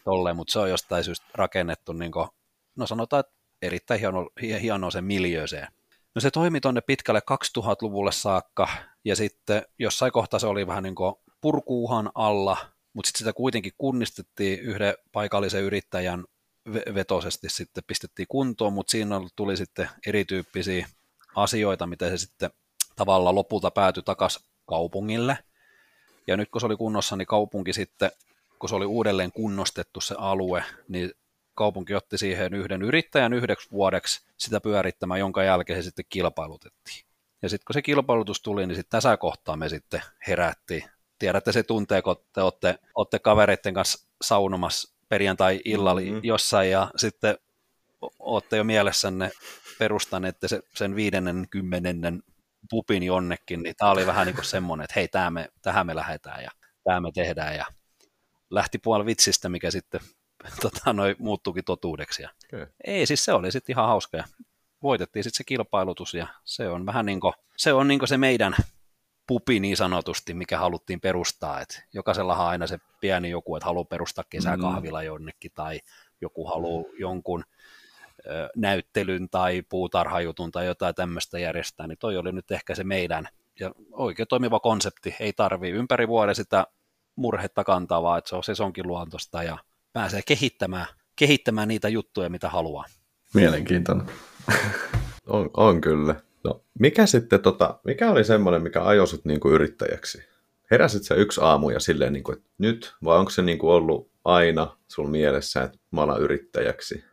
tolleen, 0.04 0.36
mutta 0.36 0.52
se 0.52 0.58
on 0.58 0.70
jostain 0.70 1.04
syystä 1.04 1.26
rakennettu, 1.34 1.92
niin 1.92 2.12
kuin, 2.12 2.28
no 2.76 2.86
sanotaan, 2.86 3.20
että 3.20 3.32
erittäin 3.62 4.00
hieno, 4.00 4.30
hienoa 4.42 4.90
se 4.90 5.00
miljööseen 5.00 5.68
No 6.14 6.20
se 6.20 6.30
toimi 6.30 6.60
tuonne 6.60 6.80
pitkälle 6.80 7.22
2000-luvulle 7.30 8.12
saakka, 8.12 8.68
ja 9.04 9.16
sitten 9.16 9.62
jossain 9.78 10.12
kohtaa 10.12 10.40
se 10.40 10.46
oli 10.46 10.66
vähän 10.66 10.82
niin 10.82 10.94
kuin 10.94 11.14
purkuuhan 11.40 12.10
alla, 12.14 12.56
mutta 12.92 13.08
sitten 13.08 13.18
sitä 13.18 13.32
kuitenkin 13.32 13.72
kunnistettiin 13.78 14.60
yhden 14.60 14.94
paikallisen 15.12 15.62
yrittäjän 15.62 16.24
vetosesti 16.94 17.48
sitten 17.48 17.84
pistettiin 17.86 18.28
kuntoon, 18.28 18.72
mutta 18.72 18.90
siinä 18.90 19.20
tuli 19.36 19.56
sitten 19.56 19.88
erityyppisiä 20.06 20.88
asioita, 21.36 21.86
miten 21.86 22.10
se 22.10 22.16
sitten 22.16 22.50
tavallaan 22.96 23.34
lopulta 23.34 23.70
päätyi 23.70 24.02
takaisin 24.02 24.42
kaupungille. 24.66 25.38
Ja 26.26 26.36
nyt 26.36 26.50
kun 26.50 26.60
se 26.60 26.66
oli 26.66 26.76
kunnossa, 26.76 27.16
niin 27.16 27.26
kaupunki 27.26 27.72
sitten, 27.72 28.10
kun 28.58 28.68
se 28.68 28.74
oli 28.74 28.86
uudelleen 28.86 29.32
kunnostettu 29.32 30.00
se 30.00 30.14
alue, 30.18 30.64
niin 30.88 31.12
kaupunki 31.54 31.94
otti 31.94 32.18
siihen 32.18 32.54
yhden 32.54 32.82
yrittäjän 32.82 33.32
yhdeksi 33.32 33.70
vuodeksi 33.70 34.26
sitä 34.36 34.60
pyörittämään, 34.60 35.20
jonka 35.20 35.42
jälkeen 35.42 35.82
se 35.82 35.86
sitten 35.86 36.04
kilpailutettiin. 36.08 37.06
Ja 37.42 37.48
sitten 37.48 37.64
kun 37.66 37.74
se 37.74 37.82
kilpailutus 37.82 38.42
tuli, 38.42 38.66
niin 38.66 38.76
sitten 38.76 38.90
tässä 38.90 39.16
kohtaa 39.16 39.56
me 39.56 39.68
sitten 39.68 40.02
herättiin. 40.26 40.84
Tiedätte 41.18 41.52
se 41.52 41.62
tuntee, 41.62 42.02
kun 42.02 42.16
te 42.32 42.42
olette, 42.42 42.78
olette 42.94 43.18
kavereiden 43.18 43.74
kanssa 43.74 44.08
saunomassa 44.22 44.94
perjantai-illalla 45.08 46.00
mm-hmm. 46.00 46.20
jossain 46.22 46.70
ja 46.70 46.90
sitten 46.96 47.38
olette 48.18 48.56
jo 48.56 48.64
mielessänne 48.64 49.30
perustaneet 49.78 50.36
se, 50.46 50.60
sen 50.74 50.96
viidennen, 50.96 51.46
kymmenennen 51.50 52.22
pupin 52.70 53.02
jonnekin, 53.02 53.62
niin 53.62 53.74
tämä 53.78 53.90
oli 53.90 54.06
vähän 54.06 54.26
niin 54.26 54.34
kuin 54.34 54.44
semmoinen, 54.44 54.84
että 54.84 54.94
hei, 54.96 55.08
tähän 55.08 55.32
me, 55.32 55.48
tähän 55.62 55.86
me 55.86 55.94
lähdetään 55.94 56.42
ja 56.42 56.50
tämä 56.84 57.00
me 57.00 57.12
tehdään 57.14 57.56
ja 57.56 57.66
lähti 58.50 58.78
puoli 58.78 59.06
vitsistä, 59.06 59.48
mikä 59.48 59.70
sitten 59.70 60.00
tota, 60.62 60.92
noi, 60.92 61.16
muuttuukin 61.18 61.64
totuudeksi. 61.64 62.22
Ja, 62.22 62.30
Okay. 62.54 62.66
Ei, 62.84 63.06
siis 63.06 63.24
se 63.24 63.32
oli 63.32 63.52
sitten 63.52 63.72
ihan 63.72 63.86
hauska. 63.86 64.16
Ja 64.16 64.24
voitettiin 64.82 65.24
sitten 65.24 65.36
se 65.36 65.44
kilpailutus 65.44 66.14
ja 66.14 66.26
se 66.44 66.68
on 66.68 66.86
vähän 66.86 67.06
niin 67.06 67.20
kuin, 67.20 67.32
se, 67.56 67.72
on 67.72 67.88
niin 67.88 68.08
se 68.08 68.16
meidän 68.16 68.56
pupi 69.26 69.60
niin 69.60 69.76
sanotusti, 69.76 70.34
mikä 70.34 70.58
haluttiin 70.58 71.00
perustaa. 71.00 71.60
Et 71.60 71.84
jokaisellahan 71.92 72.44
on 72.44 72.50
aina 72.50 72.66
se 72.66 72.78
pieni 73.00 73.30
joku, 73.30 73.56
että 73.56 73.66
haluaa 73.66 73.84
perustaa 73.84 74.24
kesäkahvila 74.30 75.02
jonnekin 75.02 75.50
tai 75.54 75.80
joku 76.20 76.46
haluaa 76.46 76.84
jonkun 76.98 77.44
ö, 78.26 78.48
näyttelyn 78.56 79.28
tai 79.28 79.62
puutarhajutun 79.68 80.50
tai 80.50 80.66
jotain 80.66 80.94
tämmöistä 80.94 81.38
järjestää, 81.38 81.86
niin 81.86 81.98
toi 81.98 82.16
oli 82.16 82.32
nyt 82.32 82.50
ehkä 82.50 82.74
se 82.74 82.84
meidän 82.84 83.28
ja 83.60 83.70
oikein 83.92 84.28
toimiva 84.28 84.60
konsepti. 84.60 85.16
Ei 85.20 85.32
tarvii 85.32 85.72
ympäri 85.72 86.08
vuoden 86.08 86.34
sitä 86.34 86.66
murhetta 87.16 87.64
kantaa, 87.64 88.02
vaan 88.02 88.18
että 88.18 88.28
se 88.28 88.36
on 88.36 88.44
sesonkin 88.44 88.86
luontosta 88.86 89.42
ja 89.42 89.58
pääsee 89.94 90.20
kehittämään, 90.26 90.86
kehittämään 91.16 91.68
niitä 91.68 91.88
juttuja, 91.88 92.30
mitä 92.30 92.48
haluaa. 92.48 92.84
Mielenkiintoinen. 93.34 94.06
On, 95.26 95.50
on 95.56 95.80
kyllä. 95.80 96.14
No, 96.44 96.64
mikä 96.78 97.06
sitten, 97.06 97.40
tota, 97.40 97.80
mikä 97.84 98.10
oli 98.10 98.24
semmoinen, 98.24 98.62
mikä 98.62 98.84
ajoi 98.84 99.06
niin 99.24 99.40
kuin 99.40 99.54
yrittäjäksi? 99.54 100.24
Heräsit 100.70 101.02
sä 101.02 101.14
yksi 101.14 101.40
aamu 101.40 101.70
ja 101.70 101.80
silleen, 101.80 102.12
niin 102.12 102.22
kuin, 102.22 102.38
että 102.38 102.50
nyt, 102.58 102.94
vai 103.04 103.18
onko 103.18 103.30
se 103.30 103.42
niin 103.42 103.58
kuin 103.58 103.70
ollut 103.70 104.10
aina 104.24 104.76
sun 104.88 105.10
mielessä, 105.10 105.62
että 105.62 105.78
mä 105.90 106.02
alan 106.02 106.20
yrittäjäksi? 106.20 107.04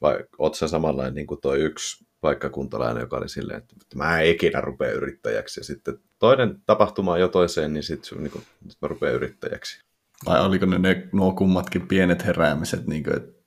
Vai 0.00 0.24
oot 0.38 0.54
sä 0.54 0.68
samanlainen 0.68 1.14
niin 1.14 1.26
kuin 1.26 1.40
toi 1.40 1.60
yksi 1.60 2.04
paikkakuntalainen, 2.20 3.00
joka 3.00 3.16
oli 3.16 3.28
silleen, 3.28 3.58
että 3.58 3.74
mä 3.94 4.20
en 4.20 4.30
ikinä 4.30 4.60
rupea 4.60 4.92
yrittäjäksi. 4.92 5.60
Ja 5.60 5.64
sitten 5.64 5.98
toinen 6.18 6.62
tapahtuma 6.66 7.18
jo 7.18 7.28
toiseen, 7.28 7.72
niin 7.72 7.82
sitten 7.82 8.22
niin 8.22 8.42
mä 8.82 8.88
rupean 8.88 9.14
yrittäjäksi. 9.14 9.84
Vai 10.26 10.40
oliko 10.40 10.66
ne, 10.66 10.78
ne 10.78 11.08
nuo 11.12 11.32
kummatkin 11.32 11.88
pienet 11.88 12.26
heräämiset, 12.26 12.86
niin 12.86 13.04
kuin, 13.04 13.16
että 13.16 13.40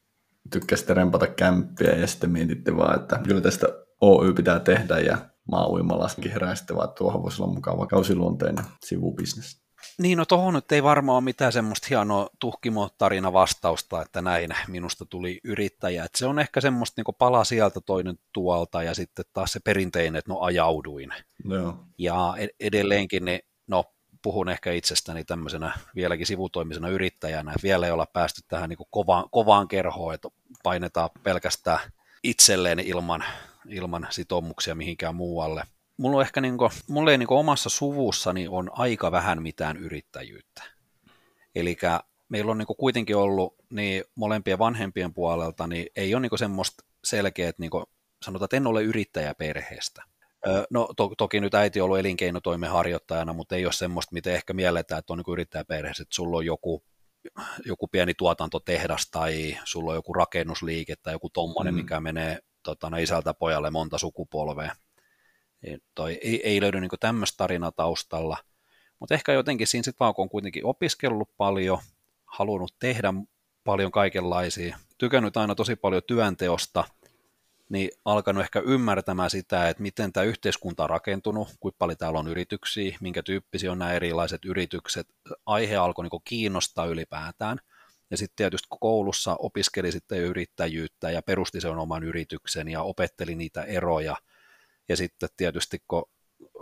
tykkäsitte 0.52 0.94
rempata 0.94 1.28
kämppiä 1.28 1.96
ja 1.96 2.08
sitten 2.08 2.32
mietitte 2.32 2.78
vaan, 2.78 3.02
että 3.02 3.20
kyllä 3.24 3.42
tästä 3.42 3.68
Oy 4.02 4.34
pitää 4.34 4.60
tehdä 4.60 5.00
ja 5.00 5.18
maa-uimalaskin 5.52 6.32
heräisitte 6.32 6.76
vaan, 6.76 6.90
että 6.90 6.98
tuohon 6.98 7.24
voisi 7.24 7.44
olla 7.44 7.54
mukava 7.54 7.88
kausiluonteinen 7.88 8.66
sivubisnes. 8.86 9.64
Niin, 9.98 10.18
no 10.18 10.26
tuohon 10.26 10.54
nyt 10.54 10.72
ei 10.72 10.84
varmaan 10.84 11.16
ole 11.16 11.24
mitään 11.24 11.52
semmoista 11.52 11.88
hienoa 11.90 12.30
tuhkimotarina 12.40 13.34
vastausta, 13.34 14.02
että 14.02 14.22
näin 14.22 14.50
minusta 14.68 15.06
tuli 15.06 15.40
yrittäjä. 15.44 16.04
Että 16.04 16.18
se 16.18 16.26
on 16.26 16.40
ehkä 16.40 16.62
semmoista 16.62 17.02
niin 17.02 17.16
pala 17.18 17.44
sieltä 17.44 17.82
toinen 17.82 18.16
tuolta 18.34 18.84
ja 18.84 18.94
sitten 18.94 19.26
taas 19.34 19.52
se 19.52 19.60
perinteinen, 19.60 20.16
että 20.16 20.32
no 20.32 20.40
ajauduin. 20.40 21.14
Joo. 21.50 21.76
Ja 21.98 22.36
edelleenkin, 22.60 23.26
niin, 23.26 23.40
no 23.68 23.84
puhun 24.24 24.50
ehkä 24.50 24.72
itsestäni 24.72 25.24
tämmöisenä 25.24 25.80
vieläkin 25.96 26.28
sivutoimisena 26.28 26.90
yrittäjänä, 26.90 27.54
vielä 27.64 27.86
ei 27.86 27.92
olla 27.92 28.06
päästy 28.06 28.42
tähän 28.48 28.70
niin 28.70 28.80
kovaan, 28.92 29.26
kovaan 29.32 29.68
kerhoon, 29.68 30.14
että 30.14 30.30
painetaan 30.64 31.10
pelkästään 31.24 31.80
itselleen 32.24 32.80
ilman, 32.80 33.24
ilman 33.70 34.08
sitoumuksia 34.10 34.76
mihinkään 34.76 35.16
muualle. 35.16 35.64
Mulla, 35.98 36.18
on 36.18 36.22
ehkä 36.22 36.42
niin 36.42 36.58
kuin, 36.58 36.72
mulla 36.88 37.12
ei 37.12 37.18
niin 37.18 37.32
omassa 37.32 37.70
suvussani 37.70 38.48
on 38.48 38.70
aika 38.74 39.12
vähän 39.12 39.42
mitään 39.42 39.78
yrittäjyyttä. 39.78 40.64
Eli 41.56 41.78
meillä 42.30 42.52
on 42.52 42.58
niin 42.58 42.68
kuin 42.68 42.78
kuitenkin 42.78 43.16
ollut 43.16 43.56
niin 43.70 44.04
molempien 44.16 44.60
vanhempien 44.60 45.14
puolelta, 45.14 45.68
niin 45.68 45.88
ei 45.96 46.16
ole 46.16 46.22
niin 46.22 46.30
kuin 46.30 46.40
semmoista 46.40 46.84
selkeät, 47.04 47.60
niin 47.60 47.72
kuin, 47.72 47.86
sanotaan, 48.24 48.46
että 48.46 48.58
en 48.58 48.68
ole 48.68 48.84
yrittäjä 48.84 49.36
perheestä. 49.36 50.04
No 50.70 50.90
to, 50.98 51.12
toki 51.18 51.40
nyt 51.40 51.54
äiti 51.54 51.82
on 51.82 51.86
ollut 51.86 52.00
elinkeinotoimen 52.00 52.70
harjoittajana, 52.70 53.34
mutta 53.34 53.56
ei 53.56 53.66
ole 53.66 53.74
semmoista, 53.74 54.14
mitä 54.14 54.32
ehkä 54.32 54.54
mielletään, 54.54 55.00
että 55.00 55.14
on 55.14 55.18
niin 55.18 55.34
yrittäjäperheessä, 55.34 56.04
että 56.04 56.16
sulla 56.16 56.38
on 56.38 56.46
joku, 56.46 56.84
joku 57.66 57.88
pieni 57.88 58.14
tuotantotehdas 58.14 59.10
tai 59.12 59.58
sulla 59.64 59.92
on 59.92 59.96
joku 59.96 60.14
rakennusliike 60.14 60.96
tai 60.96 61.14
joku 61.14 61.30
tommonen, 61.30 61.74
mm. 61.74 61.78
mikä 61.78 62.00
menee 62.00 62.40
tota, 62.64 62.90
no, 62.90 62.98
isältä 62.98 63.34
pojalle 63.34 63.70
monta 63.70 63.98
sukupolvea. 63.98 64.76
Toi, 65.96 66.20
ei, 66.22 66.48
ei 66.48 66.62
löydy 66.62 66.82
niin 66.82 66.92
tämmöistä 67.00 67.38
tarinaa 67.38 67.72
taustalla, 67.72 68.38
mutta 69.00 69.16
ehkä 69.16 69.34
jotenkin 69.34 69.68
siinä 69.68 69.84
sitten 69.84 70.00
vaan, 70.00 70.14
kun 70.14 70.24
on 70.24 70.30
kuitenkin 70.30 70.66
opiskellut 70.66 71.30
paljon, 71.38 71.80
halunnut 72.26 72.76
tehdä 72.80 73.14
paljon 73.64 73.92
kaikenlaisia, 73.92 74.78
tykännyt 74.98 75.38
aina 75.38 75.56
tosi 75.56 75.76
paljon 75.76 76.02
työnteosta– 76.08 76.84
niin 77.74 77.92
alkanut 78.06 78.44
ehkä 78.44 78.60
ymmärtämään 78.60 79.30
sitä, 79.30 79.70
että 79.70 79.84
miten 79.84 80.14
tämä 80.14 80.24
yhteiskunta 80.24 80.84
on 80.84 80.90
rakentunut, 80.90 81.48
kuinka 81.60 81.76
paljon 81.80 81.98
täällä 81.98 82.20
on 82.20 82.28
yrityksiä, 82.28 82.98
minkä 83.02 83.24
tyyppisiä 83.24 83.72
on 83.72 83.80
nämä 83.80 83.94
erilaiset 83.94 84.46
yritykset. 84.46 85.08
Aihe 85.46 85.76
alkoi 85.76 86.04
niin 86.04 86.22
kiinnostaa 86.24 86.86
ylipäätään. 86.86 87.58
Ja 88.12 88.18
sitten 88.18 88.36
tietysti 88.36 88.68
koulussa 88.80 89.36
opiskeli 89.40 89.92
sitten 89.92 90.20
yrittäjyyttä 90.20 91.12
ja 91.12 91.22
perusti 91.22 91.62
sen 91.62 91.78
oman 91.78 92.04
yrityksen 92.04 92.68
ja 92.68 92.82
opetteli 92.82 93.36
niitä 93.36 93.64
eroja. 93.64 94.18
Ja 94.90 94.98
sitten 94.98 95.30
tietysti 95.38 95.84
kun 95.88 96.10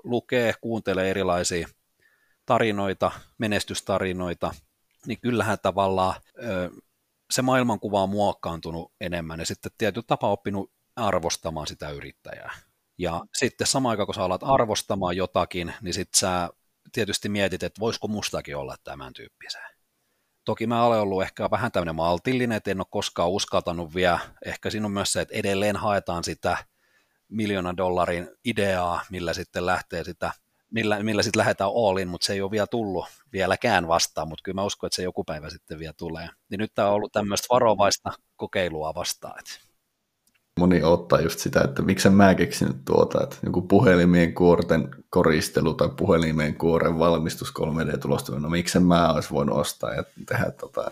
lukee, 0.04 0.54
kuuntelee 0.62 1.10
erilaisia 1.10 1.67
tarinoita, 2.45 3.12
menestystarinoita, 3.38 4.54
niin 5.06 5.19
kyllähän 5.21 5.58
tavallaan 5.62 6.21
se 7.32 7.41
maailmankuva 7.41 8.04
on 8.04 8.10
muokkaantunut 8.10 8.91
enemmän 9.02 9.39
ja 9.39 9.45
sitten 9.45 9.71
tietyllä 9.78 10.06
tapaa 10.08 10.32
oppinut 10.32 10.71
arvostamaan 10.96 11.68
sitä 11.68 11.90
yrittäjää. 11.90 12.52
Ja 12.98 13.22
sitten 13.38 13.68
samaan 13.68 13.92
aikaan, 13.92 14.08
kun 14.08 14.16
sä 14.16 14.24
alat 14.24 14.44
arvostamaan 14.44 15.18
jotakin, 15.18 15.74
niin 15.82 15.94
sitten 15.94 16.20
sä 16.20 16.50
tietysti 16.92 17.30
mietit, 17.30 17.64
että 17.64 17.80
voisiko 17.80 18.08
mustakin 18.08 18.58
olla 18.58 18.76
tämän 18.84 19.14
tyyppisen. 19.14 19.62
Toki 20.46 20.68
mä 20.68 20.86
olen 20.86 21.00
ollut 21.00 21.22
ehkä 21.22 21.52
vähän 21.52 21.72
tämmöinen 21.72 21.96
maltillinen, 21.96 22.58
että 22.58 22.72
en 22.72 22.80
ole 22.80 22.88
koskaan 22.90 23.30
uskaltanut 23.30 23.96
vielä. 23.96 24.20
Ehkä 24.46 24.70
siinä 24.70 24.86
on 24.86 24.92
myös 24.92 25.14
se, 25.14 25.22
että 25.22 25.36
edelleen 25.36 25.76
haetaan 25.76 26.24
sitä 26.24 26.58
miljoonan 27.30 27.78
dollarin 27.78 28.30
ideaa, 28.46 29.02
millä 29.10 29.34
sitten 29.34 29.66
lähtee 29.66 30.04
sitä, 30.04 30.32
millä, 30.72 31.04
millä 31.04 31.24
sitten 31.24 31.40
lähdetään 31.40 31.70
all 31.70 32.06
mutta 32.06 32.26
se 32.26 32.34
ei 32.34 32.42
ole 32.42 32.52
vielä 32.52 32.68
tullut 32.68 33.06
vieläkään 33.34 33.88
vastaan, 33.88 34.28
mutta 34.28 34.44
kyllä 34.44 34.56
mä 34.56 34.64
uskon, 34.64 34.88
että 34.88 34.96
se 34.96 35.04
joku 35.04 35.24
päivä 35.24 35.50
sitten 35.50 35.80
vielä 35.80 35.94
tulee. 35.94 36.30
Niin 36.50 36.60
nyt 36.60 36.72
tämä 36.76 36.88
on 36.88 36.94
ollut 36.94 37.12
tämmöistä 37.12 37.48
varovaista 37.50 38.12
kokeilua 38.36 38.96
vastaan. 38.96 39.40
Että 39.40 39.71
moni 40.60 40.84
ottaa 40.84 41.22
just 41.22 41.40
sitä, 41.40 41.62
että 41.62 41.82
miksi 41.82 42.10
mä 42.10 42.36
keksinyt 42.36 42.78
tuota, 42.86 43.24
että 43.24 43.38
joku 43.44 43.62
puhelimien 43.62 44.34
kuorten 44.34 44.90
koristelu 45.10 45.74
tai 45.74 45.90
puhelimien 45.98 46.56
kuoren 46.56 47.00
valmistus 47.00 47.54
3D-tulosta, 47.60 48.40
no 48.40 48.50
miksi 48.50 48.80
mä 48.80 49.14
olisi 49.14 49.30
voinut 49.32 49.58
ostaa 49.58 49.94
ja 49.94 50.04
tehdä 50.28 50.52
tota. 50.52 50.92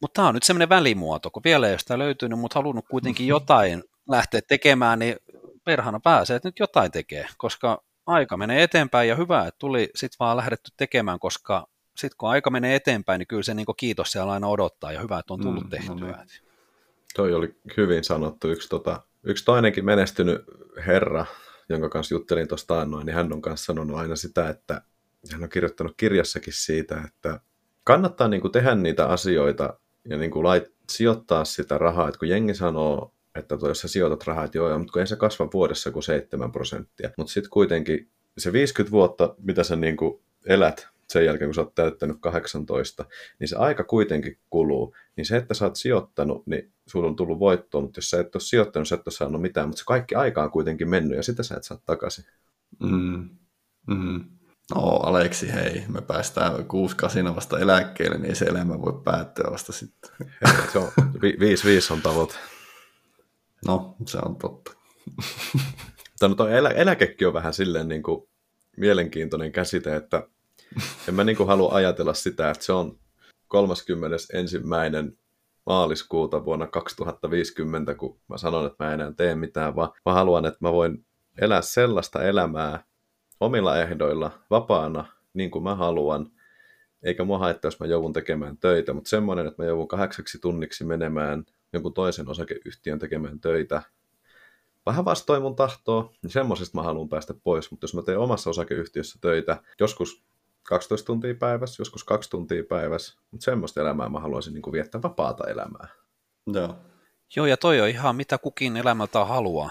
Mutta 0.00 0.14
tämä 0.14 0.28
on 0.28 0.34
nyt 0.34 0.42
semmoinen 0.42 0.68
välimuoto, 0.68 1.30
kun 1.30 1.44
vielä 1.44 1.66
ei 1.66 1.72
ole 1.72 1.78
sitä 1.78 1.98
löytynyt, 1.98 2.38
mutta 2.38 2.58
halunnut 2.58 2.88
kuitenkin 2.90 3.26
jotain 3.26 3.82
lähteä 4.08 4.40
tekemään, 4.48 4.98
niin 4.98 5.16
perhana 5.64 6.00
pääsee, 6.00 6.36
että 6.36 6.48
nyt 6.48 6.58
jotain 6.58 6.90
tekee, 6.90 7.26
koska 7.36 7.82
aika 8.06 8.36
menee 8.36 8.62
eteenpäin 8.62 9.08
ja 9.08 9.16
hyvä, 9.16 9.46
että 9.46 9.58
tuli 9.58 9.90
sitten 9.94 10.16
vaan 10.20 10.36
lähdetty 10.36 10.70
tekemään, 10.76 11.18
koska 11.18 11.66
sitten 11.96 12.16
kun 12.18 12.28
aika 12.28 12.50
menee 12.50 12.74
eteenpäin, 12.74 13.18
niin 13.18 13.26
kyllä 13.26 13.42
se 13.42 13.54
niin 13.54 13.66
kiitos 13.76 14.12
siellä 14.12 14.32
aina 14.32 14.48
odottaa 14.48 14.92
ja 14.92 15.00
hyvä, 15.00 15.18
että 15.18 15.34
on 15.34 15.40
tullut 15.40 15.64
mm, 15.64 15.70
tehtyä. 15.70 15.94
No 15.94 16.06
niin. 16.06 16.45
Toi 17.16 17.34
oli 17.34 17.56
hyvin 17.76 18.04
sanottu. 18.04 18.48
Yksi, 18.48 18.68
tota, 18.68 19.02
yksi 19.24 19.44
toinenkin 19.44 19.84
menestynyt 19.84 20.44
herra, 20.86 21.26
jonka 21.68 21.88
kanssa 21.88 22.14
juttelin 22.14 22.48
tuosta 22.48 22.80
annoin, 22.80 23.06
niin 23.06 23.14
hän 23.14 23.32
on 23.32 23.42
kanssa 23.42 23.64
sanonut 23.64 23.96
aina 23.96 24.16
sitä, 24.16 24.48
että 24.48 24.82
hän 25.32 25.42
on 25.42 25.48
kirjoittanut 25.48 25.94
kirjassakin 25.96 26.52
siitä, 26.52 27.02
että 27.06 27.40
kannattaa 27.84 28.28
niin 28.28 28.40
kuin 28.40 28.52
tehdä 28.52 28.74
niitä 28.74 29.06
asioita 29.06 29.78
ja 30.08 30.16
niin 30.16 30.30
kuin 30.30 30.44
lait, 30.44 30.64
sijoittaa 30.90 31.44
sitä 31.44 31.78
rahaa, 31.78 32.08
että 32.08 32.18
kun 32.18 32.28
jengi 32.28 32.54
sanoo, 32.54 33.14
että 33.34 33.56
jos 33.68 33.80
sä 33.80 33.88
sijoitat 33.88 34.26
rahaa, 34.26 34.44
että 34.44 34.58
joo, 34.58 34.78
mutta 34.78 34.92
kun 34.92 35.00
ei 35.00 35.06
se 35.06 35.16
kasva 35.16 35.48
vuodessa 35.52 35.90
kuin 35.90 36.02
7 36.02 36.52
prosenttia, 36.52 37.10
mutta 37.16 37.32
sitten 37.32 37.50
kuitenkin 37.50 38.10
se 38.38 38.52
50 38.52 38.92
vuotta, 38.92 39.34
mitä 39.38 39.64
sä 39.64 39.76
niin 39.76 39.96
kuin 39.96 40.22
elät 40.46 40.88
sen 41.08 41.24
jälkeen, 41.24 41.48
kun 41.48 41.54
sä 41.54 41.60
oot 41.60 41.74
täyttänyt 41.74 42.16
18, 42.20 43.04
niin 43.38 43.48
se 43.48 43.56
aika 43.56 43.84
kuitenkin 43.84 44.38
kuluu. 44.50 44.94
Niin 45.16 45.26
se, 45.26 45.36
että 45.36 45.54
sä 45.54 45.64
oot 45.64 45.76
sijoittanut, 45.76 46.46
niin 46.46 46.72
sulla 46.86 47.08
on 47.08 47.16
tullut 47.16 47.38
voittoa, 47.38 47.80
mutta 47.80 47.98
jos 47.98 48.10
sä 48.10 48.20
et 48.20 48.34
ole 48.34 48.42
sijoittanut, 48.42 48.88
sä 48.88 48.94
et 48.94 49.06
ole 49.06 49.14
saanut 49.14 49.42
mitään, 49.42 49.68
mutta 49.68 49.78
se 49.78 49.84
kaikki 49.86 50.14
aika 50.14 50.42
on 50.42 50.50
kuitenkin 50.50 50.88
mennyt 50.88 51.16
ja 51.16 51.22
sitä 51.22 51.42
sä 51.42 51.56
et 51.56 51.64
saa 51.64 51.78
takaisin. 51.86 52.24
Mm. 52.80 53.28
Mm. 53.86 54.24
No 54.74 54.80
Aleksi, 54.80 55.52
hei, 55.52 55.84
me 55.88 56.00
päästään 56.00 56.64
kuusi 56.64 56.96
kasina 56.96 57.36
vasta 57.36 57.58
eläkkeelle, 57.58 58.16
niin 58.16 58.26
ei 58.26 58.34
se 58.34 58.44
elämä 58.44 58.82
voi 58.82 59.00
päättyä 59.04 59.50
vasta 59.50 59.72
sitten. 59.72 60.10
se 60.72 60.78
on, 60.78 60.88
vi- 61.22 61.36
viisi, 61.40 61.68
viisi 61.68 61.92
on 61.92 62.02
tavoite. 62.02 62.34
No, 63.66 63.96
se 64.06 64.18
on 64.24 64.36
totta. 64.36 64.72
Tämä 66.18 66.34
no, 66.38 66.48
elä, 66.48 66.68
eläkekin 66.68 67.28
on 67.28 67.34
vähän 67.34 67.54
silleen 67.54 67.88
niin 67.88 68.02
kuin 68.02 68.28
mielenkiintoinen 68.76 69.52
käsite, 69.52 69.96
että 69.96 70.28
en 71.08 71.14
mä 71.14 71.24
niin 71.24 71.36
kuin 71.36 71.46
halua 71.46 71.74
ajatella 71.74 72.14
sitä, 72.14 72.50
että 72.50 72.64
se 72.64 72.72
on 72.72 72.98
31. 73.48 74.60
maaliskuuta 75.66 76.44
vuonna 76.44 76.66
2050, 76.66 77.94
kun 77.94 78.20
mä 78.28 78.38
sanon, 78.38 78.66
että 78.66 78.84
mä 78.84 78.94
en 78.94 79.00
enää 79.00 79.12
tee 79.16 79.34
mitään, 79.34 79.76
vaan 79.76 79.92
mä 80.04 80.12
haluan, 80.12 80.46
että 80.46 80.58
mä 80.60 80.72
voin 80.72 81.06
elää 81.38 81.62
sellaista 81.62 82.24
elämää 82.24 82.84
omilla 83.40 83.78
ehdoilla, 83.78 84.30
vapaana, 84.50 85.04
niin 85.34 85.50
kuin 85.50 85.64
mä 85.64 85.74
haluan, 85.74 86.30
eikä 87.02 87.24
mua 87.24 87.38
haittaa, 87.38 87.66
jos 87.66 87.80
mä 87.80 87.86
joudun 87.86 88.12
tekemään 88.12 88.58
töitä, 88.58 88.92
mutta 88.92 89.10
semmoinen, 89.10 89.46
että 89.46 89.62
mä 89.62 89.66
joudun 89.66 89.88
kahdeksaksi 89.88 90.38
tunniksi 90.38 90.84
menemään 90.84 91.44
jonkun 91.72 91.94
toisen 91.94 92.28
osakeyhtiön 92.28 92.98
tekemään 92.98 93.40
töitä, 93.40 93.82
vähän 94.86 95.04
vastoin 95.04 95.42
mun 95.42 95.56
tahtoa, 95.56 96.12
niin 96.22 96.30
semmoisesta 96.30 96.78
mä 96.78 96.82
haluan 96.82 97.08
päästä 97.08 97.34
pois, 97.44 97.70
mutta 97.70 97.84
jos 97.84 97.94
mä 97.94 98.02
teen 98.02 98.18
omassa 98.18 98.50
osakeyhtiössä 98.50 99.18
töitä, 99.20 99.62
joskus 99.80 100.24
12 100.66 101.06
tuntia 101.06 101.34
päivässä, 101.34 101.80
joskus 101.80 102.04
kaksi 102.04 102.30
tuntia 102.30 102.62
päivässä, 102.68 103.20
mutta 103.30 103.44
semmoista 103.44 103.80
elämää 103.80 104.08
mä 104.08 104.20
haluaisin 104.20 104.54
niin 104.54 104.62
kuin 104.62 104.72
viettää 104.72 105.02
vapaata 105.02 105.44
elämää. 105.50 105.88
Joo. 106.46 106.76
Joo, 107.36 107.46
ja 107.46 107.56
toi 107.56 107.80
on 107.80 107.88
ihan 107.88 108.16
mitä 108.16 108.38
kukin 108.38 108.76
elämältä 108.76 109.24
haluaa. 109.24 109.70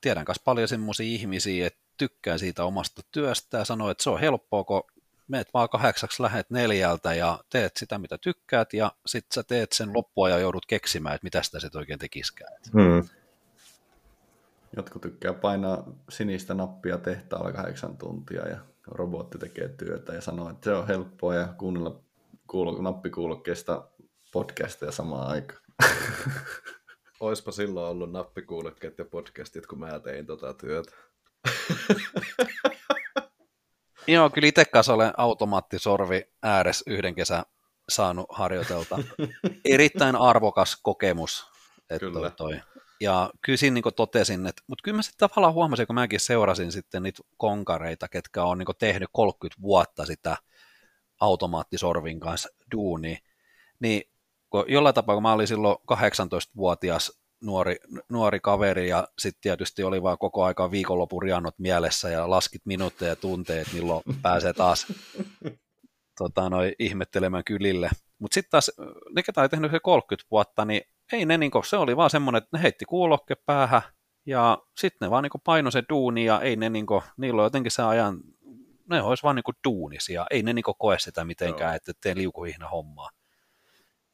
Tiedän 0.00 0.24
myös 0.28 0.40
paljon 0.44 0.68
semmoisia 0.68 1.06
ihmisiä, 1.06 1.66
että 1.66 1.78
tykkää 1.96 2.38
siitä 2.38 2.64
omasta 2.64 3.02
työstä 3.12 3.58
ja 3.58 3.64
sanoo, 3.64 3.90
että 3.90 4.02
se 4.04 4.10
on 4.10 4.20
helppoa, 4.20 4.64
kun 4.64 4.82
meet 5.28 5.48
vaan 5.54 5.68
kahdeksaksi, 5.68 6.22
lähet 6.22 6.50
neljältä 6.50 7.14
ja 7.14 7.38
teet 7.50 7.76
sitä, 7.76 7.98
mitä 7.98 8.18
tykkäät, 8.18 8.72
ja 8.72 8.92
sitten 9.06 9.34
sä 9.34 9.42
teet 9.42 9.72
sen 9.72 9.94
loppua 9.94 10.28
ja 10.28 10.38
joudut 10.38 10.66
keksimään, 10.66 11.14
että 11.14 11.24
mitä 11.24 11.42
sitä 11.42 11.60
sitten 11.60 11.78
oikein 11.78 11.98
tekiskään. 11.98 12.52
Hmm. 12.72 13.08
Jotkut 14.76 15.02
tykkää 15.02 15.32
painaa 15.32 15.84
sinistä 16.08 16.54
nappia 16.54 16.98
tehtaalla 16.98 17.52
kahdeksan 17.52 17.96
tuntia 17.96 18.48
ja 18.48 18.58
robotti 18.86 19.38
tekee 19.38 19.68
työtä 19.68 20.12
ja 20.12 20.20
sanoo, 20.20 20.50
että 20.50 20.64
se 20.64 20.72
on 20.72 20.86
helppoa 20.86 21.34
ja 21.34 21.46
kuunnella 21.58 22.00
kuulo, 22.46 22.82
nappikuulokkeesta 22.82 23.88
podcasteja 24.32 24.92
samaan 24.92 25.28
aikaan. 25.28 25.60
Oispa 27.20 27.52
silloin 27.52 27.90
ollut 27.90 28.12
nappikuulokkeet 28.12 28.98
ja 28.98 29.04
podcastit, 29.04 29.66
kun 29.66 29.78
mä 29.78 30.00
tein 30.00 30.26
tota 30.26 30.54
työtä. 30.54 30.92
Joo, 34.08 34.30
kyllä 34.30 34.48
itse 34.48 34.64
kanssa 34.64 34.94
olen 34.94 35.12
automaattisorvi 35.16 36.22
ääressä 36.42 36.84
yhden 36.86 37.14
kesän 37.14 37.44
saanut 37.88 38.26
harjoitelta. 38.30 38.98
Erittäin 39.64 40.16
arvokas 40.16 40.80
kokemus. 40.82 41.46
Että 41.90 41.98
Kyllä. 41.98 42.30
Toi. 42.30 42.60
Ja 43.00 43.30
kyllä 43.42 43.56
siinä 43.56 43.74
niin 43.74 43.94
totesin, 43.96 44.46
että, 44.46 44.62
mutta 44.66 44.82
kyllä 44.82 44.96
mä 44.96 45.02
sitten 45.02 45.28
tavallaan 45.28 45.54
huomasin, 45.54 45.86
kun 45.86 45.94
mäkin 45.94 46.20
seurasin 46.20 46.72
sitten 46.72 47.02
niitä 47.02 47.22
konkareita, 47.36 48.08
ketkä 48.08 48.44
on 48.44 48.58
niin 48.58 48.68
tehnyt 48.78 49.08
30 49.12 49.62
vuotta 49.62 50.06
sitä 50.06 50.36
automaattisorvin 51.20 52.20
kanssa 52.20 52.48
duuni, 52.72 53.18
niin 53.80 54.02
kun 54.50 54.64
jollain 54.68 54.94
tapaa, 54.94 55.16
kun 55.16 55.22
mä 55.22 55.32
olin 55.32 55.48
silloin 55.48 55.76
18-vuotias 55.92 57.20
nuori, 57.40 57.76
nuori 58.08 58.40
kaveri 58.40 58.88
ja 58.88 59.08
sitten 59.18 59.40
tietysti 59.40 59.82
oli 59.82 60.02
vaan 60.02 60.18
koko 60.18 60.44
aika 60.44 60.70
viikonlopun 60.70 61.22
mielessä 61.58 62.08
ja 62.08 62.30
laskit 62.30 62.62
minuutteja 62.64 63.08
ja 63.08 63.16
tunteja, 63.16 63.62
että 63.62 63.74
milloin 63.74 64.02
pääsee 64.22 64.52
taas 64.52 64.86
tota, 66.18 66.50
noi, 66.50 66.74
ihmettelemään 66.78 67.44
kylille. 67.44 67.90
Mutta 68.18 68.34
sitten 68.34 68.50
taas 68.50 68.70
ne, 69.14 69.22
ketä 69.22 69.40
oli 69.40 69.48
tehnyt 69.48 69.70
se 69.70 69.80
30 69.80 70.28
vuotta, 70.30 70.64
niin 70.64 70.82
ei 71.12 71.26
ne 71.26 71.38
niinku, 71.38 71.62
se 71.62 71.76
oli 71.76 71.96
vaan 71.96 72.10
semmoinen, 72.10 72.42
että 72.42 72.56
ne 72.56 72.62
heitti 72.62 72.84
kuulokke 72.84 73.34
päähän 73.34 73.82
ja 74.26 74.58
sitten 74.78 75.06
ne 75.06 75.10
vaan 75.10 75.22
niinku 75.22 75.38
paino 75.44 75.70
se 75.70 75.82
duuni 75.88 76.24
ja 76.24 76.40
ei 76.40 76.56
ne 76.56 76.70
niinku, 76.70 77.02
niillä 77.16 77.42
on 77.42 77.46
jotenkin 77.46 77.72
se 77.72 77.82
ajan, 77.82 78.20
ne 78.90 79.02
olisi 79.02 79.22
vaan 79.22 79.36
niinku 79.36 79.52
duunisia, 79.68 80.26
ei 80.30 80.42
ne 80.42 80.52
niinku 80.52 80.74
koe 80.74 80.98
sitä 80.98 81.24
mitenkään, 81.24 81.70
Joo. 81.70 81.76
että 81.76 81.92
tee 82.00 82.14
liukuhihna 82.16 82.68
hommaa. 82.68 83.10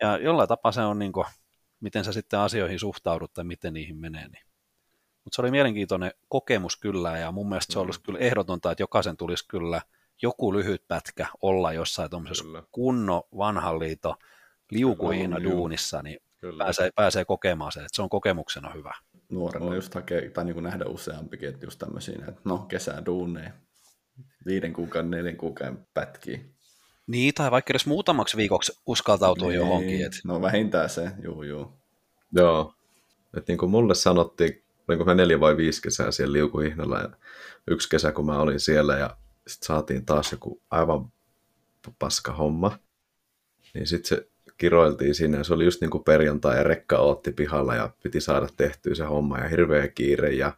Ja 0.00 0.18
jollain 0.18 0.48
tapaa 0.48 0.72
se 0.72 0.80
on 0.80 0.98
niinku, 0.98 1.24
miten 1.80 2.04
sä 2.04 2.12
sitten 2.12 2.38
asioihin 2.38 2.78
suhtaudut 2.78 3.32
tai 3.32 3.44
miten 3.44 3.72
niihin 3.72 3.96
menee. 3.96 4.28
Niin. 4.28 4.46
Mutta 5.24 5.36
se 5.36 5.42
oli 5.42 5.50
mielenkiintoinen 5.50 6.12
kokemus 6.28 6.76
kyllä 6.76 7.18
ja 7.18 7.32
mun 7.32 7.48
mielestä 7.48 7.72
se 7.72 7.78
Mm. 7.78 7.84
olisi 7.84 8.02
kyllä 8.02 8.18
ehdotonta, 8.18 8.70
että 8.70 8.82
jokaisen 8.82 9.16
tulisi 9.16 9.48
kyllä 9.48 9.82
joku 10.22 10.52
lyhyt 10.52 10.88
pätkä 10.88 11.26
olla 11.42 11.72
jossain 11.72 12.10
tuommoisessa 12.10 12.44
Kyllä. 12.44 12.62
kunno 12.72 13.22
vanhan 13.38 13.78
liito 13.78 14.14
liukuhihna 14.70 15.42
duunissa, 15.42 16.02
niin 16.02 16.18
Kyllä. 16.42 16.64
pääsee, 16.64 16.90
pääsee 16.94 17.24
kokemaan 17.24 17.72
se, 17.72 17.80
että 17.80 17.96
se 17.96 18.02
on 18.02 18.08
kokemuksena 18.08 18.70
hyvä. 18.72 18.94
Nuorena 19.28 19.66
On. 19.66 19.74
just 19.74 19.94
hakee, 19.94 20.30
tai 20.30 20.44
niin 20.44 20.54
kuin 20.54 20.64
nähdä 20.64 20.84
useampikin, 20.84 21.48
että 21.48 21.66
just 21.66 21.78
tämmöisiä, 21.78 22.14
että 22.28 22.40
no 22.44 22.58
kesää 22.58 23.02
duuneja, 23.06 23.50
viiden 24.46 24.72
kuukauden, 24.72 25.10
neljän 25.10 25.36
kuukauden 25.36 25.86
pätkiä. 25.94 26.40
Niin, 27.06 27.34
tai 27.34 27.50
vaikka 27.50 27.72
edes 27.72 27.86
muutamaksi 27.86 28.36
viikoksi 28.36 28.80
uskaltautua 28.86 29.48
Niin, 29.48 29.58
johonkin. 29.58 30.06
Et, 30.06 30.12
No 30.24 30.42
vähintään 30.42 30.90
se, 30.90 31.10
juu 31.22 31.42
juu. 31.42 31.72
Joo. 32.32 32.74
Et 33.36 33.48
niin 33.48 33.58
kuin 33.58 33.70
mulle 33.70 33.94
sanottiin, 33.94 34.64
olinko 34.88 35.04
mä 35.04 35.14
neljä 35.14 35.40
vai 35.40 35.56
viisi 35.56 35.82
kesää 35.82 36.10
siellä 36.10 36.32
liukuhihnalla 36.32 36.98
ja 36.98 37.08
yksi 37.68 37.88
kesä, 37.88 38.12
kun 38.12 38.26
mä 38.26 38.38
olin 38.38 38.60
siellä 38.60 38.98
ja 38.98 39.16
sitten 39.46 39.66
saatiin 39.66 40.06
taas 40.06 40.32
joku 40.32 40.62
aivan 40.70 41.12
paska 41.98 42.32
homma. 42.32 42.78
Niin 43.74 43.86
sitten 43.86 44.08
se 44.08 44.31
kiroiltiin 44.62 45.14
siinä 45.14 45.38
ja 45.38 45.44
se 45.44 45.54
oli 45.54 45.64
just 45.64 45.80
niin 45.80 45.90
kuin 45.90 46.04
perjantai 46.04 46.56
ja 46.56 46.62
rekka 46.62 46.98
ootti 46.98 47.32
pihalla 47.32 47.74
ja 47.74 47.90
piti 48.02 48.20
saada 48.20 48.48
tehtyä 48.56 48.94
se 48.94 49.04
homma 49.04 49.38
ja 49.38 49.48
hirveä 49.48 49.88
kiire 49.88 50.30
ja 50.32 50.52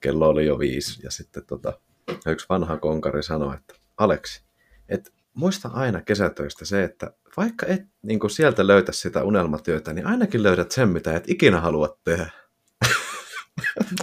kello 0.00 0.28
oli 0.28 0.46
jo 0.46 0.58
viisi 0.58 1.00
ja 1.02 1.10
sitten 1.10 1.46
tota, 1.46 1.80
yksi 2.26 2.46
vanha 2.48 2.76
konkari 2.76 3.22
sanoi, 3.22 3.54
että 3.54 3.74
Aleksi, 3.96 4.42
et 4.88 5.12
muista 5.34 5.68
aina 5.72 6.00
kesätöistä 6.00 6.64
se, 6.64 6.84
että 6.84 7.12
vaikka 7.36 7.66
et 7.66 7.82
niin 8.02 8.20
kuin 8.20 8.30
sieltä 8.30 8.66
löytä 8.66 8.92
sitä 8.92 9.24
unelmatyötä, 9.24 9.92
niin 9.92 10.06
ainakin 10.06 10.42
löydät 10.42 10.70
sen, 10.70 10.88
mitä 10.88 11.16
et 11.16 11.30
ikinä 11.30 11.60
halua 11.60 11.98
tehdä. 12.04 12.30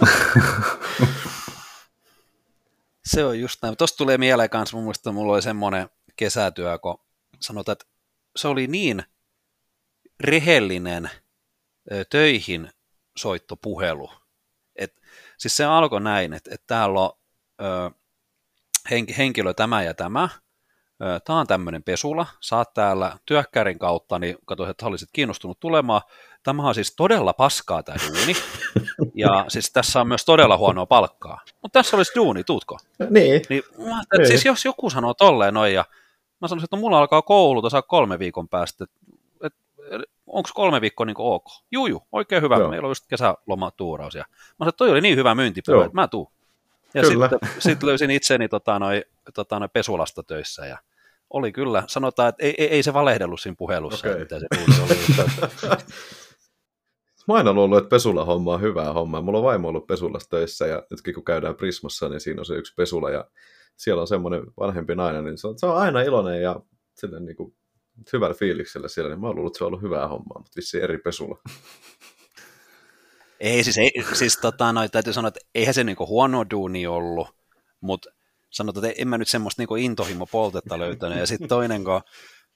se 3.12 3.24
on 3.24 3.40
just 3.40 3.62
näin. 3.62 3.76
Tuosta 3.76 3.96
tulee 3.96 4.18
mieleen 4.18 4.50
kanssa, 4.50 4.76
mun 4.76 4.84
mielestä 4.84 5.12
mulla 5.12 5.32
oli 5.32 5.42
semmoinen 5.42 5.88
kesätyö, 6.16 6.78
kun 6.78 6.98
sanotaan, 7.40 7.72
että 7.72 7.86
se 8.36 8.48
oli 8.48 8.66
niin 8.66 9.04
rehellinen 10.20 11.10
töihin 12.10 12.70
soittopuhelu. 13.16 14.10
Et, 14.76 15.00
siis 15.38 15.56
se 15.56 15.64
alkoi 15.64 16.00
näin, 16.00 16.32
että, 16.32 16.50
että 16.54 16.66
täällä 16.66 17.00
on 17.00 17.10
ö, 17.62 17.90
henk- 18.90 19.14
henkilö 19.18 19.54
tämä 19.54 19.82
ja 19.82 19.94
tämä, 19.94 20.28
tämä 21.24 21.40
on 21.40 21.46
tämmöinen 21.46 21.82
pesula, 21.82 22.26
saat 22.40 22.74
täällä 22.74 23.18
työkkärin 23.26 23.78
kautta, 23.78 24.18
niin 24.18 24.36
katsoin, 24.44 24.70
että 24.70 24.86
olisit 24.86 25.08
kiinnostunut 25.12 25.60
tulemaan. 25.60 26.02
Tämä 26.42 26.68
on 26.68 26.74
siis 26.74 26.96
todella 26.96 27.32
paskaa 27.32 27.82
tämä 27.82 27.98
duuni, 28.08 28.36
ja 29.24 29.44
siis 29.48 29.72
tässä 29.72 30.00
on 30.00 30.08
myös 30.08 30.24
todella 30.24 30.56
huonoa 30.56 30.86
palkkaa. 30.86 31.40
Mutta 31.62 31.78
tässä 31.78 31.96
olisi 31.96 32.12
duuni, 32.14 32.44
tuutko? 32.44 32.78
Niin. 33.10 33.42
Niin, 33.48 33.62
mä 33.78 34.02
että 34.12 34.28
siis 34.28 34.44
jos 34.44 34.64
joku 34.64 34.90
sanoo 34.90 35.14
tolleen 35.14 35.54
noin, 35.54 35.74
ja 35.74 35.84
mä 36.40 36.48
sanoisin, 36.48 36.64
että 36.64 36.76
no, 36.76 36.80
mulla 36.80 36.98
alkaa 36.98 37.22
koulu 37.22 37.60
tuossa 37.60 37.82
kolme 37.82 38.18
viikon 38.18 38.48
päästä, 38.48 38.84
että 38.84 38.96
onko 40.26 40.48
kolme 40.54 40.80
viikkoa 40.80 41.06
niin 41.06 41.16
ok? 41.18 41.44
Juu, 41.72 41.86
juu, 41.86 42.02
oikein 42.12 42.42
hyvä, 42.42 42.56
Joo. 42.56 42.70
Meillä 42.70 42.86
on 42.86 42.90
just 42.90 43.04
kesälomatuuraus. 43.08 44.14
Ja 44.14 44.24
mä 44.28 44.44
sanoin, 44.58 44.68
että 44.68 44.78
toi 44.78 44.90
oli 44.90 45.00
niin 45.00 45.16
hyvä 45.16 45.34
myyntipuhe, 45.34 45.76
Joo. 45.76 45.84
että 45.84 45.94
mä 45.94 46.08
tuun. 46.08 46.32
Ja 46.94 47.04
sitten 47.04 47.38
sit 47.58 47.82
löysin 47.82 48.10
itseni 48.10 48.48
tota, 48.48 48.78
noi, 48.78 49.04
tota, 49.34 49.58
noi 49.58 49.68
pesulasta 49.72 50.22
töissä, 50.22 50.66
ja 50.66 50.78
oli 51.30 51.52
kyllä, 51.52 51.84
sanotaan, 51.86 52.28
että 52.28 52.44
ei, 52.44 52.54
ei, 52.58 52.68
ei 52.68 52.82
se 52.82 52.92
valehdellut 52.92 53.40
siinä 53.40 53.56
puhelussa, 53.58 54.08
Okei. 54.08 54.20
mitä 54.20 54.40
se 54.40 54.46
duuni 54.56 54.80
oli. 54.84 54.98
Mä 57.28 57.34
aina 57.34 57.52
luullut, 57.52 57.78
että 57.78 57.88
pesula 57.88 58.24
homma 58.24 58.54
on 58.54 58.60
hyvää 58.60 58.92
hommaa. 58.92 59.22
Mulla 59.22 59.38
on 59.38 59.44
vaimo 59.44 59.68
ollut 59.68 59.86
pesulassa 59.86 60.30
töissä 60.30 60.66
ja 60.66 60.82
nytkin 60.90 61.14
kun 61.14 61.24
käydään 61.24 61.54
Prismassa, 61.54 62.08
niin 62.08 62.20
siinä 62.20 62.40
on 62.40 62.44
se 62.44 62.54
yksi 62.54 62.74
pesula 62.76 63.10
ja 63.10 63.24
siellä 63.76 64.00
on 64.00 64.08
semmoinen 64.08 64.42
vanhempi 64.60 64.94
nainen, 64.94 65.24
niin 65.24 65.38
se 65.38 65.48
on, 65.48 65.58
se 65.58 65.66
on 65.66 65.76
aina 65.76 66.00
iloinen 66.00 66.42
ja 66.42 66.60
sille 66.94 67.20
niin 67.20 67.36
kuin, 67.36 67.54
hyvällä 68.12 68.34
fiiliksellä 68.34 68.88
siellä, 68.88 69.10
niin 69.10 69.20
mä 69.20 69.26
oon 69.26 69.36
luullut, 69.36 69.50
että 69.50 69.58
se 69.58 69.64
on 69.64 69.68
ollut 69.68 69.82
hyvää 69.82 70.08
hommaa, 70.08 70.38
mutta 70.38 70.56
vissiin 70.56 70.84
eri 70.84 70.98
pesula. 70.98 71.38
Ei, 73.40 73.64
siis, 73.64 73.78
ei, 73.78 73.92
siis 74.12 74.38
tota, 74.38 74.72
noi, 74.72 74.88
täytyy 74.88 75.12
sanoa, 75.12 75.28
että 75.28 75.40
eihän 75.54 75.74
se 75.74 75.84
niinku 75.84 76.06
huono 76.06 76.44
duuni 76.50 76.86
ollut, 76.86 77.28
mutta 77.80 78.10
sanotaan, 78.50 78.86
että 78.86 79.02
en 79.02 79.08
mä 79.08 79.18
nyt 79.18 79.28
semmoista 79.28 79.62
niinku 79.62 79.76
intohimo 79.76 80.26
poltetta 80.26 80.78
löytänyt. 80.78 81.18
Ja 81.18 81.26
sitten 81.26 81.48
toinen, 81.48 81.84
kun 81.84 82.00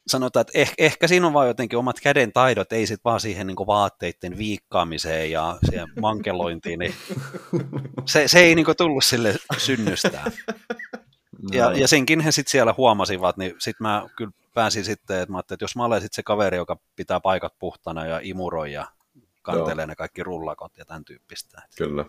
sanotaan, 0.07 0.41
että 0.41 0.59
eh, 0.59 0.75
ehkä 0.79 1.09
siinä 1.09 1.27
on 1.27 1.33
vaan 1.33 1.49
jotenkin 1.49 1.79
omat 1.79 2.01
käden 2.01 2.33
taidot, 2.33 2.73
ei 2.73 2.87
sit 2.87 3.01
vaan 3.05 3.21
siihen 3.21 3.47
niinku 3.47 3.67
vaatteiden 3.67 4.39
viikkaamiseen 4.39 5.31
ja 5.31 5.59
siihen 5.71 5.89
mankelointiin, 6.01 6.79
niin 6.79 6.95
se, 8.07 8.29
se 8.29 8.39
ei 8.39 8.55
niinku 8.55 8.75
tullut 8.75 9.05
sille 9.05 9.35
synnystään. 9.59 10.33
Ja, 11.53 11.73
ja 11.73 11.89
senkin 11.89 12.21
he 12.21 12.33
sitten 12.33 12.51
siellä 12.51 12.75
huomasivat, 12.77 13.37
niin 13.37 13.55
sitten 13.59 13.87
mä 13.87 14.07
kyllä 14.17 14.33
pääsin 14.59 14.85
sitten, 14.85 15.21
että 15.21 15.33
mä 15.33 15.39
ajattelin, 15.39 15.57
että 15.57 15.65
jos 15.65 15.77
mä 15.77 15.85
olen 15.85 16.01
sitten 16.01 16.17
se 16.17 16.23
kaveri, 16.23 16.57
joka 16.57 16.81
pitää 16.97 17.21
paikat 17.21 17.59
puhtana 17.59 18.07
ja 18.07 18.21
imuroi 18.23 18.73
ja 18.73 18.87
kantelee 19.43 19.87
ne 19.87 19.97
kaikki 19.97 20.23
rullakot 20.23 20.79
ja 20.79 20.85
tämän 20.85 21.05
tyyppistä. 21.05 21.63
Kyllä. 21.77 22.05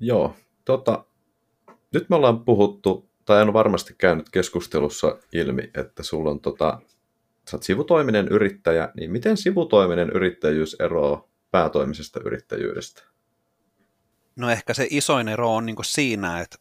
Joo, 0.00 0.36
tota, 0.64 1.04
nyt 1.94 2.10
me 2.10 2.16
ollaan 2.16 2.44
puhuttu, 2.44 3.10
tai 3.24 3.42
on 3.42 3.52
varmasti 3.52 3.94
käynyt 3.98 4.30
keskustelussa 4.30 5.18
ilmi, 5.32 5.70
että 5.74 6.02
sulla 6.02 6.30
on 6.30 6.40
tota, 6.40 6.80
sä 7.50 7.56
oot 7.56 7.62
sivutoiminen 7.62 8.28
yrittäjä, 8.28 8.92
niin 8.96 9.10
miten 9.10 9.36
sivutoiminen 9.36 10.10
yrittäjyys 10.10 10.76
eroaa 10.80 11.28
päätoimisesta 11.50 12.20
yrittäjyydestä? 12.24 13.02
No 14.36 14.50
ehkä 14.50 14.74
se 14.74 14.86
isoin 14.90 15.28
ero 15.28 15.54
on 15.54 15.66
niin 15.66 15.76
siinä, 15.82 16.40
että 16.40 16.58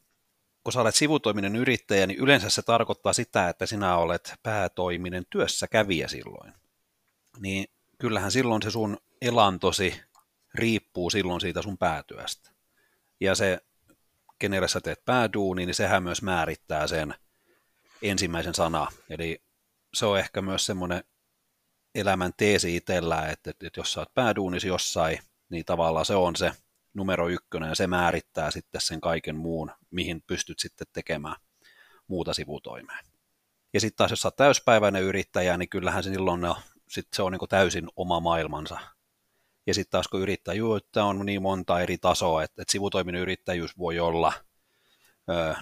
kun 0.63 0.73
sä 0.73 0.81
olet 0.81 0.95
sivutoiminen 0.95 1.55
yrittäjä, 1.55 2.07
niin 2.07 2.19
yleensä 2.19 2.49
se 2.49 2.61
tarkoittaa 2.61 3.13
sitä, 3.13 3.49
että 3.49 3.65
sinä 3.65 3.97
olet 3.97 4.33
päätoiminen 4.43 5.25
työssä 5.29 5.67
kävijä 5.67 6.07
silloin. 6.07 6.53
Niin 7.39 7.65
kyllähän 7.97 8.31
silloin 8.31 8.61
se 8.61 8.71
sun 8.71 8.97
elantosi 9.21 10.01
riippuu 10.53 11.09
silloin 11.09 11.41
siitä 11.41 11.61
sun 11.61 11.77
päätyöstä. 11.77 12.51
Ja 13.19 13.35
se, 13.35 13.59
kenelle 14.39 14.67
sä 14.67 14.81
teet 14.81 15.05
pääduuni, 15.05 15.65
niin 15.65 15.75
sehän 15.75 16.03
myös 16.03 16.21
määrittää 16.21 16.87
sen 16.87 17.15
ensimmäisen 18.01 18.53
sana. 18.53 18.87
Eli 19.09 19.41
se 19.93 20.05
on 20.05 20.19
ehkä 20.19 20.41
myös 20.41 20.65
semmoinen 20.65 21.03
elämän 21.95 22.33
teesi 22.37 22.75
itsellä, 22.75 23.27
että, 23.27 23.49
että, 23.49 23.69
jos 23.77 23.93
sä 23.93 23.99
oot 23.99 24.13
pääduunisi 24.13 24.67
jossain, 24.67 25.19
niin 25.49 25.65
tavallaan 25.65 26.05
se 26.05 26.15
on 26.15 26.35
se 26.35 26.51
numero 26.93 27.29
ykkönen 27.29 27.69
ja 27.69 27.75
se 27.75 27.87
määrittää 27.87 28.51
sitten 28.51 28.81
sen 28.81 29.01
kaiken 29.01 29.35
muun, 29.35 29.71
mihin 29.91 30.21
pystyt 30.27 30.59
sitten 30.59 30.87
tekemään 30.93 31.35
muuta 32.07 32.33
sivutoimea. 32.33 32.99
Ja 33.73 33.79
sitten 33.79 33.97
taas 33.97 34.11
jos 34.11 34.25
oot 34.25 34.35
täyspäiväinen 34.35 35.03
yrittäjä, 35.03 35.57
niin 35.57 35.69
kyllähän 35.69 36.03
se 36.03 36.09
silloin 36.09 36.41
no, 36.41 36.57
sit 36.87 37.07
se 37.13 37.21
on 37.21 37.31
niin 37.31 37.49
täysin 37.49 37.89
oma 37.95 38.19
maailmansa. 38.19 38.79
Ja 39.67 39.73
sitten 39.73 39.91
taas 39.91 40.07
kun 40.07 40.21
yrittäjyyttä 40.21 41.03
on 41.03 41.25
niin 41.25 41.41
monta 41.41 41.79
eri 41.79 41.97
tasoa, 41.97 42.43
että, 42.43 42.61
että 42.61 42.71
sivutoiminen 42.71 43.21
yrittäjyys 43.21 43.77
voi 43.77 43.99
olla– 43.99 44.33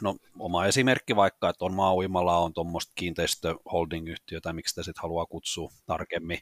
No, 0.01 0.15
oma 0.39 0.65
esimerkki 0.65 1.15
vaikka, 1.15 1.49
että 1.49 1.65
on 1.65 1.73
maa 1.73 2.39
on 2.39 2.53
tuommoista 2.53 2.91
kiinteistöholding-yhtiö, 2.95 4.41
tai 4.41 4.53
miksi 4.53 4.71
sitä 4.71 4.84
sitten 4.84 5.01
haluaa 5.01 5.25
kutsua 5.25 5.71
tarkemmin. 5.86 6.39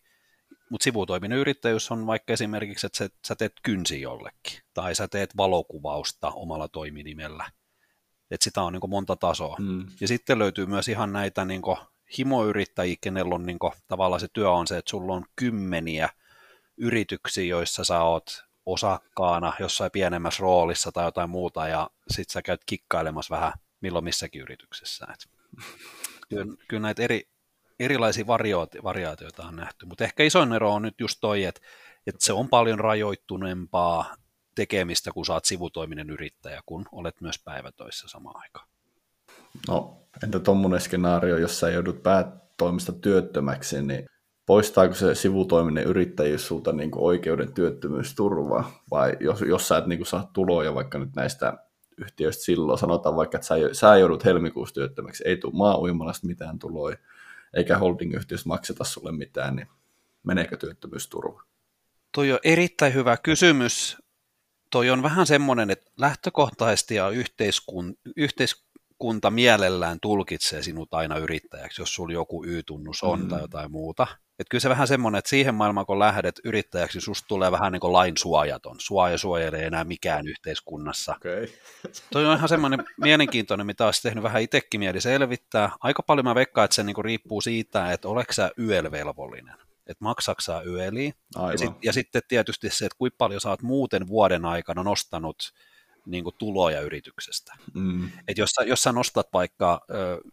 Mutta 0.69 0.83
sivutoiminen 0.83 1.37
yrittäjyys 1.37 1.91
on 1.91 2.07
vaikka 2.07 2.33
esimerkiksi, 2.33 2.87
että 2.87 3.09
sä 3.27 3.35
teet 3.35 3.53
kynsi 3.63 4.01
jollekin, 4.01 4.61
tai 4.73 4.95
sä 4.95 5.07
teet 5.07 5.37
valokuvausta 5.37 6.31
omalla 6.31 6.67
toiminimellä. 6.67 7.51
Et 8.31 8.41
sitä 8.41 8.61
on 8.61 8.73
niin 8.73 8.89
monta 8.89 9.15
tasoa. 9.15 9.55
Mm. 9.59 9.85
Ja 10.01 10.07
sitten 10.07 10.39
löytyy 10.39 10.65
myös 10.65 10.87
ihan 10.87 11.13
näitä 11.13 11.45
niin 11.45 11.61
himoyrittäjiä, 12.17 12.95
kenellä 13.01 13.35
on 13.35 13.45
niin 13.45 13.57
tavallaan 13.87 14.19
se 14.19 14.27
työ 14.33 14.51
on 14.51 14.67
se, 14.67 14.77
että 14.77 14.89
sulla 14.89 15.13
on 15.13 15.25
kymmeniä 15.35 16.09
yrityksiä, 16.77 17.43
joissa 17.43 17.83
sä 17.83 18.01
oot 18.01 18.43
osakkaana 18.65 19.53
jossain 19.59 19.91
pienemmässä 19.91 20.41
roolissa 20.41 20.91
tai 20.91 21.05
jotain 21.05 21.29
muuta, 21.29 21.67
ja 21.67 21.89
sitten 22.09 22.33
sä 22.33 22.41
käyt 22.41 22.61
kikkailemassa 22.65 23.35
vähän 23.35 23.53
milloin 23.81 24.05
missäkin 24.05 24.41
yrityksessä. 24.41 25.07
Et 25.13 25.29
kyllä, 26.29 26.55
kyllä 26.67 26.81
näitä 26.81 27.03
eri, 27.03 27.29
erilaisia 27.79 28.27
variaatioita 28.83 29.43
on 29.43 29.55
nähty, 29.55 29.85
mutta 29.85 30.03
ehkä 30.03 30.23
isoin 30.23 30.53
ero 30.53 30.73
on 30.73 30.81
nyt 30.81 30.99
just 30.99 31.17
toi, 31.21 31.43
että, 31.43 31.61
että 32.07 32.25
se 32.25 32.33
on 32.33 32.49
paljon 32.49 32.79
rajoittuneempaa 32.79 34.15
tekemistä, 34.55 35.11
kun 35.11 35.25
saat 35.25 35.45
sivutoiminen 35.45 36.09
yrittäjä, 36.09 36.61
kun 36.65 36.85
olet 36.91 37.21
myös 37.21 37.35
päivätöissä 37.45 38.07
samaan 38.07 38.41
aikaan. 38.43 38.67
No, 39.67 39.97
entä 40.23 40.39
tuommoinen 40.39 40.81
skenaario, 40.81 41.37
jos 41.37 41.59
sä 41.59 41.69
joudut 41.69 42.03
päätoimista 42.03 42.91
työttömäksi, 42.91 43.81
niin 43.81 44.05
poistaako 44.45 44.93
se 44.93 45.15
sivutoiminen 45.15 45.83
yrittäjyys 45.83 46.47
sulta 46.47 46.71
niin 46.71 46.91
kuin 46.91 47.03
oikeuden 47.03 47.53
työttömyysturvaa, 47.53 48.83
vai 48.91 49.17
jos, 49.19 49.41
jos 49.41 49.67
sä 49.67 49.77
et 49.77 49.85
niin 49.85 49.99
kuin 49.99 50.07
saa 50.07 50.29
tuloja 50.33 50.75
vaikka 50.75 50.97
nyt 50.97 51.15
näistä 51.15 51.57
yhtiöistä 51.97 52.43
silloin, 52.43 52.79
sanotaan 52.79 53.15
vaikka, 53.15 53.37
että 53.37 53.47
sä, 53.47 53.55
sä 53.71 53.97
joudut 53.97 54.25
helmikuussa 54.25 54.75
työttömäksi, 54.75 55.23
ei 55.27 55.37
tule 55.37 55.53
maa-uimalasta 55.55 56.27
mitään 56.27 56.59
tuloja, 56.59 56.97
eikä 57.55 57.77
holding-yhtiössä 57.77 58.47
makseta 58.47 58.83
sulle 58.83 59.11
mitään, 59.11 59.55
niin 59.55 59.67
meneekö 60.23 60.57
työttömyysturva? 60.57 61.43
Toi 62.11 62.31
on 62.31 62.39
erittäin 62.43 62.93
hyvä 62.93 63.17
kysymys. 63.17 63.97
Toi 64.71 64.89
on 64.89 65.03
vähän 65.03 65.27
semmoinen, 65.27 65.69
että 65.69 65.91
lähtökohtaisesti 65.97 66.95
ja 66.95 67.09
yhteiskun, 67.09 67.97
yhteiskunta 68.95 69.31
mielellään 69.31 69.99
tulkitsee 70.01 70.61
sinut 70.61 70.93
aina 70.93 71.17
yrittäjäksi, 71.17 71.81
jos 71.81 71.95
sulla 71.95 72.13
joku 72.13 72.45
Y-tunnus 72.45 73.03
on 73.03 73.21
mm. 73.21 73.27
tai 73.27 73.41
jotain 73.41 73.71
muuta. 73.71 74.07
Että 74.39 74.49
kyllä 74.49 74.61
se 74.61 74.69
vähän 74.69 74.87
semmoinen, 74.87 75.19
että 75.19 75.29
siihen 75.29 75.55
maailmaan 75.55 75.85
kun 75.85 75.99
lähdet 75.99 76.35
yrittäjäksi, 76.43 77.01
susta 77.01 77.27
tulee 77.27 77.51
vähän 77.51 77.71
niin 77.71 77.79
kuin 77.79 77.93
lain 77.93 78.17
suojaton. 78.17 78.75
Suoja 78.79 79.17
suojelee 79.17 79.65
enää 79.65 79.83
mikään 79.83 80.27
yhteiskunnassa. 80.27 81.15
Okay. 81.15 81.47
Toi 82.11 82.25
on 82.25 82.37
ihan 82.37 82.49
semmoinen 82.49 82.83
mielenkiintoinen, 83.01 83.65
mitä 83.65 83.85
olisi 83.85 84.01
tehnyt 84.01 84.23
vähän 84.23 84.41
itsekin 84.41 84.79
mieli 84.79 85.01
selvittää. 85.01 85.69
Aika 85.79 86.03
paljon 86.03 86.25
mä 86.25 86.35
veikkaan, 86.35 86.65
että 86.65 86.75
se 86.75 86.83
niin 86.83 86.93
kuin 86.93 87.05
riippuu 87.05 87.41
siitä, 87.41 87.91
että 87.91 88.07
oleks 88.07 88.35
sä 88.35 88.51
YEL-velvollinen. 88.59 89.57
Että 89.87 90.03
maksaksaa 90.03 90.61
YELiä. 90.63 91.11
Ja, 91.51 91.57
sit, 91.57 91.71
ja 91.83 91.93
sitten 91.93 92.21
tietysti 92.27 92.69
se, 92.69 92.85
että 92.85 92.97
kuinka 92.97 93.15
paljon 93.17 93.41
sä 93.41 93.49
oot 93.49 93.61
muuten 93.61 94.07
vuoden 94.07 94.45
aikana 94.45 94.83
nostanut 94.83 95.37
niin 96.05 96.23
kuin 96.23 96.35
tuloja 96.37 96.81
yrityksestä. 96.81 97.53
Mm. 97.73 98.09
Et 98.27 98.37
jos, 98.37 98.49
sä, 98.49 98.63
jos 98.63 98.83
sä 98.83 98.91
nostat 98.91 99.27
vaikka, 99.33 99.81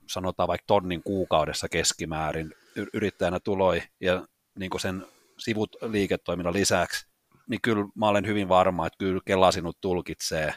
sanotaan 0.07 0.49
vaikka 0.49 0.64
tonnin 0.66 1.03
kuukaudessa 1.03 1.68
keskimäärin 1.68 2.55
yrittäjänä 2.95 3.41
tuloi 3.41 3.83
ja 4.01 4.27
niin 4.59 4.70
kuin 4.70 4.81
sen 4.81 5.07
sivut 5.39 5.77
liiketoiminnan 5.83 6.55
lisäksi, 6.55 7.07
niin 7.49 7.61
kyllä 7.61 7.85
mä 7.95 8.09
olen 8.09 8.27
hyvin 8.27 8.49
varma, 8.49 8.87
että 8.87 8.99
kyllä 8.99 9.20
Kela 9.25 9.53
sinut 9.53 9.79
tulkitsee 9.81 10.55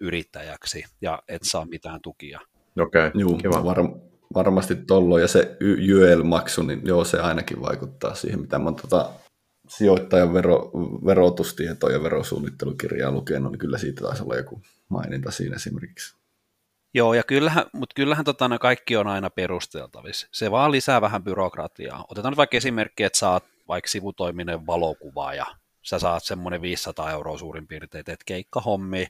yrittäjäksi 0.00 0.84
ja 1.00 1.22
et 1.28 1.42
saa 1.42 1.64
mitään 1.64 2.00
tukia. 2.02 2.40
Okei, 2.80 3.06
okay, 3.06 3.20
Juu, 3.20 3.36
kiva. 3.36 3.64
Var, 3.64 3.78
varmasti 4.34 4.76
tollo 4.76 5.18
ja 5.18 5.28
se 5.28 5.56
YL-maksu, 5.60 6.62
niin 6.62 6.80
joo, 6.84 7.04
se 7.04 7.20
ainakin 7.20 7.60
vaikuttaa 7.60 8.14
siihen, 8.14 8.40
mitä 8.40 8.58
mä 8.58 8.72
tota, 8.72 9.10
sijoittajan 9.76 10.34
vero, 10.34 10.70
verotustietoa 11.06 11.90
ja 11.90 12.02
verosuunnittelukirjaa 12.02 13.12
lukenut, 13.12 13.52
niin 13.52 13.58
kyllä 13.58 13.78
siitä 13.78 14.02
taisi 14.02 14.22
olla 14.22 14.36
joku 14.36 14.62
maininta 14.88 15.30
siinä 15.30 15.56
esimerkiksi. 15.56 16.16
Joo, 16.94 17.14
ja 17.14 17.22
kyllähän, 17.22 17.64
mutta 17.72 17.94
kyllähän 17.94 18.24
tota, 18.24 18.48
ne 18.48 18.58
kaikki 18.58 18.96
on 18.96 19.06
aina 19.06 19.30
perusteltavissa. 19.30 20.28
Se 20.32 20.50
vaan 20.50 20.70
lisää 20.70 21.00
vähän 21.00 21.24
byrokratiaa. 21.24 22.04
Otetaan 22.08 22.32
nyt 22.32 22.36
vaikka 22.36 22.56
esimerkki, 22.56 23.04
että 23.04 23.18
saat 23.18 23.44
vaikka 23.68 23.88
sivutoiminen 23.88 24.66
valokuvaaja. 24.66 25.46
Sä 25.82 25.98
saat 25.98 26.24
semmoinen 26.24 26.62
500 26.62 27.10
euroa 27.10 27.38
suurin 27.38 27.66
piirtein, 27.66 28.04
teet 28.04 28.24
keikkahommi, 28.24 29.06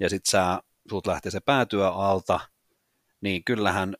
ja 0.00 0.08
sitten 0.08 0.30
sä, 0.30 0.62
sut 0.90 1.06
lähtee 1.06 1.32
se 1.32 1.40
päätyö 1.40 1.88
alta, 1.88 2.40
niin 3.20 3.44
kyllähän 3.44 3.96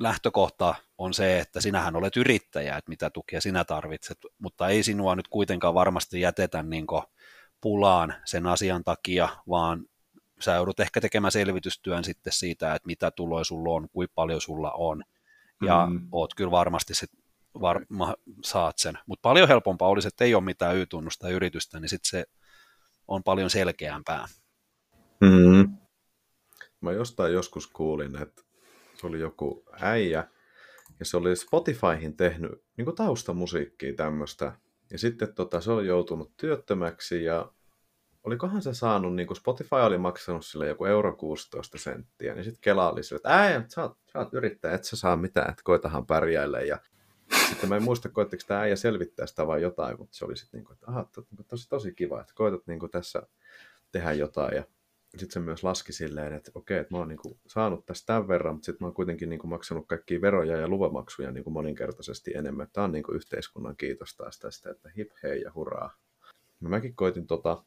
lähtökohta 0.00 0.74
on 1.00 1.14
se, 1.14 1.38
että 1.38 1.60
sinähän 1.60 1.96
olet 1.96 2.16
yrittäjä, 2.16 2.76
että 2.76 2.88
mitä 2.88 3.10
tukia 3.10 3.40
sinä 3.40 3.64
tarvitset, 3.64 4.18
mutta 4.38 4.68
ei 4.68 4.82
sinua 4.82 5.16
nyt 5.16 5.28
kuitenkaan 5.28 5.74
varmasti 5.74 6.20
jätetä 6.20 6.62
niin 6.62 6.86
pulaan 7.60 8.14
sen 8.24 8.46
asian 8.46 8.84
takia, 8.84 9.28
vaan 9.48 9.86
sä 10.40 10.54
joudut 10.54 10.80
ehkä 10.80 11.00
tekemään 11.00 11.32
selvitystyön 11.32 12.04
sitten 12.04 12.32
siitä, 12.32 12.74
että 12.74 12.86
mitä 12.86 13.10
tuloja 13.10 13.44
sulla 13.44 13.70
on, 13.70 13.88
kuinka 13.92 14.12
paljon 14.14 14.40
sulla 14.40 14.70
on, 14.70 15.04
ja 15.66 15.86
mm. 15.86 16.08
oot 16.12 16.34
kyllä 16.34 16.50
varmasti 16.50 16.94
sit 16.94 17.10
varma, 17.60 18.14
saat 18.44 18.78
sen. 18.78 18.98
Mutta 19.06 19.22
paljon 19.22 19.48
helpompaa 19.48 19.88
olisi, 19.88 20.08
että 20.08 20.24
ei 20.24 20.34
ole 20.34 20.44
mitään 20.44 20.76
Y-tunnusta 20.76 21.28
yritystä, 21.28 21.80
niin 21.80 21.88
sitten 21.88 22.10
se 22.10 22.24
on 23.08 23.22
paljon 23.22 23.50
selkeämpää. 23.50 24.28
Mm. 25.20 25.76
Mä 26.80 26.92
jostain 26.92 27.32
joskus 27.32 27.66
kuulin, 27.66 28.22
että 28.22 28.42
se 28.94 29.06
oli 29.06 29.20
joku 29.20 29.64
äijä, 29.80 30.28
ja 31.00 31.06
se 31.06 31.16
oli 31.16 31.36
Spotifyhin 31.36 32.16
tehnyt 32.16 32.64
niin 32.76 32.94
taustamusiikkia 32.96 33.94
tämmöistä. 33.94 34.52
Ja 34.90 34.98
sitten 34.98 35.34
tota, 35.34 35.60
se 35.60 35.72
oli 35.72 35.86
joutunut 35.86 36.36
työttömäksi 36.36 37.24
ja 37.24 37.52
olikohan 38.24 38.62
se 38.62 38.74
saanut, 38.74 39.16
niin 39.16 39.26
kuin 39.26 39.36
Spotify 39.36 39.76
oli 39.76 39.98
maksanut 39.98 40.46
sille 40.46 40.68
joku 40.68 40.84
euro 40.84 41.16
16 41.16 41.78
senttiä, 41.78 42.34
niin 42.34 42.44
sitten 42.44 42.60
Kela 42.60 42.92
oli 42.92 43.02
sille, 43.02 43.16
että 43.16 43.40
äijä, 43.40 43.64
sä 43.68 43.82
oot, 43.82 43.98
sä 44.12 44.18
oot 44.18 44.34
yrittäjä, 44.34 44.74
et 44.74 44.84
sä 44.84 44.96
saa 44.96 45.16
mitään, 45.16 45.50
että 45.50 45.62
koitahan 45.64 46.06
pärjäille. 46.06 46.66
Ja 46.66 46.78
sitten 47.48 47.68
mä 47.68 47.76
en 47.76 47.82
muista, 47.82 48.08
koitteko 48.08 48.42
tämä 48.46 48.60
äijä 48.60 48.76
selvittää 48.76 49.26
sitä 49.26 49.46
vai 49.46 49.62
jotain, 49.62 49.98
mutta 49.98 50.16
se 50.16 50.24
oli 50.24 50.36
sitten 50.36 50.58
niin 50.58 50.64
kuin, 50.64 50.74
että 50.74 50.86
aha, 50.88 51.08
niinku 51.30 51.44
tosi, 51.48 51.68
tosi 51.68 51.94
kiva, 51.94 52.20
että 52.20 52.32
koitat 52.36 52.66
niin 52.66 52.78
kuin 52.78 52.90
tässä 52.90 53.22
tehdä 53.92 54.12
jotain. 54.12 54.56
Ja 54.56 54.64
sitten 55.18 55.32
se 55.32 55.40
myös 55.40 55.64
laski 55.64 55.92
silleen, 55.92 56.32
että 56.32 56.50
okei, 56.54 56.78
että 56.78 56.94
mä 56.94 56.98
oon 56.98 57.08
niin 57.08 57.18
kuin 57.18 57.38
saanut 57.46 57.86
tästä 57.86 58.06
tämän 58.06 58.28
verran, 58.28 58.54
mutta 58.54 58.66
sitten 58.66 58.84
mä 58.84 58.86
oon 58.86 58.94
kuitenkin 58.94 59.28
niin 59.28 59.38
kuin 59.38 59.50
maksanut 59.50 59.86
kaikkia 59.86 60.20
veroja 60.20 60.56
ja 60.56 60.68
luvamaksuja 60.68 61.32
niin 61.32 61.44
kuin 61.44 61.54
moninkertaisesti 61.54 62.32
enemmän. 62.34 62.68
Tämä 62.72 62.84
on 62.84 63.02
kuin 63.02 63.16
yhteiskunnan 63.16 63.76
kiitos 63.76 64.16
taas 64.16 64.38
tästä, 64.38 64.70
että 64.70 64.90
hip 64.96 65.10
hei 65.22 65.40
ja 65.40 65.52
hurraa. 65.54 65.96
Mäkin 66.60 66.96
koitin 66.96 67.26
tota, 67.26 67.64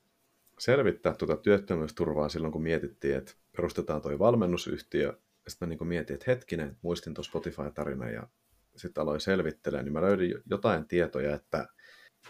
selvittää 0.60 1.14
tuota 1.14 1.38
työttömyysturvaa 1.38 2.30
silloin, 2.30 2.54
kun 2.54 2.64
mietittiin, 2.64 3.18
että 3.18 3.34
perustetaan 3.56 4.02
toi 4.02 4.20
valmennusyhtiö. 4.20 5.14
Sitten 5.48 5.70
mä 5.70 5.76
niin 5.76 5.88
mietin, 5.88 6.14
että 6.14 6.32
hetkinen, 6.32 6.78
muistin 6.82 7.14
tuon 7.14 7.26
Spotify-tarinan 7.26 8.14
ja 8.14 8.28
sitten 8.76 9.02
aloin 9.02 9.22
selvittelemään, 9.22 9.86
niin 9.86 9.94
mä 9.94 10.02
löydin 10.02 10.36
jotain 10.50 10.88
tietoja, 10.88 11.36
että 11.36 11.68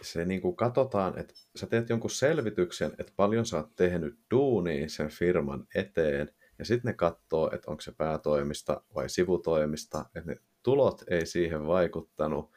se 0.02 0.26
niin 0.26 0.42
kuin 0.42 0.56
katsotaan, 0.56 1.20
että 1.20 1.34
sä 1.56 1.68
teet 1.68 1.90
jonkun 1.90 2.10
selvityksen, 2.10 2.92
että 2.98 3.14
paljon 3.16 3.46
sä 3.46 3.58
oot 3.58 3.76
tehnyt 3.76 4.20
duunia 4.32 4.90
sen 4.90 5.10
firman 5.10 5.68
eteen, 5.76 6.30
ja 6.60 6.66
sitten 6.66 6.90
ne 6.90 6.94
katsoo, 6.94 7.50
että 7.54 7.72
onko 7.72 7.82
se 7.82 7.92
päätoimista 7.92 8.82
vai 8.96 9.10
sivutoimista, 9.10 10.06
että 10.16 10.32
ne 10.32 10.38
tulot 10.64 11.04
ei 11.08 11.26
siihen 11.26 11.68
vaikuttanut. 11.68 12.52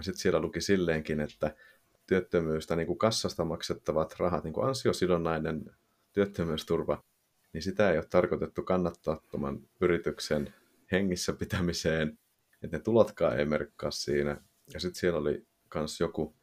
Sitten 0.00 0.20
siellä 0.20 0.40
luki 0.40 0.60
silleenkin, 0.60 1.20
että 1.20 1.54
työttömyystä, 2.06 2.76
niin 2.76 2.86
kuin 2.86 2.98
kassasta 2.98 3.44
maksettavat 3.44 4.14
rahat, 4.18 4.44
niin 4.44 4.54
kuin 4.54 4.66
ansiosidonnainen 4.66 5.64
työttömyysturva, 6.12 7.02
niin 7.52 7.62
sitä 7.62 7.90
ei 7.90 7.96
ole 7.96 8.06
tarkoitettu 8.10 8.62
kannattattoman 8.62 9.60
yrityksen 9.80 10.54
hengissä 10.92 11.32
pitämiseen, 11.32 12.18
että 12.62 12.76
ne 12.76 12.82
tulotkaan 12.82 13.38
ei 13.38 13.44
merkkaa 13.44 13.90
siinä. 13.90 14.40
Ja 14.74 14.80
sitten 14.80 15.00
siellä 15.00 15.18
oli 15.18 15.46
myös 15.74 16.00
joku, 16.00 16.36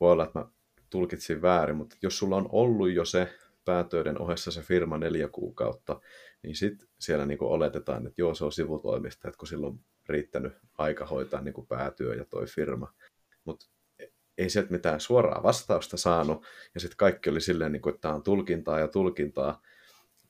voi 0.00 0.12
olla, 0.12 0.24
että 0.24 0.38
mä 0.38 0.46
tulkitsin 0.90 1.42
väärin, 1.42 1.76
mutta 1.76 1.96
jos 2.02 2.18
sulla 2.18 2.36
on 2.36 2.48
ollut 2.52 2.92
jo 2.92 3.04
se 3.04 3.28
päätöiden 3.64 4.20
ohessa 4.20 4.50
se 4.50 4.62
firma 4.62 4.98
neljä 4.98 5.28
kuukautta, 5.28 6.00
niin 6.42 6.56
sitten 6.56 6.88
siellä 6.98 7.26
niin 7.26 7.38
kuin 7.38 7.50
oletetaan, 7.50 8.06
että 8.06 8.20
joo, 8.20 8.34
se 8.34 8.44
on 8.44 8.52
sivutoimista, 8.52 9.28
että 9.28 9.38
kun 9.38 9.48
silloin 9.48 9.72
on 9.72 9.80
riittänyt 10.08 10.52
aika 10.78 11.06
hoitaa 11.06 11.40
niin 11.40 11.54
kuin 11.54 11.66
päätyö 11.66 12.14
ja 12.14 12.24
toi 12.24 12.46
firma. 12.46 12.92
Mutta 13.44 13.66
ei 14.38 14.50
sieltä 14.50 14.70
mitään 14.70 15.00
suoraa 15.00 15.42
vastausta 15.42 15.96
saanut, 15.96 16.44
ja 16.74 16.80
sitten 16.80 16.96
kaikki 16.96 17.30
oli 17.30 17.40
silleen, 17.40 17.72
niin 17.72 17.82
kuin, 17.82 17.94
että 17.94 18.00
tämä 18.00 18.14
on 18.14 18.22
tulkintaa 18.22 18.80
ja 18.80 18.88
tulkintaa, 18.88 19.62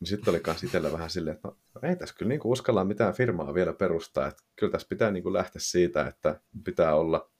niin 0.01 0.09
sitten 0.09 0.33
oli 0.33 0.43
myös 0.47 0.65
itsellä 0.65 0.93
vähän 0.93 1.11
silleen, 1.11 1.37
että 1.37 1.49
no, 1.49 1.81
ei 1.83 1.97
tässä 1.97 2.15
kyllä 2.19 2.29
niin 2.29 2.41
kuin 2.41 2.53
uskalla 2.53 2.85
mitään 2.85 3.15
firmaa 3.15 3.55
vielä 3.55 3.73
perustaa, 3.73 4.27
että 4.27 4.43
kyllä 4.57 4.73
tässä 4.73 4.89
pitää 4.89 5.11
niin 5.11 5.23
kuin 5.23 5.33
lähteä 5.33 5.61
siitä, 5.65 6.07
että 6.07 6.41
pitää 6.65 6.95
olla 6.95 7.31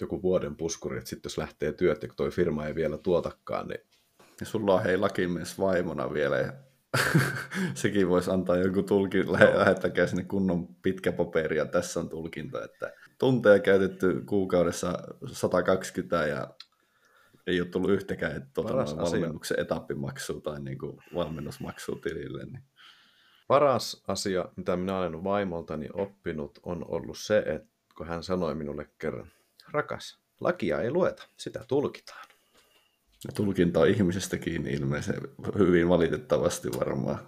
joku 0.00 0.22
vuoden 0.22 0.56
puskuri, 0.56 0.98
että 0.98 1.10
sitten 1.10 1.30
jos 1.30 1.38
lähtee 1.38 1.72
työt 1.72 2.02
ja 2.02 2.08
toi 2.16 2.30
firma 2.30 2.66
ei 2.66 2.74
vielä 2.74 2.98
tuotakaan, 2.98 3.68
niin... 3.68 3.80
Ja 4.40 4.46
sulla 4.46 4.74
on 4.74 4.82
hei 4.82 4.96
lakimies 4.96 5.58
vaimona 5.58 6.12
vielä, 6.12 6.36
ja 6.36 6.52
sekin 7.74 8.08
voisi 8.08 8.30
antaa 8.30 8.56
joku 8.56 8.82
tulkin, 8.82 9.32
lähe, 9.32 9.58
lähettäkää 9.58 10.06
sinne 10.06 10.24
kunnon 10.24 10.68
pitkä 10.82 11.12
paperi, 11.12 11.56
ja 11.56 11.66
tässä 11.66 12.00
on 12.00 12.08
tulkinta, 12.08 12.64
että 12.64 12.92
tunteja 13.18 13.58
käytetty 13.58 14.22
kuukaudessa 14.26 14.98
120 15.32 16.26
ja 16.26 16.54
ei 17.46 17.60
ole 17.60 17.68
tullut 17.68 17.90
yhtäkään 17.90 18.36
että 18.36 18.48
tuota, 18.54 18.74
valmennuksen 18.74 19.60
etappimaksua 19.60 20.40
tai 20.40 20.60
niin 20.60 20.78
kuin 20.78 20.96
valmennusmaksua 21.14 21.98
tilille. 22.02 22.44
Niin. 22.44 22.62
Paras 23.48 24.02
asia, 24.08 24.44
mitä 24.56 24.76
minä 24.76 24.98
olen 24.98 25.24
vaimoltani 25.24 25.88
oppinut, 25.92 26.58
on 26.62 26.84
ollut 26.88 27.18
se, 27.18 27.38
että 27.38 27.68
kun 27.96 28.06
hän 28.06 28.22
sanoi 28.22 28.54
minulle 28.54 28.88
kerran, 28.98 29.32
rakas, 29.70 30.18
lakia 30.40 30.80
ei 30.80 30.90
lueta, 30.90 31.28
sitä 31.36 31.64
tulkitaan. 31.68 32.26
Tulkinta 33.34 33.80
on 33.80 33.88
ihmisestä 33.88 34.38
kiinni 34.38 34.70
ilmeisen 34.70 35.20
hyvin 35.58 35.88
valitettavasti 35.88 36.68
varmaan. 36.78 37.18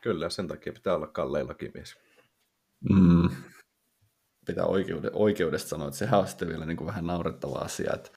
Kyllä, 0.00 0.30
sen 0.30 0.48
takia 0.48 0.72
pitää 0.72 0.94
olla 0.94 1.06
kallein 1.06 1.48
lakimies. 1.48 1.94
Mm. 2.90 3.28
Pitää 4.46 4.64
oikeude, 4.64 5.10
oikeudesta 5.12 5.68
sanoa, 5.68 5.88
että 5.88 5.98
sehän 5.98 6.20
on 6.20 6.28
sitten 6.28 6.48
vielä 6.48 6.66
niin 6.66 6.76
kuin 6.76 6.86
vähän 6.86 7.06
naurettava 7.06 7.58
asia, 7.58 7.92
että 7.94 8.10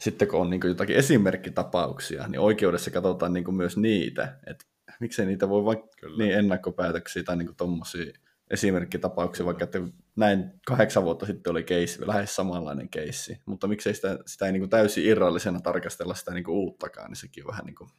sitten 0.00 0.28
kun 0.28 0.40
on 0.40 0.50
niin 0.50 0.60
kuin 0.60 0.68
jotakin 0.68 0.96
esimerkkitapauksia, 0.96 2.28
niin 2.28 2.40
oikeudessa 2.40 2.90
katsotaan 2.90 3.32
niin 3.32 3.44
kuin 3.44 3.54
myös 3.54 3.76
niitä, 3.76 4.38
että 4.46 4.64
miksei 5.00 5.26
niitä 5.26 5.48
voi 5.48 5.64
vaikka 5.64 6.08
niin 6.18 6.32
ennakkopäätöksiä 6.32 7.22
tai 7.22 7.36
niin 7.36 7.56
tuommoisia 7.56 8.12
esimerkkitapauksia, 8.52 9.46
vaikka 9.46 9.64
että 9.64 9.78
näin 10.16 10.60
kahdeksan 10.66 11.04
vuotta 11.04 11.26
sitten 11.26 11.50
oli 11.50 11.64
keissi, 11.64 12.06
lähes 12.06 12.36
samanlainen 12.36 12.88
keissi, 12.88 13.38
mutta 13.46 13.66
miksei 13.68 13.94
sitä, 13.94 14.18
sitä 14.26 14.46
ei 14.46 14.52
niin 14.52 14.60
kuin 14.60 14.70
täysin 14.70 15.06
irrallisena 15.06 15.60
tarkastella 15.60 16.14
sitä 16.14 16.34
niin 16.34 16.44
kuin 16.44 16.56
uuttakaan, 16.56 17.10
niin 17.10 17.16
sekin 17.16 17.44
on 17.44 17.50
vähän 17.50 17.64
niin 17.64 17.74
kuin. 17.74 17.90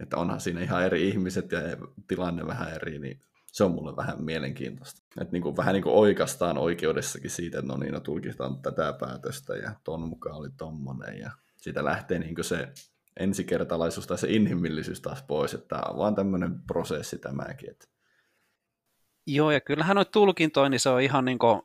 Että 0.00 0.16
onhan 0.16 0.40
siinä 0.40 0.60
ihan 0.60 0.84
eri 0.84 1.08
ihmiset 1.08 1.52
ja 1.52 1.60
tilanne 2.08 2.46
vähän 2.46 2.74
eri, 2.74 2.98
niin 2.98 3.20
se 3.46 3.64
on 3.64 3.70
mulle 3.70 3.96
vähän 3.96 4.24
mielenkiintoista. 4.24 5.02
Että 5.20 5.32
niin 5.32 5.42
kuin, 5.42 5.56
vähän 5.56 5.72
niin 5.72 5.82
kuin 5.82 5.94
oikeastaan 5.94 6.58
oikeudessakin 6.58 7.30
siitä, 7.30 7.58
että 7.58 7.72
no 7.72 7.78
niin, 7.78 7.92
no 7.92 8.00
tulkitaan 8.00 8.62
tätä 8.62 8.94
päätöstä 9.00 9.56
ja 9.56 9.74
ton 9.84 10.08
mukaan 10.08 10.36
oli 10.36 10.50
tommonen 10.56 11.18
ja 11.18 11.30
siitä 11.56 11.84
lähtee 11.84 12.18
niin 12.18 12.34
kuin 12.34 12.44
se 12.44 12.68
ensikertalaisuus 13.16 14.06
tai 14.06 14.18
se 14.18 14.28
inhimillisyys 14.30 15.00
taas 15.00 15.22
pois, 15.22 15.54
että 15.54 15.68
tämä 15.68 15.82
on 15.90 15.98
vaan 15.98 16.14
tämmöinen 16.14 16.62
prosessi 16.66 17.18
tämäkin. 17.18 17.70
Että... 17.70 17.97
Joo, 19.30 19.50
ja 19.50 19.60
kyllähän 19.60 19.96
noita 19.96 20.10
tulkintoja, 20.10 20.68
niin 20.68 20.80
se 20.80 20.88
on 20.88 21.00
ihan 21.00 21.24
niin 21.24 21.38
kuin 21.38 21.62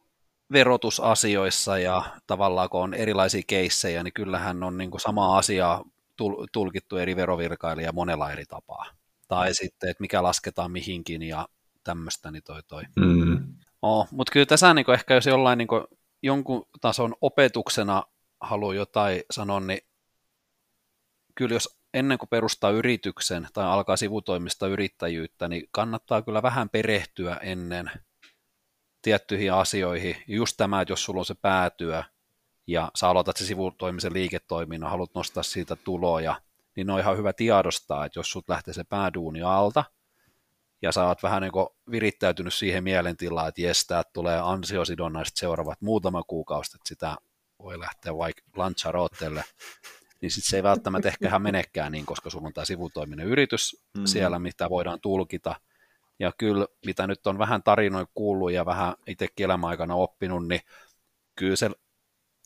verotusasioissa 0.52 1.78
ja 1.78 2.04
tavallaan 2.28 2.70
kun 2.70 2.82
on 2.82 2.94
erilaisia 2.94 3.42
keissejä, 3.48 4.04
niin 4.04 4.14
kyllähän 4.14 4.64
on 4.64 4.78
niin 4.78 4.92
kuin 4.92 5.02
sama 5.02 5.38
asia 5.38 5.82
tulkittu 6.52 6.98
eri 6.98 7.16
verovirkailija 7.16 7.92
monella 7.92 8.32
eri 8.32 8.46
tapaa. 8.46 8.86
Tai 9.28 9.54
sitten, 9.54 9.90
että 9.90 10.02
mikä 10.02 10.24
lasketaan 10.24 10.72
mihinkin 10.72 11.22
ja 11.22 11.48
tämmöistä, 11.84 12.32
niin 12.32 12.44
toi 12.44 12.64
toi. 12.64 12.84
Mm. 12.96 13.56
Oh, 13.82 14.08
mutta 14.12 14.32
kyllä 14.32 14.46
tässä 14.46 14.74
niin 14.74 14.92
ehkä 14.92 15.14
jos 15.14 15.26
jollain 15.26 15.58
niin 15.58 15.68
jonkun 16.22 16.66
tason 16.82 17.16
opetuksena 17.22 18.04
haluaa 18.42 18.74
jotain 18.74 19.24
sanoa, 19.32 19.60
niin 19.60 19.80
kyllä 21.36 21.56
jos 21.56 21.83
ennen 21.94 22.18
kuin 22.18 22.30
perustaa 22.30 22.72
yrityksen 22.72 23.48
tai 23.54 23.66
alkaa 23.66 23.98
sivutoimista 23.98 24.68
yrittäjyyttä, 24.68 25.48
niin 25.48 25.68
kannattaa 25.72 26.22
kyllä 26.22 26.42
vähän 26.42 26.70
perehtyä 26.70 27.36
ennen 27.36 27.92
tiettyihin 29.02 29.54
asioihin. 29.54 30.16
Just 30.28 30.58
tämä, 30.58 30.82
että 30.82 30.92
jos 30.92 31.06
sulla 31.06 31.20
on 31.20 31.26
se 31.26 31.36
päätyö 31.36 32.04
ja 32.68 32.92
sä 32.96 33.10
aloitat 33.10 33.38
se 33.38 33.46
sivutoimisen 33.46 34.14
liiketoiminnan, 34.14 34.90
haluat 34.90 35.16
nostaa 35.16 35.44
siitä 35.44 35.76
tuloja, 35.76 36.42
niin 36.76 36.90
on 36.90 37.00
ihan 37.00 37.18
hyvä 37.18 37.34
tiedostaa, 37.34 38.06
että 38.06 38.20
jos 38.20 38.32
sut 38.32 38.50
lähtee 38.50 38.74
se 38.74 38.84
pääduuni 38.84 39.42
alta, 39.42 39.84
ja 40.82 40.92
sä 40.92 41.08
oot 41.08 41.24
vähän 41.24 41.42
niin 41.42 41.52
virittäytynyt 41.92 42.54
siihen 42.54 42.84
mielentilaan, 42.84 43.48
että 43.48 43.62
jes, 43.62 43.88
tulee 44.14 44.40
ansiosidonnaiset 44.40 45.38
seuraavat 45.38 45.82
muutama 45.82 46.24
kuukausi, 46.24 46.78
että 46.78 46.88
sitä 46.88 47.16
voi 47.60 47.80
lähteä 47.80 48.18
vaikka 48.18 48.42
Lanzarottelle, 48.56 49.44
niin 50.24 50.32
sitten 50.32 50.50
se 50.50 50.56
ei 50.56 50.64
välttämättä 50.64 51.08
ehkä 51.08 51.40
menekään 51.40 51.92
niin, 51.92 52.06
koska 52.06 52.30
sulla 52.30 52.48
on 52.48 52.54
tämä 52.54 52.66
sivutoiminen 52.66 53.28
yritys 53.28 53.84
mm. 53.98 54.06
siellä, 54.06 54.40
mitä 54.40 54.70
voidaan 54.70 55.02
tulkita. 55.02 55.56
Ja 56.20 56.32
kyllä, 56.38 56.68
mitä 56.86 57.08
nyt 57.08 57.28
on 57.28 57.38
vähän 57.38 57.64
tarinoin 57.64 58.08
kuullut 58.14 58.52
ja 58.52 58.66
vähän 58.66 58.94
itsekin 59.08 59.44
elämäaikana 59.44 59.96
oppinut, 59.96 60.48
niin 60.48 60.62
kyllä 61.36 61.56
se 61.56 61.72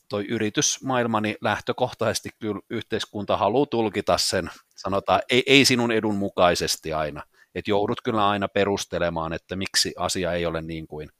toi 0.08 0.26
yritysmaailma, 0.28 1.20
niin 1.20 1.36
lähtökohtaisesti 1.40 2.28
kyllä 2.38 2.60
yhteiskunta 2.70 3.36
haluaa 3.36 3.66
tulkita 3.66 4.18
sen, 4.18 4.50
sanotaan, 4.76 5.20
ei, 5.30 5.42
ei 5.46 5.64
sinun 5.64 5.92
edun 5.92 6.16
mukaisesti 6.16 6.92
aina 6.92 7.22
että 7.54 7.70
joudut 7.70 8.00
kyllä 8.00 8.28
aina 8.28 8.48
perustelemaan, 8.48 9.32
että 9.32 9.56
miksi 9.56 9.94
asia 9.96 10.32
ei 10.32 10.46
ole 10.46 10.62
niin 10.62 10.86
kuin 10.86 11.10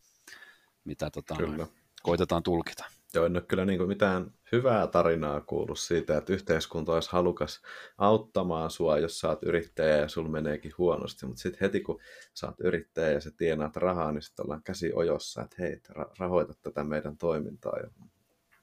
mitä 0.85 1.11
tota, 1.11 1.37
kyllä. 1.37 1.67
koitetaan 2.03 2.43
tulkita. 2.43 2.85
Joo, 3.15 3.27
en 3.27 3.37
ole 3.37 3.43
kyllä 3.43 3.65
niin 3.65 3.79
kuin 3.79 3.89
mitään 3.89 4.31
hyvää 4.53 4.87
tarinaa 4.87 5.41
kuullut 5.41 5.79
siitä, 5.79 6.17
että 6.17 6.33
yhteiskunta 6.33 6.93
olisi 6.93 7.13
halukas 7.13 7.63
auttamaan 7.99 8.71
sua, 8.71 8.99
jos 8.99 9.21
sä 9.21 9.29
oot 9.29 9.43
yrittäjä 9.43 9.97
ja 9.97 10.09
sul 10.09 10.29
meneekin 10.29 10.73
huonosti, 10.79 11.27
mutta 11.27 11.43
sitten 11.43 11.61
heti 11.61 11.81
kun 11.81 12.01
sä 12.35 12.47
oot 12.47 12.61
yrittäjä 12.61 13.11
ja 13.11 13.21
sä 13.21 13.31
tienaat 13.37 13.77
rahaa, 13.77 14.13
niin 14.13 14.23
sitten 14.23 14.47
ollaan 14.47 14.63
käsi 14.63 14.93
ojossa, 14.95 15.43
että 15.43 15.57
hei, 15.59 15.81
rahoita 16.19 16.55
tätä 16.63 16.85
meidän 16.85 17.19
toimintaa. 17.19 17.73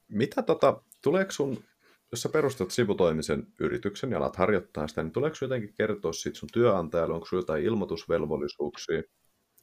Mitä 0.07 0.41
tota, 0.41 0.81
tuleeko 1.01 1.31
sun 1.31 1.63
jos 2.11 2.21
sä 2.21 2.29
perustat 2.29 2.71
sivutoimisen 2.71 3.47
yrityksen 3.59 4.11
ja 4.11 4.17
alat 4.17 4.35
harjoittaa 4.35 4.87
sitä, 4.87 5.03
niin 5.03 5.11
tuleeko 5.11 5.37
jotenkin 5.41 5.73
kertoa 5.77 6.13
siitä 6.13 6.39
sun 6.39 6.49
työnantajalle, 6.53 7.13
onko 7.13 7.25
sulla 7.25 7.41
jotain 7.41 7.63
ilmoitusvelvollisuuksia, 7.63 9.03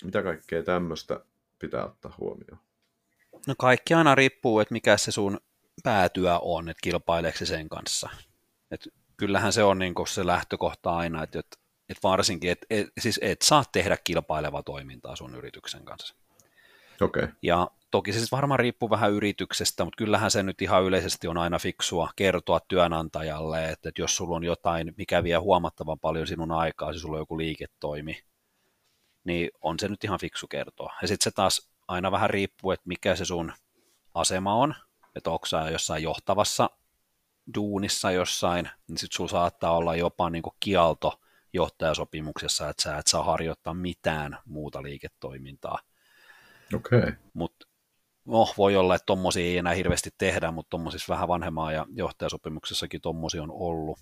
mitä 0.04 0.22
kaikkea 0.22 0.62
tämmöistä 0.62 1.20
pitää 1.58 1.84
ottaa 1.84 2.14
huomioon? 2.18 2.58
No 3.46 3.54
kaikki 3.58 3.94
aina 3.94 4.14
riippuu, 4.14 4.60
että 4.60 4.72
mikä 4.72 4.96
se 4.96 5.12
sun 5.12 5.40
päätyä 5.82 6.38
on, 6.38 6.68
että 6.68 6.80
kilpaileeko 6.82 7.38
se 7.38 7.46
sen 7.46 7.68
kanssa. 7.68 8.08
Et 8.70 8.88
kyllähän 9.16 9.52
se 9.52 9.64
on 9.64 9.78
niin 9.78 9.94
se 10.08 10.26
lähtökohta 10.26 10.96
aina, 10.96 11.22
että, 11.22 11.38
että, 11.38 11.56
että 11.88 12.08
varsinkin, 12.08 12.50
että 12.50 12.66
et, 12.70 12.86
siis 13.00 13.20
et 13.22 13.42
saa 13.42 13.64
tehdä 13.72 13.96
kilpailevaa 14.04 14.62
toimintaa 14.62 15.16
sun 15.16 15.34
yrityksen 15.34 15.84
kanssa. 15.84 16.14
Okay. 17.00 17.28
Ja 17.42 17.70
toki 17.90 18.12
se 18.12 18.18
siis 18.18 18.32
varmaan 18.32 18.60
riippuu 18.60 18.90
vähän 18.90 19.12
yrityksestä, 19.12 19.84
mutta 19.84 19.96
kyllähän 19.96 20.30
se 20.30 20.42
nyt 20.42 20.62
ihan 20.62 20.84
yleisesti 20.84 21.28
on 21.28 21.38
aina 21.38 21.58
fiksua 21.58 22.10
kertoa 22.16 22.60
työnantajalle, 22.68 23.70
että, 23.70 23.88
että 23.88 24.02
jos 24.02 24.16
sulla 24.16 24.36
on 24.36 24.44
jotain, 24.44 24.94
mikä 24.96 25.22
vie 25.22 25.36
huomattavan 25.36 25.98
paljon 25.98 26.26
sinun 26.26 26.52
aikaa, 26.52 26.92
siis 26.92 27.02
sulla 27.02 27.16
on 27.16 27.22
joku 27.22 27.38
liiketoimi, 27.38 28.22
niin 29.24 29.50
on 29.60 29.78
se 29.78 29.88
nyt 29.88 30.04
ihan 30.04 30.18
fiksu 30.20 30.46
kertoa. 30.48 30.94
Ja 31.02 31.08
sitten 31.08 31.24
se 31.24 31.30
taas 31.30 31.70
aina 31.88 32.10
vähän 32.12 32.30
riippuu, 32.30 32.70
että 32.70 32.88
mikä 32.88 33.16
se 33.16 33.24
sun 33.24 33.52
asema 34.14 34.54
on, 34.54 34.74
että 35.16 35.30
onko 35.30 35.46
sä 35.46 35.70
jossain 35.70 36.02
johtavassa 36.02 36.70
duunissa 37.54 38.10
jossain, 38.10 38.68
niin 38.88 38.98
sitten 38.98 39.16
sulla 39.16 39.30
saattaa 39.30 39.76
olla 39.76 39.96
jopa 39.96 40.30
niin 40.30 40.42
kuin 40.42 40.56
kielto 40.60 41.20
johtajasopimuksessa, 41.52 42.68
että 42.68 42.82
sä 42.82 42.98
et 42.98 43.06
saa 43.06 43.22
harjoittaa 43.22 43.74
mitään 43.74 44.38
muuta 44.44 44.82
liiketoimintaa. 44.82 45.78
Okay. 46.74 47.12
Mutta 47.34 47.66
no, 48.24 48.46
voi 48.58 48.76
olla, 48.76 48.94
että 48.94 49.06
tuommoisia 49.06 49.44
ei 49.44 49.58
enää 49.58 49.74
hirveästi 49.74 50.10
tehdä, 50.18 50.50
mutta 50.50 50.70
tuommoisissa 50.70 51.12
vähän 51.12 51.28
vanhemmaa 51.28 51.72
ja 51.72 51.86
johtajasopimuksessakin 51.94 53.00
tuommoisia 53.00 53.42
on 53.42 53.50
ollut. 53.50 53.98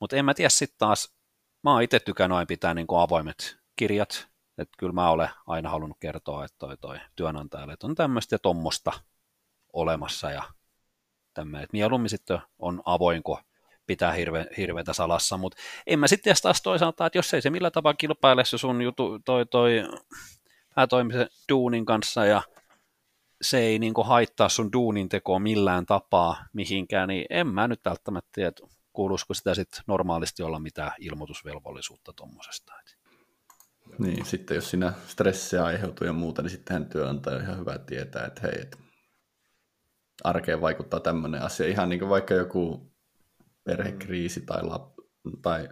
Mutta 0.00 0.16
en 0.16 0.24
mä 0.24 0.34
tiedä 0.34 0.48
sitten 0.48 0.78
taas, 0.78 1.14
mä 1.62 1.72
oon 1.72 1.82
itse 1.82 2.00
tykännyt 2.00 2.36
aina 2.36 2.46
pitää 2.46 2.74
niin 2.74 2.86
avoimet 2.90 3.56
kirjat, 3.76 4.28
että 4.58 4.74
kyllä 4.78 4.92
mä 4.92 5.10
olen 5.10 5.28
aina 5.46 5.70
halunnut 5.70 5.98
kertoa, 6.00 6.44
että 6.44 6.58
toi, 6.58 6.76
toi 6.76 6.98
työnantajalle, 7.16 7.72
että 7.72 7.86
on 7.86 7.94
tämmöistä 7.94 8.34
ja 8.34 8.38
tuommoista 8.38 8.92
olemassa 9.74 10.30
ja 10.30 10.42
tämmöinen, 11.34 11.68
mieluummin 11.72 12.10
sitten 12.10 12.38
on 12.58 12.82
avoin 12.84 13.22
kuin 13.22 13.38
pitää 13.86 14.12
hirve, 14.12 14.46
hirveätä 14.56 14.92
salassa, 14.92 15.36
mutta 15.36 15.58
en 15.86 15.98
mä 15.98 16.06
sitten 16.06 16.34
taas 16.42 16.62
toisaalta, 16.62 17.06
että 17.06 17.18
jos 17.18 17.34
ei 17.34 17.42
se 17.42 17.50
millä 17.50 17.70
tavalla 17.70 17.96
kilpaile 17.96 18.44
se 18.44 18.58
sun 18.58 18.82
jutu, 18.82 19.18
toi, 19.24 19.46
toi 19.46 19.82
päätoimisen 20.74 21.28
duunin 21.48 21.84
kanssa 21.84 22.24
ja 22.24 22.42
se 23.42 23.58
ei 23.58 23.78
niin 23.78 23.94
haittaa 24.04 24.48
sun 24.48 24.72
duunin 24.72 25.08
tekoa 25.08 25.38
millään 25.38 25.86
tapaa 25.86 26.44
mihinkään, 26.52 27.08
niin 27.08 27.26
en 27.30 27.46
mä 27.46 27.68
nyt 27.68 27.80
välttämättä 27.84 28.30
tiedä, 28.32 28.52
kuuluisiko 28.92 29.34
sitä 29.34 29.54
sitten 29.54 29.82
normaalisti 29.86 30.42
olla 30.42 30.58
mitään 30.58 30.92
ilmoitusvelvollisuutta 30.98 32.12
tuommoisesta. 32.12 32.72
Niin, 33.98 34.24
sitten 34.24 34.54
jos 34.54 34.70
siinä 34.70 34.92
stressiä 35.06 35.64
aiheutuu 35.64 36.06
ja 36.06 36.12
muuta, 36.12 36.42
niin 36.42 36.50
sittenhän 36.50 36.86
työnantaja 36.86 37.36
on 37.36 37.42
ihan 37.42 37.58
hyvä 37.58 37.78
tietää, 37.78 38.26
että 38.26 38.40
hei, 38.40 38.60
että 38.60 38.76
arkeen 40.24 40.60
vaikuttaa 40.60 41.00
tämmöinen 41.00 41.42
asia. 41.42 41.66
Ihan 41.66 41.88
niin 41.88 41.98
kuin 41.98 42.08
vaikka 42.08 42.34
joku 42.34 42.92
perhekriisi 43.64 44.40
tai, 44.40 44.62
lap, 44.62 44.94
tai 45.42 45.68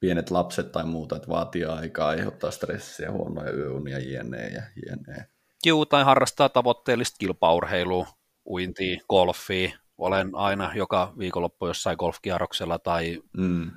pienet 0.00 0.30
lapset 0.30 0.72
tai 0.72 0.84
muuta, 0.84 1.16
että 1.16 1.28
vaatii 1.28 1.64
aikaa, 1.64 2.08
aiheuttaa 2.08 2.50
stressiä, 2.50 3.10
huonoja 3.10 3.52
yöunia, 3.52 3.98
jne. 3.98 4.48
ja 4.48 4.62
jne. 4.86 5.26
Juu, 5.66 5.86
tai 5.86 6.04
harrastaa 6.04 6.48
tavoitteellista 6.48 7.16
kilpaurheilua, 7.18 8.06
uintia, 8.46 9.00
golfia. 9.08 9.70
Olen 9.98 10.30
aina 10.34 10.72
joka 10.74 11.12
viikonloppu 11.18 11.66
jossain 11.66 11.96
golfkierroksella 11.96 12.78
tai 12.78 13.22
mm. 13.36 13.70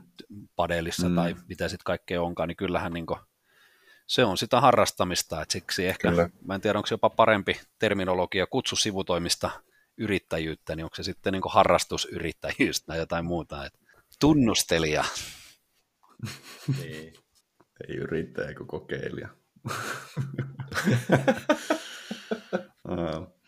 padelissa 0.55 1.09
mm. 1.09 1.15
tai 1.15 1.35
mitä 1.49 1.69
sitten 1.69 1.85
kaikkea 1.85 2.21
onkaan, 2.21 2.47
niin 2.47 2.57
kyllähän 2.57 2.93
niin 2.93 3.05
se 4.07 4.25
on 4.25 4.37
sitä 4.37 4.61
harrastamista, 4.61 5.41
että 5.41 5.53
siksi 5.53 5.87
ehkä, 5.87 6.09
Kyllä. 6.09 6.29
mä 6.45 6.55
en 6.55 6.61
tiedä 6.61 6.79
onko 6.79 6.87
se 6.87 6.93
jopa 6.93 7.09
parempi 7.09 7.59
terminologia 7.79 8.47
kutsu 8.47 8.75
sivutoimista 8.75 9.51
yrittäjyyttä, 9.97 10.75
niin 10.75 10.83
onko 10.83 10.95
se 10.95 11.03
sitten 11.03 11.33
niin 11.33 11.43
harrastusyrittäjyys 11.49 12.83
tai 12.85 12.97
jotain 12.97 13.25
muuta, 13.25 13.65
että 13.65 13.79
tunnustelija. 14.19 15.05
Niin. 16.77 17.13
Ei 17.87 17.95
yrittäjä 17.95 18.55
kuin 18.55 18.67
kokeilija. 18.67 19.29